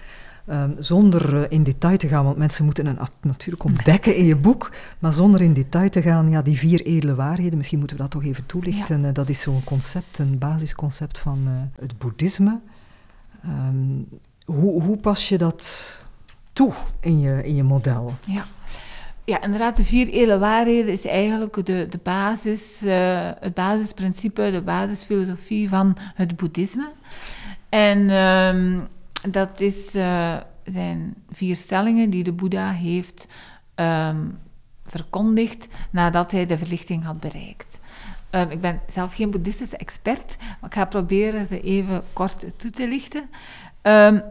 Um, 0.49 0.75
zonder 0.77 1.35
uh, 1.35 1.43
in 1.49 1.63
detail 1.63 1.97
te 1.97 2.07
gaan, 2.07 2.23
want 2.23 2.37
mensen 2.37 2.65
moeten 2.65 2.85
het 2.85 3.09
natuurlijk 3.21 3.63
ontdekken 3.63 4.15
in 4.15 4.25
je 4.25 4.35
boek, 4.35 4.71
maar 4.99 5.13
zonder 5.13 5.41
in 5.41 5.53
detail 5.53 5.89
te 5.89 6.01
gaan, 6.01 6.29
ja, 6.29 6.41
die 6.41 6.57
vier 6.57 6.81
edele 6.81 7.15
waarheden, 7.15 7.57
misschien 7.57 7.79
moeten 7.79 7.97
we 7.97 8.03
dat 8.03 8.11
toch 8.11 8.23
even 8.23 8.45
toelichten. 8.45 9.01
Ja. 9.01 9.07
Uh, 9.07 9.13
dat 9.13 9.29
is 9.29 9.41
zo'n 9.41 9.63
concept, 9.63 10.17
een 10.17 10.37
basisconcept 10.37 11.19
van 11.19 11.39
uh, 11.47 11.51
het 11.81 11.97
boeddhisme. 11.97 12.59
Um, 13.45 14.07
hoe, 14.45 14.83
hoe 14.83 14.97
pas 14.97 15.29
je 15.29 15.37
dat 15.37 15.97
toe 16.53 16.73
in 16.99 17.19
je, 17.19 17.43
in 17.43 17.55
je 17.55 17.63
model? 17.63 18.13
Ja. 18.25 18.43
Ja, 19.29 19.41
inderdaad, 19.41 19.75
de 19.75 19.83
vier 19.83 20.07
edele 20.07 20.39
waarheden 20.39 20.93
is 20.93 21.05
eigenlijk 21.05 21.65
de, 21.65 21.87
de 21.89 21.99
basis, 22.03 22.79
het 23.39 23.53
basisprincipe, 23.53 24.51
de 24.51 24.61
basisfilosofie 24.61 25.69
van 25.69 25.97
het 26.15 26.35
boeddhisme. 26.35 26.89
En... 27.69 28.09
Um, 28.09 28.87
dat 29.29 29.61
is, 29.61 29.95
uh, 29.95 30.37
zijn 30.63 31.15
vier 31.29 31.55
stellingen 31.55 32.09
die 32.09 32.23
de 32.23 32.31
Boeddha 32.31 32.71
heeft 32.71 33.27
um, 33.75 34.37
verkondigd 34.85 35.67
nadat 35.89 36.31
hij 36.31 36.45
de 36.45 36.57
verlichting 36.57 37.03
had 37.03 37.19
bereikt. 37.19 37.79
Um, 38.31 38.49
ik 38.49 38.61
ben 38.61 38.81
zelf 38.87 39.15
geen 39.15 39.31
boeddhistische 39.31 39.77
expert, 39.77 40.35
maar 40.39 40.69
ik 40.69 40.75
ga 40.75 40.85
proberen 40.85 41.47
ze 41.47 41.61
even 41.61 42.03
kort 42.13 42.45
toe 42.57 42.71
te 42.71 42.87
lichten. 42.87 43.29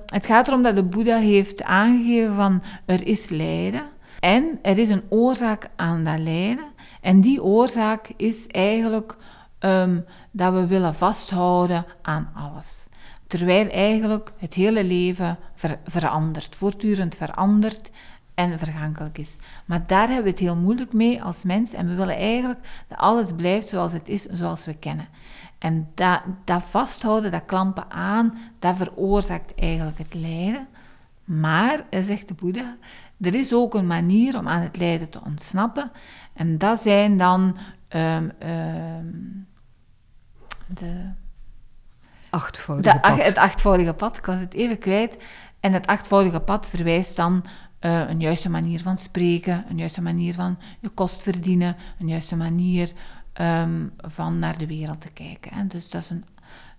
Het 0.07 0.27
gaat 0.27 0.47
erom 0.49 0.63
dat 0.63 0.75
de 0.75 0.85
Boeddha 0.85 1.19
heeft 1.19 1.63
aangegeven 1.63 2.35
van 2.35 2.63
er 2.85 3.07
is 3.07 3.29
lijden 3.29 3.83
en 4.21 4.59
er 4.63 4.79
is 4.79 4.89
een 4.89 5.05
oorzaak 5.09 5.69
aan 5.77 6.05
dat 6.05 6.19
lijden. 6.19 6.73
En 7.01 7.21
die 7.21 7.43
oorzaak 7.43 8.09
is 8.17 8.47
eigenlijk 8.47 9.17
dat 10.31 10.53
we 10.53 10.67
willen 10.67 10.95
vasthouden 10.95 11.85
aan 12.03 12.31
alles. 12.35 12.87
Terwijl 13.27 13.69
eigenlijk 13.69 14.33
het 14.37 14.55
hele 14.55 14.85
leven 14.85 15.39
ver 15.55 15.79
verandert, 15.85 16.57
voortdurend 16.57 17.15
verandert 17.15 17.91
en 18.35 18.59
vergankelijk 18.59 19.19
is. 19.19 19.37
Maar 19.65 19.87
daar 19.87 20.07
hebben 20.07 20.25
we 20.25 20.31
het 20.31 20.39
heel 20.39 20.57
moeilijk 20.57 20.93
mee 20.93 21.23
als 21.23 21.45
mens 21.45 21.73
en 21.73 21.87
we 21.87 21.95
willen 21.95 22.17
eigenlijk 22.17 22.85
dat 22.89 22.99
alles 22.99 23.33
blijft 23.33 23.69
zoals 23.69 23.93
het 23.93 24.09
is, 24.09 24.25
zoals 24.25 24.65
we 24.65 24.75
kennen. 24.75 25.09
En 25.59 25.89
dat, 25.95 26.21
dat 26.45 26.63
vasthouden, 26.63 27.31
dat 27.31 27.45
klampen 27.47 27.91
aan, 27.91 28.39
dat 28.59 28.77
veroorzaakt 28.77 29.55
eigenlijk 29.55 29.99
het 29.99 30.15
lijden. 30.15 30.67
Maar, 31.25 31.85
zegt 31.91 32.29
de 32.29 32.35
Boeddha, 32.35 32.77
er 33.21 33.35
is 33.35 33.53
ook 33.53 33.75
een 33.75 33.87
manier 33.87 34.39
om 34.39 34.49
aan 34.49 34.63
het 34.63 34.77
lijden 34.77 35.11
te 35.11 35.21
ontsnappen. 35.25 35.91
En 36.33 36.59
dat 36.59 36.81
zijn 36.81 37.17
dan 37.17 37.57
um, 37.89 38.33
um, 38.43 39.47
de 40.67 41.11
achtvoudige 42.31 42.95
de, 42.95 43.01
pad. 43.01 43.27
Het 43.27 43.37
achtvoudige 43.37 43.93
pad, 43.93 44.17
ik 44.17 44.27
was 44.27 44.41
het 44.41 44.55
even 44.55 44.79
kwijt. 44.79 45.17
En 45.61 45.73
het 45.73 45.87
achtvoudige 45.87 46.41
pad 46.41 46.69
verwijst 46.69 47.17
dan 47.17 47.45
uh, 47.81 48.09
een 48.09 48.21
juiste 48.21 48.49
manier 48.49 48.81
van 48.81 48.99
spreken, 48.99 49.65
een 49.69 49.79
juiste 49.79 50.03
manier 50.03 50.35
van 50.35 50.59
je 50.81 50.89
kost 50.89 51.23
verdienen, 51.23 51.77
een 51.99 52.09
juiste 52.09 52.37
manier 52.37 52.93
um, 53.41 53.93
van 53.97 54.39
naar 54.39 54.59
de 54.59 54.67
wereld 54.67 55.01
te 55.01 55.13
kijken. 55.13 55.55
Hè. 55.55 55.67
Dus 55.67 55.91
dat 55.91 56.03
is 56.03 56.11
een, 56.11 56.25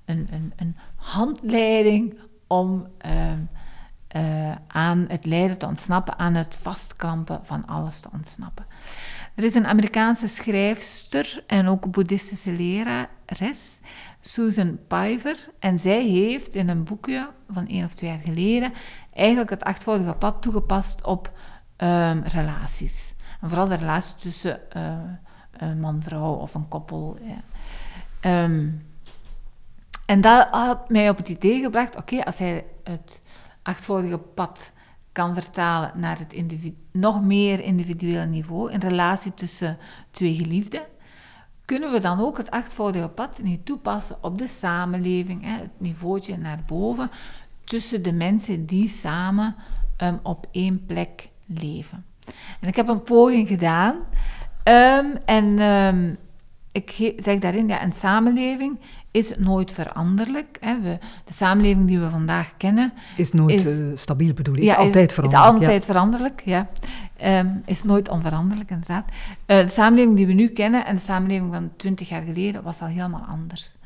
een, 0.05 0.27
een, 0.31 0.53
een 0.55 0.75
handleiding 0.95 2.19
om 2.47 2.87
eh, 4.09 4.51
aan 4.67 5.05
het 5.07 5.25
lijden 5.25 5.57
te 5.57 5.65
ontsnappen, 5.65 6.19
aan 6.19 6.33
het 6.33 6.55
vastklampen 6.61 7.39
van 7.43 7.65
alles 7.65 7.99
te 7.99 8.09
ontsnappen. 8.13 8.65
Er 9.35 9.43
is 9.43 9.55
een 9.55 9.67
Amerikaanse 9.67 10.27
schrijfster 10.27 11.43
en 11.47 11.67
ook 11.67 11.91
boeddhistische 11.91 12.51
lerares, 12.51 13.79
Susan 14.21 14.79
Piver, 14.87 15.49
en 15.59 15.79
zij 15.79 16.03
heeft 16.05 16.55
in 16.55 16.69
een 16.69 16.83
boekje 16.83 17.29
van 17.49 17.67
één 17.67 17.85
of 17.85 17.93
twee 17.93 18.09
jaar 18.09 18.19
geleden 18.19 18.73
eigenlijk 19.13 19.49
het 19.49 19.63
achtvoudige 19.63 20.13
pad 20.13 20.41
toegepast 20.41 21.03
op 21.03 21.31
um, 21.77 22.23
relaties. 22.23 23.13
En 23.41 23.49
vooral 23.49 23.67
de 23.67 23.75
relatie 23.75 24.15
tussen 24.15 24.59
uh, 24.77 24.93
een 25.51 25.79
man-vrouw 25.79 26.33
of 26.33 26.53
een 26.53 26.67
koppel. 26.67 27.17
Um, 28.21 28.87
en 30.05 30.21
dat 30.21 30.47
had 30.51 30.89
mij 30.89 31.09
op 31.09 31.17
het 31.17 31.29
idee 31.29 31.61
gebracht, 31.61 31.95
oké, 31.95 32.23
als 32.23 32.39
hij 32.39 32.65
het 32.83 33.21
achtvoudige 33.69 34.17
pad 34.17 34.73
kan 35.11 35.33
vertalen 35.33 35.91
naar 35.95 36.17
het 36.19 36.43
nog 36.91 37.23
meer 37.23 37.59
individuele 37.59 38.25
niveau, 38.25 38.71
in 38.71 38.79
relatie 38.79 39.33
tussen 39.33 39.77
twee 40.11 40.35
geliefden, 40.35 40.81
kunnen 41.65 41.91
we 41.91 41.99
dan 41.99 42.19
ook 42.19 42.37
het 42.37 42.51
achtvoudige 42.51 43.07
pad 43.09 43.39
niet 43.43 43.65
toepassen 43.65 44.17
op 44.21 44.37
de 44.37 44.47
samenleving, 44.47 45.43
hè, 45.43 45.51
het 45.51 45.69
niveautje 45.77 46.37
naar 46.37 46.63
boven, 46.67 47.11
tussen 47.63 48.03
de 48.03 48.13
mensen 48.13 48.65
die 48.65 48.87
samen 48.87 49.55
um, 49.97 50.19
op 50.23 50.47
één 50.51 50.85
plek 50.85 51.29
leven. 51.45 52.05
En 52.59 52.67
ik 52.67 52.75
heb 52.75 52.87
een 52.87 53.03
poging 53.03 53.47
gedaan 53.47 53.95
um, 54.63 55.17
en 55.25 55.59
um, 55.59 56.17
ik 56.71 57.13
zeg 57.17 57.39
daarin, 57.39 57.67
ja, 57.67 57.83
een 57.83 57.93
samenleving 57.93 58.79
is 59.11 59.33
nooit 59.37 59.71
veranderlijk. 59.71 60.57
Hè. 60.59 60.81
We, 60.81 60.97
de 61.25 61.33
samenleving 61.33 61.87
die 61.87 61.99
we 61.99 62.09
vandaag 62.09 62.57
kennen... 62.57 62.93
Is 63.15 63.31
nooit 63.31 63.65
is, 63.65 63.79
uh, 63.79 63.97
stabiel 63.97 64.33
bedoel 64.33 64.55
is 64.55 64.75
altijd 64.75 65.13
veranderlijk. 65.13 65.51
Is 65.51 65.59
altijd 65.59 65.85
ja. 65.85 65.93
veranderlijk, 65.93 66.41
ja. 66.45 66.67
Um, 67.23 67.61
is 67.65 67.83
nooit 67.83 68.09
onveranderlijk, 68.09 68.69
inderdaad. 68.69 69.05
Uh, 69.07 69.59
de 69.59 69.67
samenleving 69.67 70.17
die 70.17 70.27
we 70.27 70.33
nu 70.33 70.47
kennen 70.47 70.85
en 70.85 70.95
de 70.95 71.01
samenleving 71.01 71.53
van 71.53 71.71
twintig 71.75 72.09
jaar 72.09 72.21
geleden 72.21 72.63
was 72.63 72.81
al 72.81 72.87
helemaal 72.87 73.25
anders. 73.29 73.77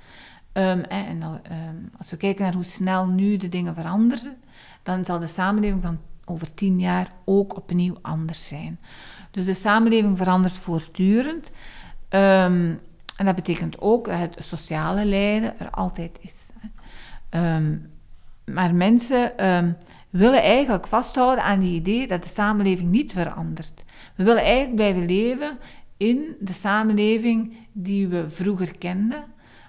Um, 0.54 0.82
en 0.82 1.22
um, 1.22 1.90
als 1.98 2.10
we 2.10 2.18
kijken 2.18 2.44
naar 2.44 2.54
hoe 2.54 2.64
snel 2.64 3.08
nu 3.08 3.38
de 3.38 3.50
dingen 3.50 3.76
veranderen, 3.76 4.36
dan 4.84 5.06
zal 5.06 5.20
de 5.20 5.28
samenleving 5.28 5.82
van 5.82 6.00
over 6.26 6.54
tien 6.54 6.80
jaar 6.80 7.08
ook 7.26 7.58
opnieuw 7.58 7.96
anders 8.02 8.48
zijn. 8.48 8.80
Dus 9.32 9.46
de 9.46 9.54
samenleving 9.54 10.18
verandert 10.18 10.54
voortdurend. 10.54 11.52
Um, 12.10 12.80
en 13.18 13.26
dat 13.26 13.36
betekent 13.36 13.82
ook 13.82 14.06
dat 14.06 14.20
het 14.20 14.36
sociale 14.40 15.06
lijden 15.06 15.60
er 15.60 15.70
altijd 15.70 16.20
is. 16.22 16.48
Um, 17.30 17.92
maar 18.46 18.76
mensen 18.76 19.48
um, 19.48 19.78
willen 20.10 20.42
eigenlijk 20.42 20.88
vasthouden 20.88 21.44
aan 21.44 21.60
die 21.60 21.76
idee 21.76 22.08
dat 22.08 22.24
de 22.24 22.30
samenleving 22.30 22.90
niet 22.90 23.12
verandert. 23.12 23.84
We 24.16 24.24
willen 24.24 24.44
eigenlijk 24.44 24.76
blijven 24.76 25.06
leven 25.06 25.58
in 25.98 26.36
de 26.40 26.54
samenleving 26.54 27.58
die 27.72 28.08
we 28.08 28.30
vroeger 28.30 28.78
kenden. 28.78 29.24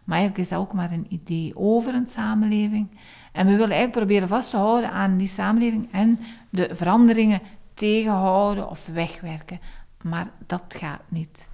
Maar 0.04 0.18
eigenlijk 0.18 0.38
is 0.44 0.48
dat 0.48 0.58
ook 0.58 0.72
maar 0.72 0.92
een 0.92 1.06
idee 1.08 1.52
over 1.56 1.94
een 1.94 2.06
samenleving. 2.06 2.88
En 3.32 3.46
we 3.46 3.52
willen 3.52 3.70
eigenlijk 3.70 3.92
proberen 3.92 4.28
vast 4.28 4.50
te 4.50 4.56
houden 4.56 4.90
aan 4.90 5.16
die 5.16 5.28
samenleving 5.28 5.88
en 5.92 6.18
de 6.50 6.70
veranderingen 6.72 7.40
tegenhouden 7.74 8.70
of 8.70 8.86
wegwerken. 8.92 9.60
Maar 10.02 10.30
dat 10.46 10.64
gaat 10.68 11.02
niet. 11.08 11.48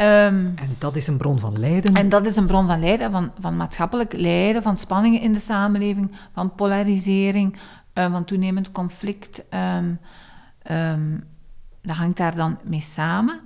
Um, 0.00 0.06
en 0.56 0.76
dat 0.78 0.96
is 0.96 1.06
een 1.06 1.16
bron 1.16 1.38
van 1.38 1.58
lijden? 1.58 1.94
En 1.94 2.08
dat 2.08 2.26
is 2.26 2.36
een 2.36 2.46
bron 2.46 2.66
van 2.66 2.80
lijden, 2.80 3.10
van, 3.10 3.32
van 3.40 3.56
maatschappelijk 3.56 4.12
lijden, 4.12 4.62
van 4.62 4.76
spanningen 4.76 5.20
in 5.20 5.32
de 5.32 5.40
samenleving, 5.40 6.12
van 6.32 6.54
polarisering, 6.54 7.56
uh, 7.94 8.12
van 8.12 8.24
toenemend 8.24 8.72
conflict. 8.72 9.44
Um, 9.50 9.98
um, 10.70 11.24
dat 11.82 11.96
hangt 11.96 12.16
daar 12.16 12.34
dan 12.34 12.58
mee 12.64 12.80
samen. 12.80 13.40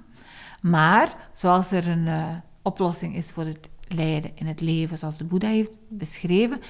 Maar 0.60 1.16
zoals 1.32 1.70
er 1.70 1.88
een 1.88 2.06
uh, 2.06 2.26
oplossing 2.62 3.16
is 3.16 3.30
voor 3.30 3.44
het 3.44 3.68
lijden 3.88 4.30
in 4.34 4.46
het 4.46 4.60
leven, 4.60 4.98
zoals 4.98 5.16
de 5.16 5.24
Boeddha 5.24 5.48
heeft 5.48 5.78
beschreven, 5.88 6.60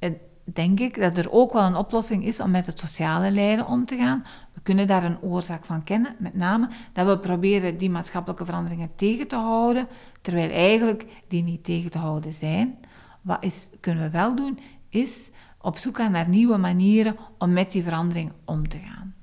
uh, 0.00 0.10
denk 0.52 0.80
ik 0.80 1.00
dat 1.00 1.16
er 1.16 1.32
ook 1.32 1.52
wel 1.52 1.62
een 1.62 1.76
oplossing 1.76 2.24
is 2.24 2.40
om 2.40 2.50
met 2.50 2.66
het 2.66 2.78
sociale 2.78 3.30
lijden 3.30 3.66
om 3.66 3.84
te 3.86 3.96
gaan. 3.96 4.24
We 4.52 4.60
kunnen 4.60 4.86
daar 4.86 5.04
een 5.04 5.20
oorzaak 5.20 5.64
van 5.64 5.84
kennen, 5.84 6.14
met 6.18 6.34
name 6.34 6.68
dat 6.92 7.06
we 7.06 7.18
proberen 7.18 7.76
die 7.76 7.90
maatschappelijke 7.90 8.44
veranderingen 8.44 8.94
tegen 8.94 9.28
te 9.28 9.36
houden, 9.36 9.88
terwijl 10.20 10.50
eigenlijk 10.50 11.06
die 11.28 11.42
niet 11.42 11.64
tegen 11.64 11.90
te 11.90 11.98
houden 11.98 12.32
zijn. 12.32 12.78
Wat 13.20 13.44
is, 13.44 13.68
kunnen 13.80 14.04
we 14.04 14.10
wel 14.10 14.34
doen, 14.34 14.58
is 14.88 15.30
op 15.60 15.76
zoek 15.76 15.96
gaan 15.96 16.12
naar 16.12 16.28
nieuwe 16.28 16.56
manieren 16.56 17.16
om 17.38 17.52
met 17.52 17.72
die 17.72 17.82
verandering 17.82 18.32
om 18.44 18.68
te 18.68 18.78
gaan. 18.78 19.14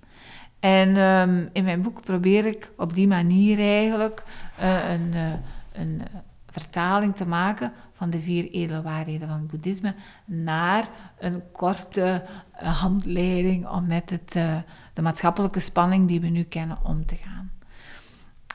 En 0.60 0.98
um, 0.98 1.50
in 1.54 1.64
mijn 1.64 1.82
boek 1.82 2.02
probeer 2.02 2.46
ik 2.46 2.72
op 2.78 2.96
die 2.96 3.08
manier 3.08 3.60
eigenlijk 3.60 4.24
uh, 4.60 4.92
een, 4.92 5.12
uh, 5.14 5.34
een 5.72 6.02
vertaling 6.50 7.16
te 7.16 7.28
maken 7.28 7.72
van 8.04 8.12
de 8.12 8.22
vier 8.22 8.50
edelwaarheden 8.52 9.28
van 9.28 9.38
het 9.38 9.48
boeddhisme 9.48 9.96
naar 10.26 10.90
een 11.20 11.44
korte 11.52 12.24
uh, 12.62 12.82
handleiding 12.82 13.68
om 13.68 13.88
met 13.88 14.10
het, 14.10 14.36
uh, 14.36 14.58
de 14.94 15.02
maatschappelijke 15.02 15.60
spanning 15.60 16.08
die 16.08 16.22
we 16.22 16.28
nu 16.28 16.44
kennen 16.44 16.78
om 16.84 17.06
te 17.06 17.16
gaan. 17.16 17.52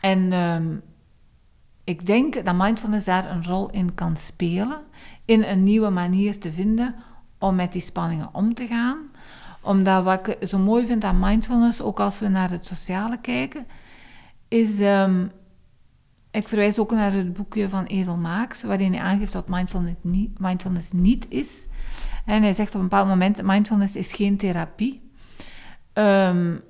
En 0.01 0.33
um, 0.33 0.83
ik 1.85 2.07
denk 2.07 2.45
dat 2.45 2.55
mindfulness 2.55 3.05
daar 3.05 3.31
een 3.31 3.45
rol 3.45 3.71
in 3.71 3.95
kan 3.95 4.17
spelen, 4.17 4.81
in 5.25 5.43
een 5.43 5.63
nieuwe 5.63 5.91
manier 5.91 6.39
te 6.39 6.53
vinden 6.53 6.95
om 7.39 7.55
met 7.55 7.73
die 7.73 7.83
spanningen 7.83 8.29
om 8.33 8.55
te 8.55 8.67
gaan. 8.67 8.99
Omdat 9.61 10.05
wat 10.05 10.29
ik 10.29 10.49
zo 10.49 10.59
mooi 10.59 10.87
vind 10.87 11.05
aan 11.05 11.19
mindfulness, 11.19 11.81
ook 11.81 12.01
als 12.01 12.19
we 12.19 12.29
naar 12.29 12.51
het 12.51 12.67
sociale 12.67 13.19
kijken, 13.21 13.67
is 14.49 14.81
um, 14.81 15.31
ik 16.31 16.49
verwijs 16.49 16.79
ook 16.79 16.91
naar 16.91 17.13
het 17.13 17.33
boekje 17.33 17.69
van 17.69 17.85
Edel 17.85 18.17
Maaks, 18.17 18.63
waarin 18.63 18.93
hij 18.93 19.03
aangeeft 19.03 19.33
dat 19.33 19.49
mindfulness 19.49 19.95
niet, 20.01 20.39
mindfulness 20.39 20.93
niet 20.93 21.27
is. 21.29 21.67
En 22.25 22.43
hij 22.43 22.53
zegt 22.53 22.75
op 22.75 22.81
een 22.81 22.89
bepaald 22.89 23.09
moment, 23.09 23.43
mindfulness 23.43 23.97
is 23.97 24.13
geen 24.13 24.37
therapie. 24.37 25.11
Um, 25.95 26.61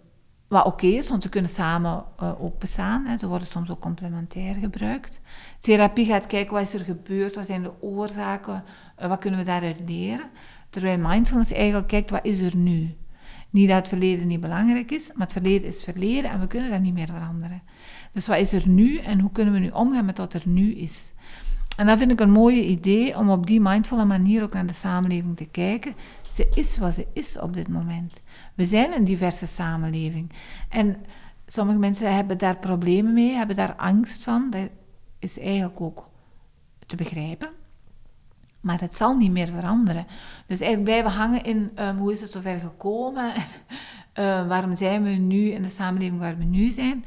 wat 0.49 0.65
oké 0.65 0.87
is, 0.87 1.09
want 1.09 1.23
ze 1.23 1.29
kunnen 1.29 1.51
samen 1.51 2.05
uh, 2.23 2.43
ook 2.43 2.59
bestaan. 2.59 3.07
Hè. 3.07 3.19
Ze 3.19 3.27
worden 3.27 3.49
soms 3.49 3.71
ook 3.71 3.81
complementair 3.81 4.55
gebruikt. 4.55 5.21
Therapie 5.59 6.07
gaat 6.07 6.27
kijken 6.27 6.53
wat 6.53 6.63
is 6.63 6.75
er 6.75 6.85
gebeurd, 6.85 7.35
wat 7.35 7.47
zijn 7.47 7.63
de 7.63 7.83
oorzaken, 7.83 8.65
uh, 9.03 9.09
wat 9.09 9.19
kunnen 9.19 9.41
we 9.41 9.47
daaruit 9.47 9.81
leren. 9.87 10.31
Terwijl 10.71 10.99
mindfulness 10.99 11.53
eigenlijk 11.53 11.89
kijkt 11.89 12.11
wat 12.11 12.25
is 12.25 12.39
er 12.39 12.57
nu. 12.57 12.97
Niet 13.51 13.69
dat 13.69 13.77
het 13.77 13.89
verleden 13.89 14.27
niet 14.27 14.41
belangrijk 14.41 14.91
is, 14.91 15.13
maar 15.13 15.27
het 15.27 15.33
verleden 15.33 15.69
is 15.69 15.85
verleden 15.85 16.31
en 16.31 16.41
we 16.41 16.47
kunnen 16.47 16.71
dat 16.71 16.81
niet 16.81 16.95
meer 16.95 17.07
veranderen. 17.07 17.63
Dus 18.19 18.27
wat 18.27 18.37
is 18.37 18.53
er 18.53 18.69
nu 18.69 18.97
en 18.97 19.21
hoe 19.21 19.33
kunnen 19.33 19.55
we 19.55 19.61
nu 19.61 19.69
omgaan 19.69 20.05
met 20.05 20.19
wat 20.19 20.35
er 20.35 20.43
nu 20.45 20.75
is? 20.75 21.12
En 21.77 21.87
dat 21.87 21.99
vind 21.99 22.11
ik 22.11 22.21
een 22.21 22.31
mooie 22.31 22.64
idee 22.64 23.16
om 23.16 23.31
op 23.31 23.47
die 23.47 23.61
mindvolle 23.61 24.05
manier 24.05 24.43
ook 24.43 24.53
naar 24.53 24.66
de 24.66 24.73
samenleving 24.73 25.37
te 25.37 25.49
kijken. 25.49 25.95
Ze 26.33 26.49
is 26.55 26.79
wat 26.79 26.95
ze 26.95 27.07
is 27.12 27.39
op 27.39 27.55
dit 27.55 27.69
moment. 27.69 28.12
We 28.55 28.64
zijn 28.64 28.93
een 28.93 29.05
diverse 29.05 29.47
samenleving. 29.47 30.33
En 30.69 30.97
sommige 31.47 31.79
mensen 31.79 32.14
hebben 32.14 32.39
daar 32.39 32.57
problemen 32.57 33.12
mee, 33.12 33.33
hebben 33.33 33.57
daar 33.57 33.75
angst 33.75 34.23
van. 34.23 34.51
Dat 34.51 34.69
is 35.19 35.39
eigenlijk 35.39 35.81
ook 35.81 36.09
te 36.87 36.97
begrijpen. 36.97 37.49
Maar 38.61 38.81
het 38.81 38.95
zal 38.95 39.16
niet 39.16 39.33
meer 39.33 39.47
veranderen. 39.47 40.07
Dus 40.47 40.61
eigenlijk 40.61 40.91
blijven 40.91 41.21
hangen 41.21 41.45
in 41.45 41.71
um, 41.81 41.97
hoe 41.97 42.12
is 42.12 42.21
het 42.21 42.33
zover 42.33 42.59
gekomen? 42.59 43.33
En, 44.12 44.25
uh, 44.25 44.49
waarom 44.49 44.75
zijn 44.75 45.03
we 45.03 45.11
nu 45.11 45.51
in 45.51 45.62
de 45.62 45.69
samenleving 45.69 46.21
waar 46.21 46.39
we 46.39 46.45
nu 46.45 46.71
zijn? 46.71 47.05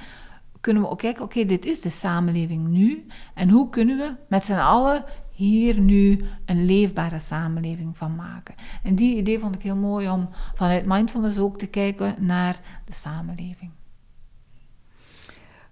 Kunnen 0.62 0.82
we 0.84 0.90
ook 0.90 1.00
kijken, 1.00 1.24
oké, 1.24 1.46
dit 1.46 1.66
is 1.66 1.82
de 1.82 1.90
samenleving 1.90 2.68
nu. 2.68 3.06
En 3.34 3.50
hoe 3.50 3.70
kunnen 3.70 3.98
we 3.98 4.16
met 4.28 4.46
z'n 4.46 4.54
allen 4.54 5.04
hier 5.32 5.80
nu 5.80 6.26
een 6.46 6.66
leefbare 6.66 7.20
samenleving 7.20 7.98
van 7.98 8.16
maken? 8.16 8.56
En 8.84 8.96
die 8.96 9.18
idee 9.18 9.40
vond 9.40 9.56
ik 9.56 9.62
heel 9.62 9.76
mooi 9.76 10.10
om 10.10 10.30
vanuit 10.54 10.86
mindfulness 10.86 11.38
ook 11.38 11.58
te 11.58 11.68
kijken 11.68 12.16
naar 12.20 12.60
de 12.86 12.94
samenleving. 12.94 13.72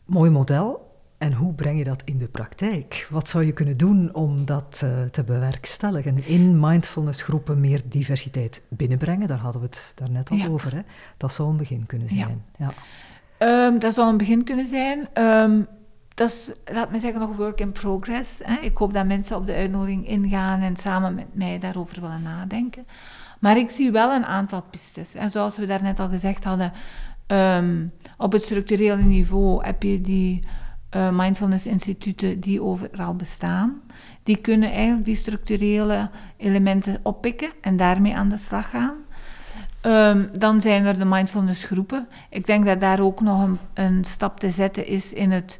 Mooi 0.06 0.30
model. 0.30 0.88
En 1.18 1.34
hoe 1.34 1.54
breng 1.54 1.78
je 1.78 1.84
dat 1.84 2.02
in 2.06 2.18
de 2.18 2.28
praktijk? 2.28 3.08
Wat 3.10 3.30
zou 3.30 3.46
je 3.46 3.52
kunnen 3.52 3.78
doen 3.78 4.14
om 4.14 4.46
dat 4.46 4.82
uh, 4.84 5.04
te 5.04 5.24
bewerkstelligen? 5.24 6.26
In 6.26 6.60
mindfulnessgroepen 6.60 7.60
meer 7.60 7.82
diversiteit 7.86 8.64
binnenbrengen, 8.70 9.28
daar 9.28 9.38
hadden 9.38 9.62
we 9.62 9.68
het 9.68 9.92
daarnet 9.96 10.30
al 10.30 10.38
ja. 10.38 10.48
over. 10.48 10.76
Hè? 10.76 10.82
Dat 11.18 11.34
zou 11.34 11.50
een 11.50 11.58
begin 11.58 11.86
kunnen 11.86 12.10
zijn. 12.10 12.44
Ja. 12.58 12.66
ja. 12.66 12.74
Um, 13.40 13.80
dat 13.80 13.94
zou 13.94 14.10
een 14.10 14.18
begin 14.18 14.44
kunnen 14.44 14.66
zijn. 14.66 15.08
Um, 15.26 15.68
dat 16.14 16.30
is, 16.30 16.52
laat 16.74 16.92
me 16.92 17.00
zeggen, 17.00 17.20
nog 17.20 17.36
work 17.36 17.60
in 17.60 17.72
progress. 17.72 18.42
Ik 18.62 18.78
hoop 18.78 18.94
dat 18.94 19.06
mensen 19.06 19.38
op 19.38 19.46
de 19.46 19.54
uitnodiging 19.54 20.08
ingaan 20.08 20.62
en 20.62 20.76
samen 20.76 21.16
met 21.16 21.36
mij 21.36 21.60
daarover 21.60 22.02
willen 22.02 22.22
nadenken. 22.22 22.86
Maar 23.40 23.58
ik 23.58 23.70
zie 23.70 23.92
wel 23.92 24.12
een 24.12 24.26
aantal 24.26 24.62
pistes. 24.62 25.16
En 25.16 25.30
zoals 25.30 25.58
we 25.58 25.66
daarnet 25.66 26.00
al 26.00 26.10
gezegd 26.10 26.44
hadden, 26.44 26.72
um, 27.28 27.92
op 28.18 28.32
het 28.32 28.44
structurele 28.44 29.02
niveau 29.02 29.66
heb 29.66 29.84
je 29.84 30.02
die 30.02 30.44
uh, 30.96 31.10
mindfulness-instituten 31.12 32.40
die 32.40 32.62
overal 32.62 33.16
bestaan. 33.16 33.82
Die 34.24 34.38
kunnen 34.38 34.72
eigenlijk 34.72 35.06
die 35.06 35.16
structurele 35.16 36.10
elementen 36.38 37.00
oppikken 37.04 37.52
en 37.62 37.78
daarmee 37.78 38.16
aan 38.16 38.30
de 38.30 38.38
slag 38.38 38.70
gaan. 38.70 38.96
Ehm, 39.82 40.28
dan 40.38 40.62
zijn 40.62 40.86
er 40.86 40.98
de 40.98 41.06
mindfulness 41.06 41.64
groepen. 41.64 42.08
Ik 42.30 42.46
denk 42.46 42.66
dat 42.66 42.80
daar 42.80 43.00
ook 43.00 43.22
nog 43.22 43.44
een, 43.44 43.58
een 43.74 44.06
stap 44.06 44.40
te 44.40 44.50
zetten 44.50 44.88
is 44.88 45.14
in 45.14 45.32
het 45.32 45.60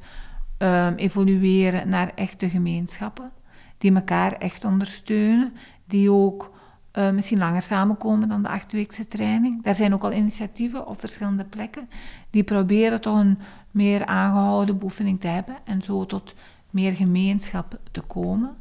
um, 0.58 0.96
evolueren 0.96 1.90
naar 1.90 2.12
echte 2.16 2.50
gemeenschappen. 2.50 3.32
Die 3.78 3.96
elkaar 3.96 4.32
echt 4.32 4.66
ondersteunen. 4.66 5.54
Die 5.88 6.12
ook 6.12 6.58
uh, 6.94 7.12
misschien 7.12 7.38
langer 7.38 7.62
samenkomen 7.62 8.30
dan 8.30 8.42
de 8.42 8.50
achtweekse 8.50 9.08
training. 9.08 9.64
Daar 9.64 9.76
zijn 9.76 9.94
ook 9.94 10.04
al 10.04 10.14
initiatieven 10.14 10.88
op 10.88 11.00
verschillende 11.00 11.44
plekken. 11.44 11.90
Die 12.30 12.44
proberen 12.44 13.02
toch 13.02 13.20
een 13.20 13.40
meer 13.72 14.06
aangehouden 14.06 14.78
beoefening 14.78 15.20
te 15.20 15.28
hebben. 15.28 15.56
En 15.64 15.82
zo 15.82 16.06
tot 16.06 16.34
meer 16.70 16.92
gemeenschap 16.92 17.80
te 17.92 18.02
komen. 18.02 18.58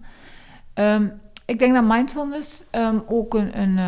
Um, 0.75 1.13
ik 1.47 1.59
denk 1.59 1.75
dat 1.75 1.85
mindfulness 1.85 2.65
ook 3.07 3.35
een, 3.35 3.61
een, 3.61 3.79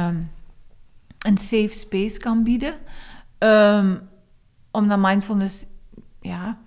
een 1.26 1.38
safe 1.38 1.72
space 1.72 2.18
kan 2.18 2.42
bieden. 2.42 2.74
Um, 3.38 4.08
omdat 4.70 4.98
mindfulness 4.98 5.66
ja, 6.20 6.58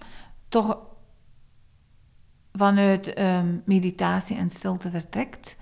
toch 0.49 0.77
vanuit 2.51 3.21
meditatie 3.65 4.37
en 4.37 4.49
stilte 4.49 4.89
vertrekt. 4.89 5.57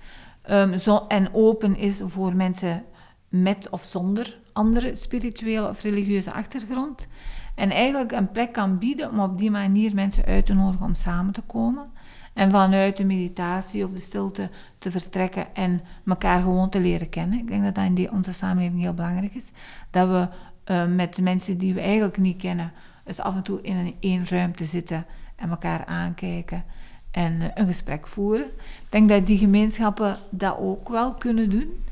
Zo, 0.78 1.04
en 1.08 1.34
open 1.34 1.76
is 1.76 2.00
voor 2.04 2.36
mensen 2.36 2.84
met 3.28 3.68
of 3.70 3.82
zonder 3.82 4.40
andere 4.52 4.96
spirituele 4.96 5.68
of 5.68 5.82
religieuze 5.82 6.32
achtergrond. 6.32 7.06
En 7.54 7.70
eigenlijk 7.70 8.12
een 8.12 8.30
plek 8.30 8.52
kan 8.52 8.78
bieden 8.78 9.10
om 9.10 9.20
op 9.20 9.38
die 9.38 9.50
manier 9.50 9.94
mensen 9.94 10.24
uit 10.24 10.46
te 10.46 10.54
nodigen 10.54 10.86
om 10.86 10.94
samen 10.94 11.32
te 11.32 11.42
komen. 11.42 11.91
En 12.34 12.50
vanuit 12.50 12.96
de 12.96 13.04
meditatie 13.04 13.84
of 13.84 13.90
de 13.90 14.00
stilte 14.00 14.50
te 14.78 14.90
vertrekken 14.90 15.54
en 15.54 15.82
elkaar 16.06 16.42
gewoon 16.42 16.68
te 16.68 16.80
leren 16.80 17.08
kennen. 17.08 17.38
Ik 17.38 17.48
denk 17.48 17.64
dat 17.64 17.74
dat 17.74 17.84
in 17.84 17.94
die, 17.94 18.12
onze 18.12 18.32
samenleving 18.32 18.80
heel 18.80 18.94
belangrijk 18.94 19.34
is. 19.34 19.50
Dat 19.90 20.08
we 20.08 20.28
uh, 20.72 20.86
met 20.86 21.20
mensen 21.20 21.58
die 21.58 21.74
we 21.74 21.80
eigenlijk 21.80 22.18
niet 22.18 22.36
kennen, 22.36 22.72
dus 23.04 23.20
af 23.20 23.34
en 23.34 23.42
toe 23.42 23.62
in 23.62 23.76
een 23.76 23.96
één 24.00 24.28
ruimte 24.28 24.64
zitten 24.64 25.06
en 25.36 25.50
elkaar 25.50 25.84
aankijken 25.84 26.64
en 27.10 27.32
uh, 27.32 27.46
een 27.54 27.66
gesprek 27.66 28.06
voeren. 28.06 28.46
Ik 28.46 28.86
denk 28.88 29.08
dat 29.08 29.26
die 29.26 29.38
gemeenschappen 29.38 30.16
dat 30.30 30.56
ook 30.58 30.88
wel 30.88 31.14
kunnen 31.14 31.50
doen. 31.50 31.84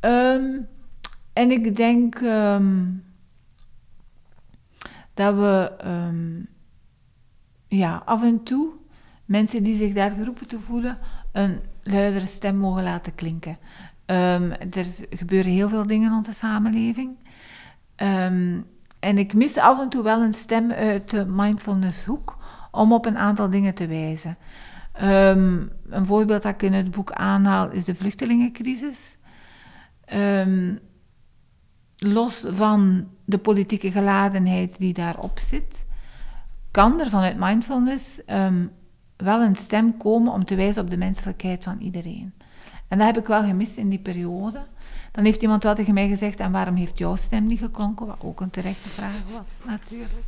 Um, 0.00 0.66
en 1.32 1.50
ik 1.50 1.76
denk 1.76 2.20
um, 2.20 3.04
dat 5.14 5.34
we 5.34 5.72
um, 5.84 6.48
ja, 7.68 8.02
af 8.04 8.22
en 8.22 8.42
toe 8.42 8.70
mensen 9.24 9.62
die 9.62 9.76
zich 9.76 9.92
daar 9.92 10.10
geroepen 10.10 10.46
te 10.46 10.60
voelen 10.60 10.98
een 11.32 11.60
luidere 11.82 12.26
stem 12.26 12.56
mogen 12.56 12.82
laten 12.82 13.14
klinken. 13.14 13.58
Um, 14.06 14.52
er 14.52 14.86
gebeuren 15.10 15.52
heel 15.52 15.68
veel 15.68 15.86
dingen 15.86 16.10
in 16.10 16.16
onze 16.16 16.32
samenleving. 16.32 17.16
Um, 17.96 18.66
en 19.00 19.18
ik 19.18 19.34
mis 19.34 19.58
af 19.58 19.80
en 19.80 19.88
toe 19.88 20.02
wel 20.02 20.22
een 20.22 20.34
stem 20.34 20.70
uit 20.70 21.10
de 21.10 21.26
mindfulnesshoek 21.26 22.36
om 22.70 22.92
op 22.92 23.06
een 23.06 23.18
aantal 23.18 23.50
dingen 23.50 23.74
te 23.74 23.86
wijzen. 23.86 24.36
Um, 25.02 25.70
een 25.88 26.06
voorbeeld 26.06 26.42
dat 26.42 26.54
ik 26.54 26.62
in 26.62 26.72
het 26.72 26.90
boek 26.90 27.12
aanhaal 27.12 27.70
is 27.70 27.84
de 27.84 27.94
vluchtelingencrisis. 27.94 29.16
los 31.96 32.44
van 32.48 33.08
de 33.24 33.38
politieke 33.38 33.90
geladenheid 33.90 34.78
die 34.78 34.94
daarop 34.94 35.38
zit, 35.38 35.86
kan 36.70 37.00
er 37.00 37.08
vanuit 37.08 37.36
mindfulness 37.38 38.20
wel 39.22 39.42
een 39.42 39.56
stem 39.56 39.96
komen 39.96 40.32
om 40.32 40.44
te 40.44 40.54
wijzen 40.54 40.82
op 40.82 40.90
de 40.90 40.96
menselijkheid 40.96 41.64
van 41.64 41.78
iedereen. 41.80 42.32
En 42.88 42.98
dat 42.98 43.06
heb 43.06 43.16
ik 43.16 43.26
wel 43.26 43.42
gemist 43.42 43.76
in 43.76 43.88
die 43.88 43.98
periode. 43.98 44.60
Dan 45.12 45.24
heeft 45.24 45.42
iemand 45.42 45.62
wel 45.62 45.74
tegen 45.74 45.94
mij 45.94 46.08
gezegd, 46.08 46.40
en 46.40 46.52
waarom 46.52 46.74
heeft 46.74 46.98
jouw 46.98 47.16
stem 47.16 47.46
niet 47.46 47.58
geklonken? 47.58 48.06
Wat 48.06 48.16
ook 48.20 48.40
een 48.40 48.50
terechte 48.50 48.88
vraag 48.88 49.22
was, 49.38 49.58
natuurlijk. 49.66 50.24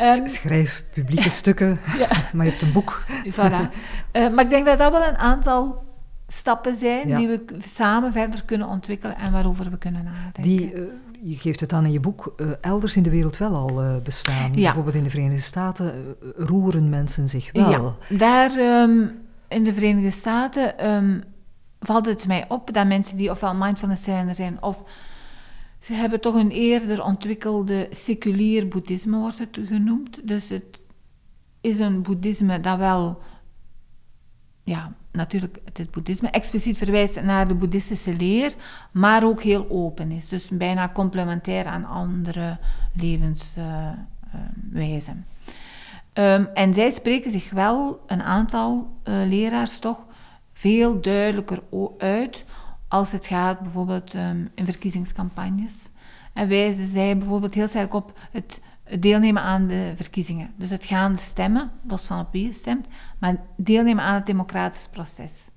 Um, 0.00 0.28
Schrijf 0.28 0.84
publieke 0.92 1.30
stukken, 1.40 1.80
ja. 1.98 2.08
maar 2.32 2.44
je 2.44 2.50
hebt 2.50 2.62
een 2.62 2.72
boek. 2.72 3.02
Voilà. 3.34 3.70
Uh, 4.12 4.30
maar 4.34 4.44
ik 4.44 4.50
denk 4.50 4.66
dat 4.66 4.78
dat 4.78 4.92
wel 4.92 5.06
een 5.06 5.16
aantal 5.16 5.84
stappen 6.26 6.74
zijn 6.74 7.08
ja. 7.08 7.16
die 7.16 7.28
we 7.28 7.44
samen 7.74 8.12
verder 8.12 8.44
kunnen 8.44 8.68
ontwikkelen 8.68 9.16
en 9.16 9.32
waarover 9.32 9.70
we 9.70 9.78
kunnen 9.78 10.04
nadenken. 10.04 10.42
Die, 10.42 10.74
uh, 10.74 10.82
je 11.22 11.36
geeft 11.36 11.60
het 11.60 11.72
aan 11.72 11.84
in 11.84 11.92
je 11.92 12.00
boek, 12.00 12.34
uh, 12.36 12.50
elders 12.60 12.96
in 12.96 13.02
de 13.02 13.10
wereld 13.10 13.36
wel 13.36 13.54
al 13.54 13.84
uh, 13.84 13.96
bestaan. 14.02 14.52
Ja. 14.52 14.62
Bijvoorbeeld 14.62 14.94
in 14.94 15.02
de 15.02 15.10
Verenigde 15.10 15.42
Staten 15.42 16.16
roeren 16.36 16.88
mensen 16.88 17.28
zich 17.28 17.52
wel. 17.52 17.96
Ja, 18.08 18.16
daar 18.16 18.82
um, 18.82 19.20
in 19.48 19.64
de 19.64 19.74
Verenigde 19.74 20.10
Staten 20.10 20.90
um, 20.90 21.22
valt 21.80 22.06
het 22.06 22.26
mij 22.26 22.44
op 22.48 22.72
dat 22.72 22.86
mensen 22.86 23.16
die 23.16 23.30
ofwel 23.30 23.54
mindfulness 23.54 24.02
trainer 24.02 24.34
zijn 24.34 24.62
of 24.62 24.82
ze 25.78 25.94
hebben 25.94 26.20
toch 26.20 26.34
een 26.34 26.50
eerder 26.50 27.04
ontwikkelde 27.04 27.88
seculier 27.90 28.68
boeddhisme, 28.68 29.18
wordt 29.18 29.38
het 29.38 29.58
genoemd. 29.66 30.28
Dus 30.28 30.48
het 30.48 30.82
is 31.60 31.78
een 31.78 32.02
boeddhisme 32.02 32.60
dat 32.60 32.78
wel 32.78 33.18
ja, 34.62 34.92
natuurlijk 35.12 35.58
het 35.72 35.90
boeddhisme 35.90 36.30
expliciet 36.30 36.78
verwijst 36.78 37.22
naar 37.22 37.48
de 37.48 37.54
boeddhistische 37.54 38.16
leer, 38.16 38.54
maar 38.90 39.24
ook 39.24 39.42
heel 39.42 39.70
open 39.70 40.10
is. 40.10 40.28
Dus 40.28 40.48
bijna 40.48 40.92
complementair 40.92 41.66
aan 41.66 41.84
andere 41.84 42.58
levenswijzen. 42.92 45.26
Uh, 46.14 46.34
um, 46.34 46.48
en 46.54 46.74
zij 46.74 46.90
spreken 46.90 47.30
zich 47.30 47.50
wel, 47.50 48.00
een 48.06 48.22
aantal 48.22 48.96
uh, 49.04 49.14
leraars 49.28 49.78
toch, 49.78 50.06
veel 50.52 51.00
duidelijker 51.00 51.62
uit 51.98 52.44
als 52.88 53.12
het 53.12 53.26
gaat 53.26 53.60
bijvoorbeeld 53.60 54.14
um, 54.14 54.50
in 54.54 54.64
verkiezingscampagnes. 54.64 55.72
En 56.32 56.48
wijzen 56.48 56.86
zij 56.86 57.16
bijvoorbeeld 57.16 57.54
heel 57.54 57.68
sterk 57.68 57.94
op 57.94 58.18
het 58.30 58.60
deelnemen 59.00 59.42
aan 59.42 59.66
de 59.66 59.92
verkiezingen. 59.96 60.50
Dus 60.56 60.70
het 60.70 60.84
gaan 60.84 61.16
stemmen, 61.16 61.70
los 61.88 62.06
van 62.06 62.20
op 62.20 62.32
wie 62.32 62.46
je 62.46 62.52
stemt, 62.52 62.86
maar 63.18 63.36
deelnemen 63.56 64.04
aan 64.04 64.14
het 64.14 64.26
democratisch 64.26 64.88
proces. 64.90 65.50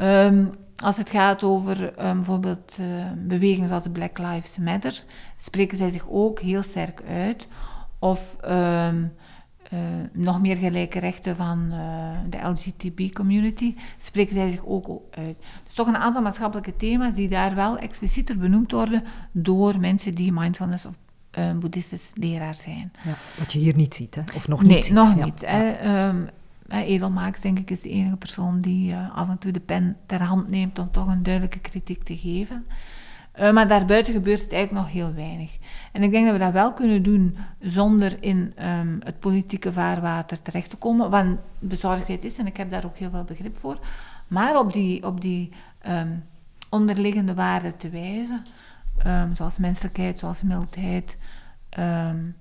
Um, 0.00 0.50
als 0.76 0.96
het 0.96 1.10
gaat 1.10 1.42
over 1.42 2.06
um, 2.06 2.16
bijvoorbeeld 2.16 2.76
uh, 2.80 2.86
bewegingen 3.16 3.68
zoals 3.68 3.88
Black 3.92 4.18
Lives 4.18 4.58
Matter, 4.58 5.04
spreken 5.36 5.78
zij 5.78 5.90
zich 5.90 6.08
ook 6.10 6.40
heel 6.40 6.62
sterk 6.62 7.02
uit. 7.08 7.46
Of 7.98 8.36
um, 8.44 9.12
uh, 9.72 9.78
nog 10.12 10.40
meer 10.40 10.56
gelijke 10.56 10.98
rechten 10.98 11.36
van 11.36 11.66
uh, 11.70 12.18
de 12.28 12.38
LGTB-community, 12.38 13.74
spreken 13.98 14.34
zij 14.34 14.50
zich 14.50 14.66
ook 14.66 15.00
uit. 15.10 15.36
Dus 15.64 15.74
toch 15.74 15.86
een 15.86 15.96
aantal 15.96 16.22
maatschappelijke 16.22 16.76
thema's 16.76 17.14
die 17.14 17.28
daar 17.28 17.54
wel 17.54 17.78
explicieter 17.78 18.38
benoemd 18.38 18.72
worden 18.72 19.04
door 19.32 19.78
mensen 19.78 20.14
die 20.14 20.32
mindfulness 20.32 20.86
of 20.86 20.94
een 21.30 21.58
boeddhistisch 21.58 22.10
leraar 22.14 22.54
zijn. 22.54 22.92
Ja, 23.04 23.14
wat 23.38 23.52
je 23.52 23.58
hier 23.58 23.74
niet 23.74 23.94
ziet, 23.94 24.14
hè? 24.14 24.22
of 24.34 24.48
nog 24.48 24.62
nee, 24.62 24.74
niet 24.76 24.84
ziet. 24.84 24.94
nog 24.94 25.16
ja. 25.16 25.24
niet. 25.24 25.46
Hè. 25.46 26.08
Um, 26.08 26.28
Edelmaaks, 26.68 27.40
denk 27.40 27.58
ik, 27.58 27.70
is 27.70 27.80
de 27.80 27.88
enige 27.88 28.16
persoon 28.16 28.60
die 28.60 28.92
uh, 28.92 29.16
af 29.16 29.28
en 29.28 29.38
toe 29.38 29.52
de 29.52 29.60
pen 29.60 29.96
ter 30.06 30.22
hand 30.22 30.50
neemt 30.50 30.78
om 30.78 30.90
toch 30.90 31.06
een 31.06 31.22
duidelijke 31.22 31.58
kritiek 31.58 32.02
te 32.02 32.16
geven. 32.16 32.66
Uh, 33.40 33.52
maar 33.52 33.68
daarbuiten 33.68 34.14
gebeurt 34.14 34.40
het 34.40 34.52
eigenlijk 34.52 34.84
nog 34.84 34.92
heel 34.92 35.14
weinig. 35.14 35.58
En 35.92 36.02
ik 36.02 36.10
denk 36.10 36.24
dat 36.24 36.34
we 36.34 36.40
dat 36.40 36.52
wel 36.52 36.72
kunnen 36.72 37.02
doen 37.02 37.36
zonder 37.60 38.22
in 38.22 38.54
um, 38.62 38.98
het 39.04 39.20
politieke 39.20 39.72
vaarwater 39.72 40.42
terecht 40.42 40.70
te 40.70 40.76
komen, 40.76 41.10
wat 41.10 41.26
bezorgdheid 41.58 42.24
is, 42.24 42.38
en 42.38 42.46
ik 42.46 42.56
heb 42.56 42.70
daar 42.70 42.84
ook 42.84 42.96
heel 42.96 43.10
veel 43.10 43.24
begrip 43.24 43.58
voor. 43.58 43.78
Maar 44.28 44.58
op 44.58 44.72
die, 44.72 45.06
op 45.06 45.20
die 45.20 45.48
um, 45.88 46.24
onderliggende 46.68 47.34
waarden 47.34 47.76
te 47.76 47.88
wijzen, 47.88 48.42
um, 49.06 49.34
zoals 49.34 49.58
menselijkheid, 49.58 50.18
zoals 50.18 50.42
mildheid. 50.42 51.16
Um, 51.78 52.36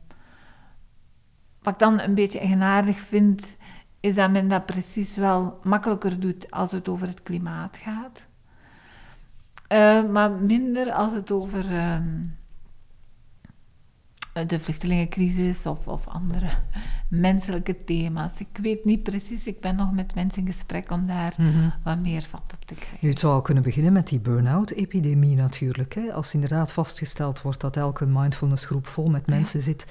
wat 1.62 1.74
ik 1.74 1.80
dan 1.80 2.00
een 2.00 2.14
beetje 2.14 2.40
eigenaardig 2.40 3.00
vind, 3.00 3.58
is 4.00 4.16
dat 4.16 4.32
men 4.32 4.48
dat 4.48 4.66
precies 4.66 5.16
wel 5.16 5.60
makkelijker 5.64 6.20
doet 6.20 6.52
als 6.52 6.72
het 6.72 6.90
over 6.90 7.08
het 7.08 7.24
klimaat 7.24 7.78
gaat. 7.78 8.28
Uh, 9.72 10.12
maar 10.12 10.32
minder 10.32 10.92
als 10.92 11.14
het 11.14 11.32
over 11.32 11.66
de 14.48 14.60
vluchtelingencrisis 14.60 15.66
of, 15.66 15.88
of 15.88 16.08
andere 16.08 16.50
menselijke 17.08 17.84
thema's. 17.84 18.40
Ik 18.40 18.58
weet 18.62 18.86
niet 18.86 19.04
precies, 19.04 19.48
ik 19.48 19.62
ben 19.62 19.76
nog 19.76 19.94
met 19.94 20.16
mensen 20.16 20.42
in 20.42 20.48
gesprek 20.48 20.92
om 20.92 21.08
daar 21.08 21.34
mm 21.38 21.52
-hmm. 21.52 21.74
wat 21.84 22.00
meer 22.00 22.22
vat 22.22 22.54
op 22.54 22.66
te 22.66 22.74
krijgen. 22.74 22.98
Nu, 23.02 23.10
het 23.10 23.20
zou 23.20 23.34
al 23.34 23.42
kunnen 23.42 23.64
beginnen 23.64 23.94
met 23.94 24.08
die 24.08 24.20
burn-out-epidemie 24.20 25.36
natuurlijk. 25.36 25.94
Hè? 25.94 26.14
Als 26.14 26.34
inderdaad 26.34 26.72
vastgesteld 26.72 27.42
wordt 27.42 27.62
dat 27.62 27.78
elke 27.78 28.06
mindfulnessgroep 28.06 28.88
vol 28.88 29.10
met 29.10 29.28
mensen 29.28 29.60
ja. 29.60 29.66
zit 29.66 29.86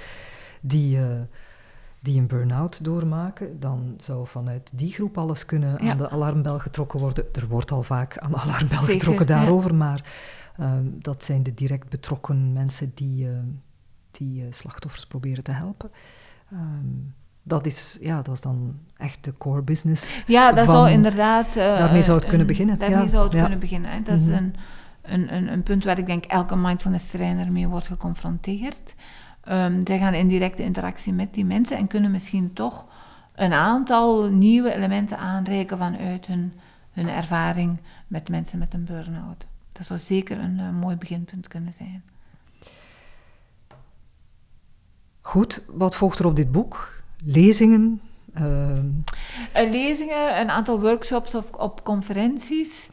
die, 0.60 0.98
uh, 0.98 1.06
die 2.00 2.20
een 2.20 2.26
burn-out 2.26 2.84
doormaken, 2.84 3.60
dan 3.60 3.94
zou 3.98 4.26
vanuit 4.26 4.70
die 4.74 4.92
groep 4.92 5.18
alles 5.18 5.44
kunnen 5.44 5.84
ja. 5.84 5.90
aan 5.90 5.96
de 5.96 6.10
alarmbel 6.10 6.58
getrokken 6.58 7.00
worden. 7.00 7.24
Er 7.32 7.48
wordt 7.48 7.70
al 7.70 7.82
vaak 7.82 8.18
aan 8.18 8.30
de 8.30 8.36
alarmbel 8.36 8.78
Zeker, 8.78 8.92
getrokken 8.92 9.26
daarover, 9.26 9.70
ja. 9.70 9.76
maar 9.76 10.04
uh, 10.60 10.72
dat 10.82 11.24
zijn 11.24 11.42
de 11.42 11.54
direct 11.54 11.88
betrokken 11.88 12.52
mensen 12.52 12.92
die, 12.94 13.24
uh, 13.24 13.38
die 14.10 14.46
slachtoffers 14.50 15.06
proberen 15.06 15.44
te 15.44 15.52
helpen. 15.52 15.90
Um, 16.52 17.14
dat 17.42 17.66
is, 17.66 17.98
ja, 18.00 18.22
dat 18.22 18.34
is 18.34 18.40
dan 18.40 18.78
echt 18.96 19.24
de 19.24 19.34
core 19.38 19.62
business. 19.62 20.22
Ja, 20.26 20.52
dat 20.52 20.64
van, 20.64 20.74
zou 20.74 20.90
inderdaad. 20.90 21.48
Uh, 21.48 21.54
daarmee 21.54 22.02
zou 22.02 22.18
het 22.18 22.26
kunnen 22.26 22.46
beginnen. 22.46 22.78
Daarmee 22.78 22.98
ja, 22.98 23.06
zou 23.06 23.24
het 23.24 23.32
ja. 23.32 23.40
kunnen 23.40 23.58
beginnen. 23.58 23.90
Hè. 23.90 24.02
Dat 24.02 24.18
mm 24.18 24.24
-hmm. 24.24 24.32
is 24.32 24.38
een, 24.38 24.54
een, 25.02 25.34
een, 25.34 25.52
een 25.52 25.62
punt 25.62 25.84
waar 25.84 25.98
ik 25.98 26.06
denk 26.06 26.24
elke 26.24 26.56
mindfulness 26.56 27.10
trainer 27.10 27.52
mee 27.52 27.68
wordt 27.68 27.86
geconfronteerd. 27.86 28.94
Um, 29.50 29.86
zij 29.86 29.98
gaan 29.98 30.14
in 30.14 30.28
directe 30.28 30.62
interactie 30.62 31.12
met 31.12 31.34
die 31.34 31.44
mensen 31.44 31.76
en 31.76 31.86
kunnen 31.86 32.10
misschien 32.10 32.52
toch 32.52 32.86
een 33.34 33.52
aantal 33.52 34.30
nieuwe 34.30 34.74
elementen 34.74 35.18
aanreiken 35.18 35.78
vanuit 35.78 36.26
hun, 36.26 36.52
hun 36.92 37.08
ervaring 37.08 37.80
met 38.06 38.28
mensen 38.28 38.58
met 38.58 38.74
een 38.74 38.84
burn-out. 38.84 39.46
Dat 39.72 39.86
zou 39.86 39.98
zeker 39.98 40.38
een 40.38 40.58
uh, 40.58 40.70
mooi 40.70 40.96
beginpunt 40.96 41.48
kunnen 41.48 41.72
zijn. 41.72 42.02
Goed, 45.28 45.62
wat 45.66 45.96
volgt 45.96 46.18
er 46.18 46.26
op 46.26 46.36
dit 46.36 46.52
boek? 46.52 47.02
Lezingen? 47.24 48.00
Uh... 48.38 48.78
lezingen, 49.52 50.40
een 50.40 50.50
aantal 50.50 50.80
workshops 50.80 51.34
of 51.34 51.50
op 51.50 51.84
conferenties. 51.84 52.88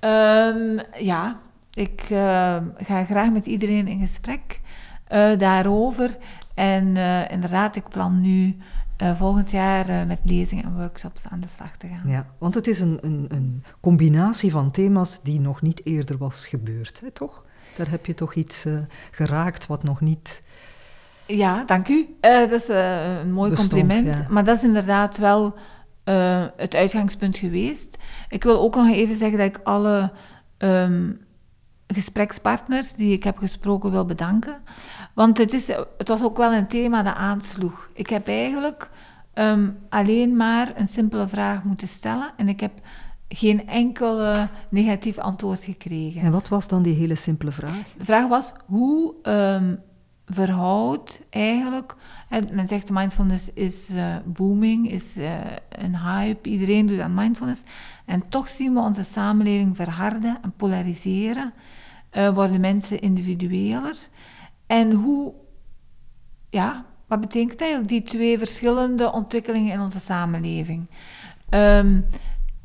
Um, 0.00 0.80
ja, 0.98 1.40
ik 1.72 2.02
uh, 2.10 2.56
ga 2.76 3.04
graag 3.04 3.30
met 3.30 3.46
iedereen 3.46 3.88
in 3.88 4.00
gesprek 4.00 4.60
uh, 5.12 5.38
daarover. 5.38 6.16
En 6.54 6.96
inderdaad, 7.30 7.76
ik 7.76 7.88
plan 7.88 8.20
nu 8.20 8.56
volgend 9.16 9.50
jaar 9.50 10.06
met 10.06 10.18
lezingen 10.24 10.64
en 10.64 10.76
workshops 10.76 11.26
aan 11.28 11.40
de 11.40 11.48
slag 11.48 11.76
te 11.76 11.86
gaan. 11.86 12.10
Ja, 12.10 12.26
want 12.38 12.54
het 12.54 12.66
is 12.66 12.80
een, 12.80 12.98
een, 13.00 13.26
een 13.28 13.64
combinatie 13.80 14.50
van 14.50 14.70
thema's 14.70 15.22
die 15.22 15.40
nog 15.40 15.62
niet 15.62 15.86
eerder 15.86 16.18
was 16.18 16.46
gebeurd, 16.46 17.00
hè, 17.00 17.10
toch? 17.10 17.44
Daar 17.76 17.90
heb 17.90 18.06
je 18.06 18.14
toch 18.14 18.34
iets 18.34 18.66
geraakt 19.10 19.66
wat 19.66 19.82
nog 19.82 20.00
niet 20.00 20.42
ja, 21.36 21.64
dank 21.64 21.88
u. 21.88 22.16
Uh, 22.20 22.38
dat 22.38 22.50
is 22.50 22.68
uh, 22.68 23.18
een 23.18 23.32
mooi 23.32 23.54
compliment. 23.54 24.28
Maar 24.28 24.44
dat 24.44 24.56
is 24.56 24.62
inderdaad 24.62 25.16
wel 25.16 25.54
uh, 26.04 26.44
het 26.56 26.74
uitgangspunt 26.74 27.36
geweest. 27.36 27.96
Ik 28.28 28.42
wil 28.42 28.60
ook 28.60 28.74
nog 28.74 28.88
even 28.88 29.16
zeggen 29.16 29.38
dat 29.38 29.46
ik 29.46 29.60
alle 29.64 30.12
um, 30.58 31.20
gesprekspartners 31.86 32.94
die 32.94 33.12
ik 33.12 33.24
heb 33.24 33.38
gesproken 33.38 33.90
wil 33.90 34.04
bedanken. 34.04 34.56
Want 35.14 35.38
het, 35.38 35.52
is, 35.52 35.68
het 35.98 36.08
was 36.08 36.22
ook 36.22 36.36
wel 36.36 36.52
een 36.52 36.66
thema 36.68 37.02
dat 37.02 37.14
aansloeg. 37.14 37.88
Ik 37.94 38.08
heb 38.08 38.28
eigenlijk 38.28 38.90
um, 39.34 39.78
alleen 39.88 40.36
maar 40.36 40.72
een 40.74 40.88
simpele 40.88 41.28
vraag 41.28 41.64
moeten 41.64 41.88
stellen 41.88 42.32
en 42.36 42.48
ik 42.48 42.60
heb 42.60 42.72
geen 43.28 43.66
enkel 43.66 44.46
negatief 44.68 45.18
antwoord 45.18 45.64
gekregen. 45.64 46.20
En 46.20 46.32
wat 46.32 46.48
was 46.48 46.68
dan 46.68 46.82
die 46.82 46.94
hele 46.94 47.14
simpele 47.14 47.52
vraag? 47.52 47.82
De 47.96 48.04
vraag 48.04 48.28
was, 48.28 48.52
hoe 48.66 49.14
um, 49.22 49.80
verhoudt 50.30 51.20
eigenlijk. 51.30 51.94
men 52.52 52.68
zegt 52.68 52.90
mindfulness 52.90 53.52
is 53.52 53.90
uh, 53.90 54.16
booming, 54.24 54.90
is 54.90 55.16
uh, 55.16 55.34
een 55.68 55.98
hype, 55.98 56.48
iedereen 56.48 56.86
doet 56.86 57.00
aan 57.00 57.14
mindfulness. 57.14 57.62
En 58.04 58.28
toch 58.28 58.48
zien 58.48 58.74
we 58.74 58.80
onze 58.80 59.02
samenleving 59.02 59.76
verharden 59.76 60.38
en 60.42 60.52
polariseren. 60.56 61.52
Uh, 62.12 62.34
worden 62.34 62.60
mensen 62.60 63.00
individueler. 63.00 63.96
En 64.66 64.92
hoe, 64.92 65.34
ja, 66.50 66.84
wat 67.06 67.20
betekent 67.20 67.60
eigenlijk 67.60 67.90
die 67.90 68.02
twee 68.02 68.38
verschillende 68.38 69.12
ontwikkelingen 69.12 69.72
in 69.72 69.80
onze 69.80 70.00
samenleving? 70.00 70.90
Um, 71.50 72.06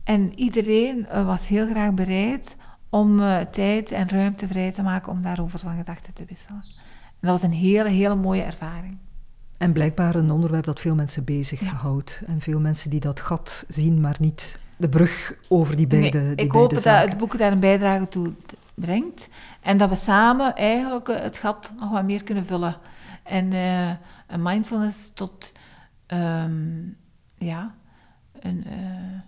en 0.04 0.40
iedereen 0.40 1.08
was 1.26 1.48
heel 1.48 1.68
graag 1.68 1.94
bereid 1.94 2.58
om 2.90 3.22
tijd 3.52 3.92
en 3.92 4.10
ruimte 4.10 4.48
vrij 4.48 4.72
te 4.72 4.84
maken 4.84 5.12
om 5.12 5.22
daarover 5.22 5.60
van 5.60 5.78
gedachten 5.78 6.14
te 6.14 6.26
wisselen 6.28 6.64
dat 7.28 7.42
was 7.42 7.50
een 7.50 7.58
hele, 7.58 7.90
hele 7.90 8.16
mooie 8.16 8.42
ervaring. 8.42 8.98
En 9.58 9.72
blijkbaar 9.72 10.16
een 10.16 10.32
onderwerp 10.32 10.64
dat 10.64 10.80
veel 10.80 10.96
mensen 10.96 11.24
bezighoudt. 11.24 12.22
Ja. 12.22 12.34
En 12.34 12.42
veel 12.42 12.60
mensen 12.60 12.90
die 12.90 13.00
dat 13.00 13.20
gat 13.20 13.66
zien, 13.68 14.02
maar 14.02 14.16
niet 14.20 14.60
de 14.78 14.90
brug 14.90 15.36
over 15.48 15.76
die 15.76 15.88
beide 15.88 16.20
nee, 16.20 16.36
Ik 16.36 16.52
hoop 16.52 16.70
dat 16.70 16.84
het 16.84 17.18
boek 17.18 17.38
daar 17.38 17.52
een 17.52 17.60
bijdrage 17.60 18.08
toe 18.08 18.34
brengt. 18.74 19.30
En 19.62 19.78
dat 19.78 19.90
we 19.90 19.96
samen 19.96 20.56
eigenlijk 20.56 21.08
het 21.08 21.38
gat 21.38 21.74
nog 21.80 21.92
wat 21.92 22.04
meer 22.04 22.24
kunnen 22.24 22.46
vullen. 22.46 22.76
En 23.24 23.54
uh, 23.54 23.90
een 24.28 24.42
mindfulness 24.42 25.12
tot, 25.14 25.52
um, 26.08 26.98
ja, 27.38 27.76
een... 28.40 28.64
Uh, 28.68 29.20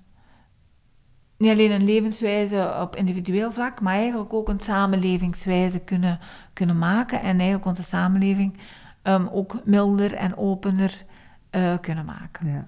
niet 1.37 1.51
alleen 1.51 1.71
een 1.71 1.83
levenswijze 1.83 2.75
op 2.81 2.95
individueel 2.95 3.51
vlak, 3.51 3.81
maar 3.81 3.93
eigenlijk 3.93 4.33
ook 4.33 4.49
een 4.49 4.59
samenlevingswijze 4.59 5.79
kunnen, 5.79 6.19
kunnen 6.53 6.77
maken 6.77 7.21
en 7.21 7.35
eigenlijk 7.35 7.65
onze 7.65 7.83
samenleving 7.83 8.57
um, 9.03 9.27
ook 9.27 9.59
milder 9.65 10.13
en 10.13 10.37
opener 10.37 11.05
uh, 11.51 11.73
kunnen 11.81 12.05
maken. 12.05 12.51
Ja. 12.51 12.67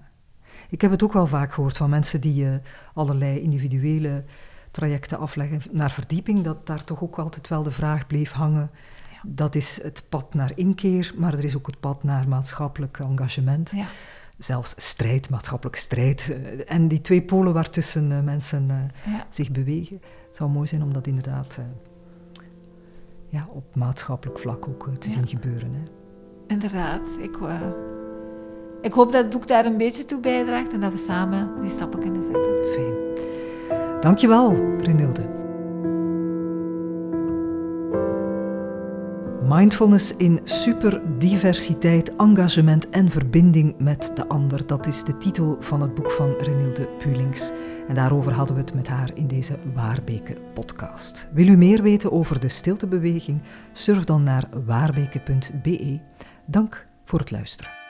Ik 0.69 0.81
heb 0.81 0.91
het 0.91 1.03
ook 1.03 1.13
wel 1.13 1.27
vaak 1.27 1.53
gehoord 1.53 1.77
van 1.77 1.89
mensen 1.89 2.21
die 2.21 2.43
uh, 2.43 2.55
allerlei 2.93 3.39
individuele 3.39 4.23
trajecten 4.71 5.19
afleggen 5.19 5.61
naar 5.71 5.91
verdieping, 5.91 6.41
dat 6.41 6.67
daar 6.67 6.83
toch 6.83 7.03
ook 7.03 7.19
altijd 7.19 7.47
wel 7.47 7.63
de 7.63 7.71
vraag 7.71 8.07
bleef 8.07 8.31
hangen. 8.31 8.71
Ja. 9.11 9.19
Dat 9.23 9.55
is 9.55 9.79
het 9.83 10.03
pad 10.09 10.33
naar 10.33 10.51
inkeer, 10.55 11.13
maar 11.17 11.33
er 11.33 11.43
is 11.43 11.57
ook 11.57 11.67
het 11.67 11.79
pad 11.79 12.03
naar 12.03 12.27
maatschappelijk 12.27 12.99
engagement. 12.99 13.71
Ja 13.75 13.85
zelfs 14.37 14.73
strijd, 14.77 15.29
maatschappelijke 15.29 15.79
strijd. 15.79 16.29
Eh, 16.29 16.71
en 16.71 16.87
die 16.87 17.01
twee 17.01 17.21
polen 17.21 17.53
waartussen 17.53 18.11
uh, 18.11 18.21
mensen 18.21 18.67
uh, 18.69 19.13
zich 19.29 19.51
bewegen. 19.51 20.01
Het 20.27 20.35
zou 20.35 20.49
mooi 20.49 20.67
zijn 20.67 20.83
om 20.83 20.93
dat 20.93 21.07
inderdaad 21.07 21.59
ja, 23.29 23.47
op 23.49 23.75
maatschappelijk 23.75 24.39
vlak 24.39 24.67
ook 24.67 24.89
te 24.99 25.07
ja. 25.07 25.13
zien 25.13 25.27
gebeuren. 25.27 25.73
Hè. 25.73 25.81
Inderdaad. 26.47 27.07
Ik, 27.19 27.37
ik 28.81 28.93
hoop 28.93 29.11
dat 29.11 29.23
het 29.23 29.29
boek 29.33 29.47
daar 29.47 29.65
een 29.65 29.77
beetje 29.77 30.05
toe 30.05 30.19
bijdraagt 30.19 30.73
en 30.73 30.79
dat 30.79 30.91
we 30.91 30.97
samen 30.97 31.61
die 31.61 31.71
stappen 31.71 31.99
kunnen 31.99 32.23
zetten. 32.23 32.55
Fijn. 32.65 32.95
Dankjewel, 34.01 34.55
Renilde. 34.79 35.46
Mindfulness 39.47 40.15
in 40.15 40.39
superdiversiteit, 40.43 42.15
engagement 42.15 42.89
en 42.89 43.09
verbinding 43.09 43.79
met 43.79 44.11
de 44.15 44.27
ander. 44.27 44.67
Dat 44.67 44.87
is 44.87 45.03
de 45.03 45.17
titel 45.17 45.57
van 45.59 45.81
het 45.81 45.93
boek 45.93 46.11
van 46.11 46.35
Renilde 46.39 46.87
Pulings. 46.97 47.51
En 47.87 47.95
daarover 47.95 48.31
hadden 48.31 48.55
we 48.55 48.61
het 48.61 48.73
met 48.73 48.87
haar 48.87 49.09
in 49.13 49.27
deze 49.27 49.57
Waarbeke 49.73 50.37
podcast. 50.53 51.29
Wil 51.33 51.47
u 51.47 51.57
meer 51.57 51.81
weten 51.81 52.11
over 52.11 52.39
de 52.39 52.49
stiltebeweging? 52.49 53.41
Surf 53.71 54.03
dan 54.03 54.23
naar 54.23 54.49
waarbeke.be. 54.65 55.99
Dank 56.45 56.87
voor 57.03 57.19
het 57.19 57.31
luisteren. 57.31 57.86